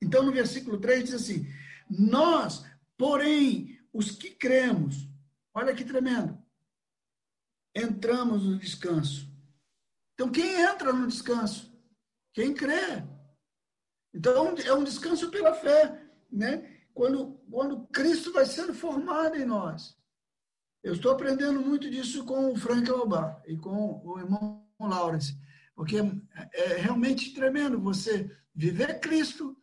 Então, 0.00 0.22
no 0.22 0.32
versículo 0.32 0.78
3 0.78 1.04
diz 1.04 1.14
assim: 1.14 1.46
Nós, 1.90 2.64
porém, 2.96 3.78
os 3.92 4.12
que 4.12 4.30
cremos, 4.30 5.08
olha 5.52 5.74
que 5.74 5.84
tremendo, 5.84 6.38
entramos 7.74 8.44
no 8.44 8.58
descanso. 8.58 9.28
Então, 10.14 10.30
quem 10.30 10.60
entra 10.62 10.92
no 10.92 11.06
descanso? 11.06 11.72
Quem 12.32 12.54
crê. 12.54 13.04
Então, 14.14 14.54
é 14.64 14.72
um 14.72 14.84
descanso 14.84 15.30
pela 15.30 15.54
fé, 15.54 16.00
né? 16.30 16.78
Quando, 16.94 17.40
quando 17.50 17.86
Cristo 17.88 18.32
vai 18.32 18.46
sendo 18.46 18.74
formado 18.74 19.36
em 19.36 19.44
nós. 19.44 19.96
Eu 20.82 20.94
estou 20.94 21.12
aprendendo 21.12 21.60
muito 21.60 21.90
disso 21.90 22.24
com 22.24 22.52
o 22.52 22.56
Frank 22.56 22.88
Albar 22.90 23.42
e 23.46 23.56
com 23.56 24.00
o 24.04 24.18
irmão 24.18 24.66
Lawrence, 24.80 25.36
porque 25.74 25.96
é 26.52 26.76
realmente 26.76 27.34
tremendo 27.34 27.80
você 27.80 28.30
viver 28.54 29.00
Cristo 29.00 29.56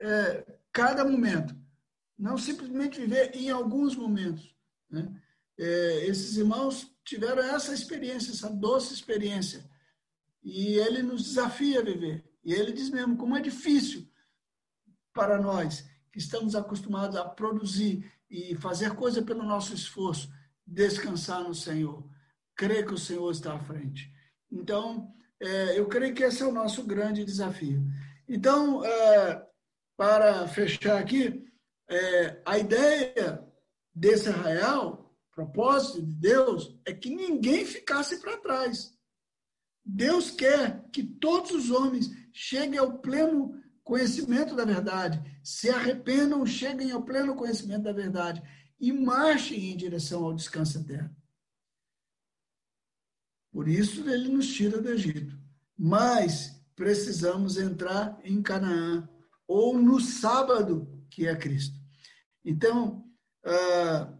é, 0.00 0.58
cada 0.72 1.04
momento, 1.04 1.56
não 2.18 2.36
simplesmente 2.36 3.00
viver 3.00 3.34
em 3.34 3.50
alguns 3.50 3.96
momentos. 3.96 4.54
Né? 4.90 5.10
É, 5.58 6.06
esses 6.06 6.36
irmãos 6.36 6.94
tiveram 7.04 7.42
essa 7.42 7.72
experiência, 7.72 8.30
essa 8.30 8.50
doce 8.50 8.92
experiência, 8.92 9.68
e 10.42 10.74
ele 10.74 11.02
nos 11.02 11.24
desafia 11.24 11.80
a 11.80 11.84
viver. 11.84 12.24
E 12.44 12.52
ele 12.52 12.72
diz 12.72 12.90
mesmo 12.90 13.16
como 13.16 13.36
é 13.36 13.40
difícil 13.40 14.08
para 15.12 15.40
nós 15.40 15.84
que 16.12 16.18
estamos 16.18 16.54
acostumados 16.54 17.16
a 17.16 17.24
produzir 17.24 18.10
e 18.30 18.54
fazer 18.56 18.94
coisa 18.94 19.22
pelo 19.22 19.42
nosso 19.42 19.74
esforço, 19.74 20.30
descansar 20.66 21.42
no 21.42 21.54
Senhor, 21.54 22.08
crer 22.54 22.86
que 22.86 22.94
o 22.94 22.98
Senhor 22.98 23.30
está 23.30 23.54
à 23.54 23.60
frente. 23.60 24.12
Então, 24.50 25.12
é, 25.40 25.78
eu 25.78 25.86
creio 25.88 26.14
que 26.14 26.22
esse 26.22 26.42
é 26.42 26.46
o 26.46 26.52
nosso 26.52 26.84
grande 26.84 27.24
desafio. 27.24 27.84
Então, 28.28 28.84
é, 28.84 29.46
para 29.96 30.46
fechar 30.48 30.98
aqui, 30.98 31.44
é, 31.88 32.42
a 32.44 32.58
ideia 32.58 33.44
desse 33.94 34.28
arraial, 34.28 35.14
propósito 35.34 36.02
de 36.04 36.14
Deus, 36.14 36.78
é 36.84 36.92
que 36.92 37.10
ninguém 37.10 37.64
ficasse 37.64 38.20
para 38.20 38.36
trás. 38.38 38.92
Deus 39.90 40.30
quer 40.30 40.86
que 40.92 41.02
todos 41.02 41.50
os 41.52 41.70
homens 41.70 42.10
cheguem 42.30 42.78
ao 42.78 42.98
pleno 42.98 43.58
conhecimento 43.82 44.54
da 44.54 44.66
verdade, 44.66 45.18
se 45.42 45.70
arrependam, 45.70 46.44
cheguem 46.44 46.90
ao 46.90 47.02
pleno 47.02 47.34
conhecimento 47.34 47.84
da 47.84 47.92
verdade 47.92 48.42
e 48.78 48.92
marchem 48.92 49.72
em 49.72 49.76
direção 49.76 50.24
ao 50.24 50.34
descanso 50.34 50.78
eterno. 50.78 51.16
Por 53.50 53.66
isso 53.66 54.06
ele 54.10 54.28
nos 54.28 54.52
tira 54.52 54.78
do 54.78 54.90
Egito. 54.90 55.34
Mas 55.76 56.62
precisamos 56.76 57.56
entrar 57.56 58.20
em 58.22 58.42
Canaã, 58.42 59.08
ou 59.46 59.78
no 59.78 59.98
sábado, 60.00 61.02
que 61.10 61.26
é 61.26 61.34
Cristo. 61.34 61.76
Então, 62.44 63.04
uh, 63.46 64.18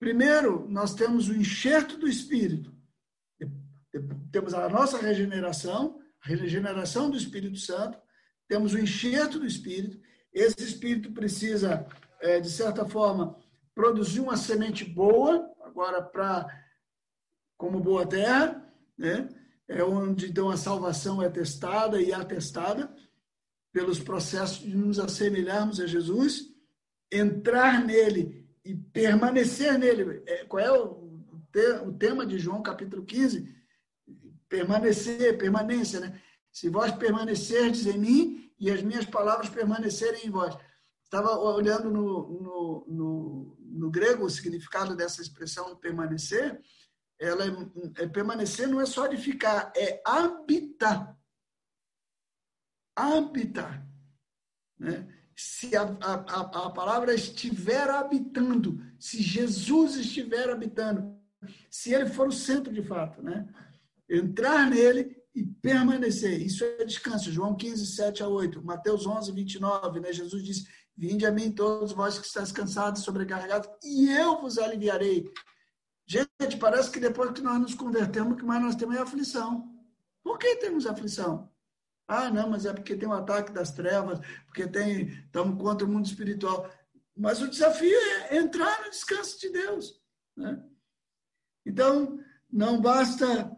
primeiro, 0.00 0.68
nós 0.68 0.92
temos 0.92 1.28
o 1.28 1.34
enxerto 1.34 1.96
do 1.96 2.08
Espírito, 2.08 2.73
temos 4.30 4.54
a 4.54 4.68
nossa 4.68 4.98
regeneração, 4.98 6.00
a 6.22 6.28
regeneração 6.28 7.10
do 7.10 7.16
Espírito 7.16 7.58
Santo, 7.58 7.98
temos 8.48 8.74
o 8.74 8.78
enxerto 8.78 9.38
do 9.38 9.46
Espírito, 9.46 9.98
esse 10.32 10.62
Espírito 10.64 11.12
precisa, 11.12 11.86
é, 12.20 12.40
de 12.40 12.50
certa 12.50 12.84
forma, 12.84 13.38
produzir 13.74 14.20
uma 14.20 14.36
semente 14.36 14.84
boa, 14.84 15.50
agora 15.62 16.02
para 16.02 16.46
como 17.56 17.80
boa 17.80 18.06
terra, 18.06 18.64
né? 18.96 19.28
é 19.68 19.82
onde 19.82 20.28
então 20.28 20.50
a 20.50 20.56
salvação 20.56 21.22
é 21.22 21.28
testada 21.28 22.00
e 22.00 22.12
atestada 22.12 22.94
pelos 23.72 23.98
processos 23.98 24.58
de 24.58 24.76
nos 24.76 24.98
assemelharmos 24.98 25.80
a 25.80 25.86
Jesus, 25.86 26.52
entrar 27.10 27.84
nele 27.84 28.46
e 28.64 28.74
permanecer 28.74 29.78
nele. 29.78 30.22
É, 30.26 30.44
qual 30.44 30.62
é 30.62 30.70
o, 30.70 31.10
o 31.84 31.92
tema 31.92 32.24
de 32.26 32.38
João 32.38 32.62
capítulo 32.62 33.04
15? 33.04 33.52
Permanecer, 34.54 35.36
permanência, 35.36 35.98
né? 35.98 36.22
Se 36.52 36.68
vós 36.68 36.92
permanecerdes 36.92 37.86
em 37.86 37.98
mim 37.98 38.52
e 38.56 38.70
as 38.70 38.80
minhas 38.82 39.04
palavras 39.04 39.48
permanecerem 39.48 40.26
em 40.26 40.30
vós. 40.30 40.56
Estava 41.02 41.36
olhando 41.36 41.90
no, 41.90 42.40
no, 42.40 42.84
no, 42.86 43.56
no 43.58 43.90
grego 43.90 44.24
o 44.24 44.30
significado 44.30 44.94
dessa 44.94 45.20
expressão 45.20 45.74
permanecer, 45.74 46.62
ela 47.18 47.44
é, 47.44 48.02
é, 48.04 48.06
permanecer 48.06 48.68
não 48.68 48.80
é 48.80 48.86
só 48.86 49.08
de 49.08 49.16
ficar, 49.16 49.72
é 49.76 50.00
habitar. 50.04 51.18
Habitar. 52.94 53.84
Né? 54.78 55.12
Se 55.34 55.76
a, 55.76 55.82
a, 55.82 56.14
a 56.66 56.70
palavra 56.70 57.12
estiver 57.12 57.90
habitando, 57.90 58.80
se 59.00 59.20
Jesus 59.20 59.96
estiver 59.96 60.48
habitando, 60.48 61.20
se 61.68 61.92
ele 61.92 62.06
for 62.06 62.28
o 62.28 62.32
centro 62.32 62.72
de 62.72 62.82
fato, 62.84 63.20
né? 63.20 63.48
Entrar 64.08 64.68
nele 64.68 65.16
e 65.34 65.44
permanecer. 65.44 66.40
Isso 66.40 66.64
é 66.64 66.84
descanso. 66.84 67.32
João 67.32 67.56
15, 67.56 67.86
7 67.86 68.22
a 68.22 68.28
8. 68.28 68.64
Mateus 68.64 69.06
11, 69.06 69.32
29. 69.32 70.00
Né? 70.00 70.12
Jesus 70.12 70.42
diz: 70.42 70.64
Vinde 70.96 71.26
a 71.26 71.32
mim 71.32 71.50
todos 71.50 71.92
vós 71.92 72.18
que 72.18 72.26
estáis 72.26 72.52
cansados 72.52 73.00
e 73.00 73.04
sobrecarregados, 73.04 73.68
e 73.82 74.08
eu 74.10 74.40
vos 74.40 74.58
aliviarei. 74.58 75.28
Gente, 76.06 76.56
parece 76.58 76.90
que 76.90 77.00
depois 77.00 77.32
que 77.32 77.40
nós 77.40 77.60
nos 77.60 77.74
convertemos, 77.74 78.34
o 78.34 78.36
que 78.36 78.44
mais 78.44 78.62
nós 78.62 78.76
temos 78.76 78.96
é 78.96 79.00
aflição. 79.00 79.74
Por 80.22 80.38
que 80.38 80.56
temos 80.56 80.86
aflição? 80.86 81.50
Ah, 82.06 82.30
não, 82.30 82.50
mas 82.50 82.66
é 82.66 82.72
porque 82.72 82.96
tem 82.96 83.08
o 83.08 83.12
um 83.12 83.14
ataque 83.14 83.52
das 83.52 83.72
trevas, 83.72 84.20
porque 84.46 84.68
tem, 84.68 85.08
estamos 85.08 85.60
contra 85.60 85.86
o 85.86 85.90
mundo 85.90 86.06
espiritual. 86.06 86.70
Mas 87.16 87.40
o 87.40 87.48
desafio 87.48 87.96
é 88.30 88.36
entrar 88.36 88.82
no 88.84 88.90
descanso 88.90 89.40
de 89.40 89.48
Deus. 89.50 90.00
Né? 90.36 90.62
Então, 91.64 92.20
não 92.50 92.80
basta 92.80 93.50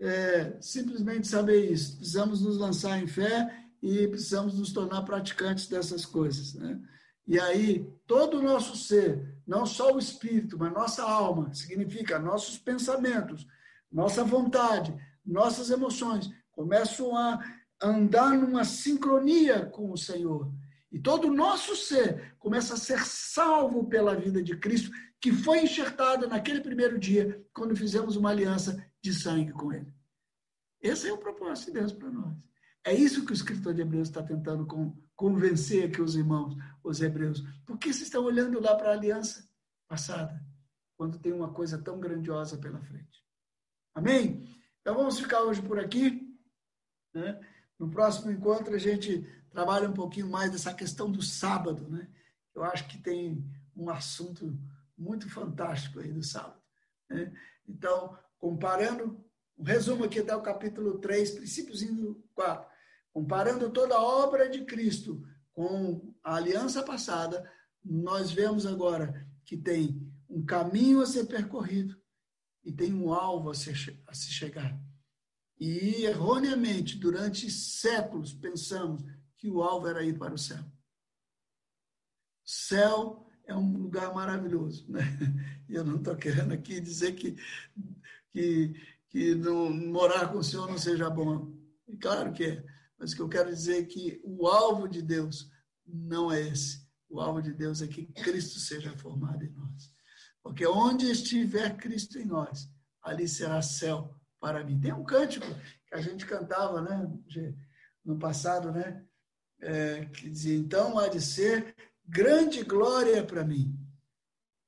é, 0.00 0.56
simplesmente 0.60 1.26
saber 1.26 1.70
isso. 1.70 1.96
Precisamos 1.96 2.42
nos 2.42 2.58
lançar 2.58 3.02
em 3.02 3.06
fé 3.06 3.64
e 3.82 4.06
precisamos 4.08 4.58
nos 4.58 4.72
tornar 4.72 5.02
praticantes 5.02 5.68
dessas 5.68 6.04
coisas. 6.04 6.54
Né? 6.54 6.80
E 7.26 7.38
aí, 7.38 7.90
todo 8.06 8.38
o 8.38 8.42
nosso 8.42 8.76
ser, 8.76 9.36
não 9.46 9.66
só 9.66 9.94
o 9.94 9.98
espírito, 9.98 10.58
mas 10.58 10.72
nossa 10.72 11.02
alma, 11.02 11.52
significa 11.52 12.18
nossos 12.18 12.58
pensamentos, 12.58 13.46
nossa 13.90 14.22
vontade, 14.22 14.94
nossas 15.24 15.70
emoções, 15.70 16.30
começam 16.52 17.16
a 17.16 17.42
andar 17.82 18.36
numa 18.36 18.64
sincronia 18.64 19.66
com 19.66 19.90
o 19.90 19.98
Senhor. 19.98 20.50
E 20.90 20.98
todo 20.98 21.28
o 21.28 21.34
nosso 21.34 21.74
ser 21.74 22.34
começa 22.38 22.74
a 22.74 22.78
ser 22.78 23.04
salvo 23.04 23.84
pela 23.84 24.14
vida 24.14 24.42
de 24.42 24.56
Cristo, 24.56 24.90
que 25.20 25.32
foi 25.32 25.60
enxertada 25.60 26.26
naquele 26.26 26.60
primeiro 26.60 26.98
dia, 26.98 27.44
quando 27.52 27.76
fizemos 27.76 28.16
uma 28.16 28.30
aliança 28.30 28.85
de 29.06 29.14
sangue 29.14 29.52
com 29.52 29.72
Ele. 29.72 29.94
Esse 30.80 31.08
é 31.08 31.12
o 31.12 31.18
propósito 31.18 31.66
de 31.66 31.78
Deus 31.78 31.92
para 31.92 32.10
nós. 32.10 32.36
É 32.84 32.92
isso 32.94 33.24
que 33.24 33.32
o 33.32 33.34
escritor 33.34 33.74
de 33.74 33.82
Hebreus 33.82 34.08
está 34.08 34.22
tentando 34.22 34.66
convencer 35.16 35.88
aqui 35.88 36.00
os 36.00 36.14
irmãos, 36.14 36.54
os 36.84 37.00
hebreus. 37.00 37.42
Por 37.64 37.78
que 37.78 37.92
vocês 37.92 38.06
estão 38.06 38.24
olhando 38.24 38.60
lá 38.60 38.76
para 38.76 38.90
a 38.90 38.92
aliança 38.92 39.48
passada, 39.88 40.40
quando 40.96 41.18
tem 41.18 41.32
uma 41.32 41.52
coisa 41.52 41.82
tão 41.82 41.98
grandiosa 41.98 42.58
pela 42.58 42.80
frente? 42.80 43.24
Amém? 43.94 44.46
Então 44.80 44.94
vamos 44.94 45.18
ficar 45.18 45.42
hoje 45.42 45.60
por 45.62 45.80
aqui. 45.80 46.32
Né? 47.12 47.40
No 47.78 47.90
próximo 47.90 48.30
encontro 48.30 48.74
a 48.74 48.78
gente 48.78 49.22
trabalha 49.50 49.88
um 49.88 49.94
pouquinho 49.94 50.28
mais 50.28 50.52
dessa 50.52 50.72
questão 50.72 51.10
do 51.10 51.22
sábado. 51.22 51.88
Né? 51.88 52.08
Eu 52.54 52.62
acho 52.62 52.86
que 52.86 52.98
tem 52.98 53.44
um 53.74 53.90
assunto 53.90 54.56
muito 54.96 55.28
fantástico 55.28 55.98
aí 55.98 56.12
do 56.12 56.22
sábado. 56.22 56.62
Né? 57.10 57.32
Então, 57.66 58.16
comparando, 58.38 59.24
um 59.58 59.64
resumo 59.64 60.04
aqui 60.04 60.20
até 60.20 60.34
o 60.34 60.42
capítulo 60.42 60.98
3, 60.98 61.30
princípios 61.32 61.82
4. 62.34 62.68
Comparando 63.12 63.70
toda 63.70 63.94
a 63.94 64.02
obra 64.02 64.48
de 64.48 64.64
Cristo 64.64 65.26
com 65.52 66.14
a 66.22 66.36
aliança 66.36 66.82
passada, 66.82 67.50
nós 67.82 68.30
vemos 68.30 68.66
agora 68.66 69.26
que 69.44 69.56
tem 69.56 70.12
um 70.28 70.44
caminho 70.44 71.00
a 71.00 71.06
ser 71.06 71.24
percorrido 71.26 71.96
e 72.64 72.72
tem 72.72 72.92
um 72.92 73.12
alvo 73.12 73.50
a, 73.50 73.54
ser, 73.54 74.02
a 74.06 74.12
se 74.12 74.30
chegar. 74.30 74.78
E 75.58 76.04
erroneamente, 76.04 76.98
durante 76.98 77.50
séculos, 77.50 78.34
pensamos 78.34 79.02
que 79.38 79.48
o 79.48 79.62
alvo 79.62 79.86
era 79.86 80.04
ir 80.04 80.18
para 80.18 80.34
o 80.34 80.38
céu. 80.38 80.62
Céu 82.44 83.26
é 83.46 83.54
um 83.54 83.72
lugar 83.78 84.12
maravilhoso, 84.12 84.90
né? 84.90 85.00
E 85.68 85.74
eu 85.74 85.84
não 85.84 85.96
estou 85.96 86.14
querendo 86.14 86.52
aqui 86.52 86.80
dizer 86.80 87.12
que, 87.16 87.34
que, 88.36 88.74
que 89.08 89.34
não, 89.34 89.70
morar 89.70 90.30
com 90.30 90.38
o 90.38 90.44
Senhor 90.44 90.68
não 90.68 90.76
seja 90.76 91.08
bom. 91.08 91.50
E 91.88 91.96
claro 91.96 92.34
que 92.34 92.44
é. 92.44 92.64
Mas 92.98 93.12
o 93.12 93.16
que 93.16 93.22
eu 93.22 93.28
quero 93.28 93.48
dizer 93.48 93.80
é 93.80 93.84
que 93.84 94.20
o 94.22 94.46
alvo 94.46 94.86
de 94.86 95.00
Deus 95.00 95.50
não 95.86 96.30
é 96.30 96.42
esse. 96.42 96.86
O 97.08 97.18
alvo 97.18 97.40
de 97.40 97.54
Deus 97.54 97.80
é 97.80 97.86
que 97.86 98.06
Cristo 98.06 98.58
seja 98.58 98.96
formado 98.98 99.42
em 99.42 99.50
nós. 99.52 99.90
Porque 100.42 100.66
onde 100.66 101.10
estiver 101.10 101.76
Cristo 101.78 102.18
em 102.18 102.26
nós, 102.26 102.68
ali 103.02 103.26
será 103.26 103.62
céu 103.62 104.14
para 104.38 104.62
mim. 104.62 104.78
Tem 104.78 104.92
um 104.92 105.04
cântico 105.04 105.46
que 105.86 105.94
a 105.94 106.00
gente 106.00 106.26
cantava, 106.26 106.82
né, 106.82 107.10
no 108.04 108.18
passado, 108.18 108.70
né, 108.70 109.02
é, 109.60 110.04
que 110.06 110.28
dizia: 110.28 110.56
então 110.56 110.98
há 110.98 111.08
de 111.08 111.20
ser 111.20 111.74
grande 112.06 112.62
glória 112.62 113.24
para 113.24 113.44
mim, 113.44 113.74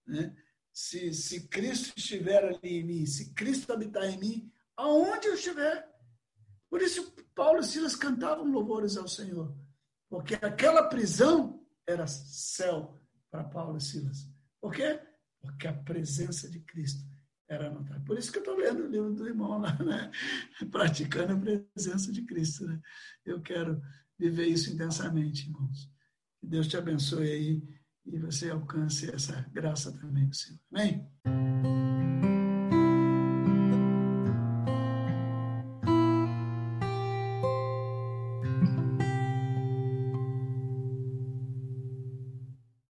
né? 0.06 0.34
Se, 0.78 1.12
se 1.12 1.48
Cristo 1.48 1.92
estiver 1.96 2.44
ali 2.44 2.78
em 2.78 2.84
mim, 2.84 3.04
se 3.04 3.34
Cristo 3.34 3.72
habitar 3.72 4.04
em 4.04 4.16
mim, 4.16 4.52
aonde 4.76 5.26
eu 5.26 5.34
estiver, 5.34 5.84
por 6.70 6.80
isso, 6.80 7.12
Paulo 7.34 7.58
e 7.58 7.64
Silas 7.64 7.96
cantavam 7.96 8.44
louvores 8.44 8.96
ao 8.96 9.08
Senhor, 9.08 9.52
porque 10.08 10.36
aquela 10.36 10.88
prisão 10.88 11.66
era 11.84 12.06
céu 12.06 12.96
para 13.28 13.42
Paulo 13.42 13.76
e 13.76 13.80
Silas. 13.80 14.30
Por 14.60 14.72
quê? 14.72 15.00
Porque 15.40 15.66
a 15.66 15.72
presença 15.72 16.48
de 16.48 16.60
Cristo 16.60 17.04
era 17.48 17.68
notável. 17.68 18.04
Por 18.04 18.16
isso 18.16 18.30
que 18.30 18.38
eu 18.38 18.42
estou 18.42 18.56
lendo 18.56 18.84
o 18.84 18.88
livro 18.88 19.12
do 19.12 19.26
irmão 19.26 19.58
lá, 19.58 19.76
né? 19.82 20.12
praticando 20.70 21.32
a 21.32 21.60
presença 21.74 22.12
de 22.12 22.22
Cristo. 22.22 22.64
Né? 22.68 22.80
Eu 23.24 23.42
quero 23.42 23.82
viver 24.16 24.46
isso 24.46 24.70
intensamente, 24.70 25.48
irmãos. 25.48 25.90
Que 26.38 26.46
Deus 26.46 26.68
te 26.68 26.76
abençoe 26.76 27.28
aí 27.28 27.77
e 28.12 28.18
você 28.18 28.50
alcance 28.50 29.10
essa 29.10 29.46
graça 29.52 29.92
também 29.92 30.26
do 30.26 30.34
Senhor. 30.34 30.60
Amém? 30.72 31.06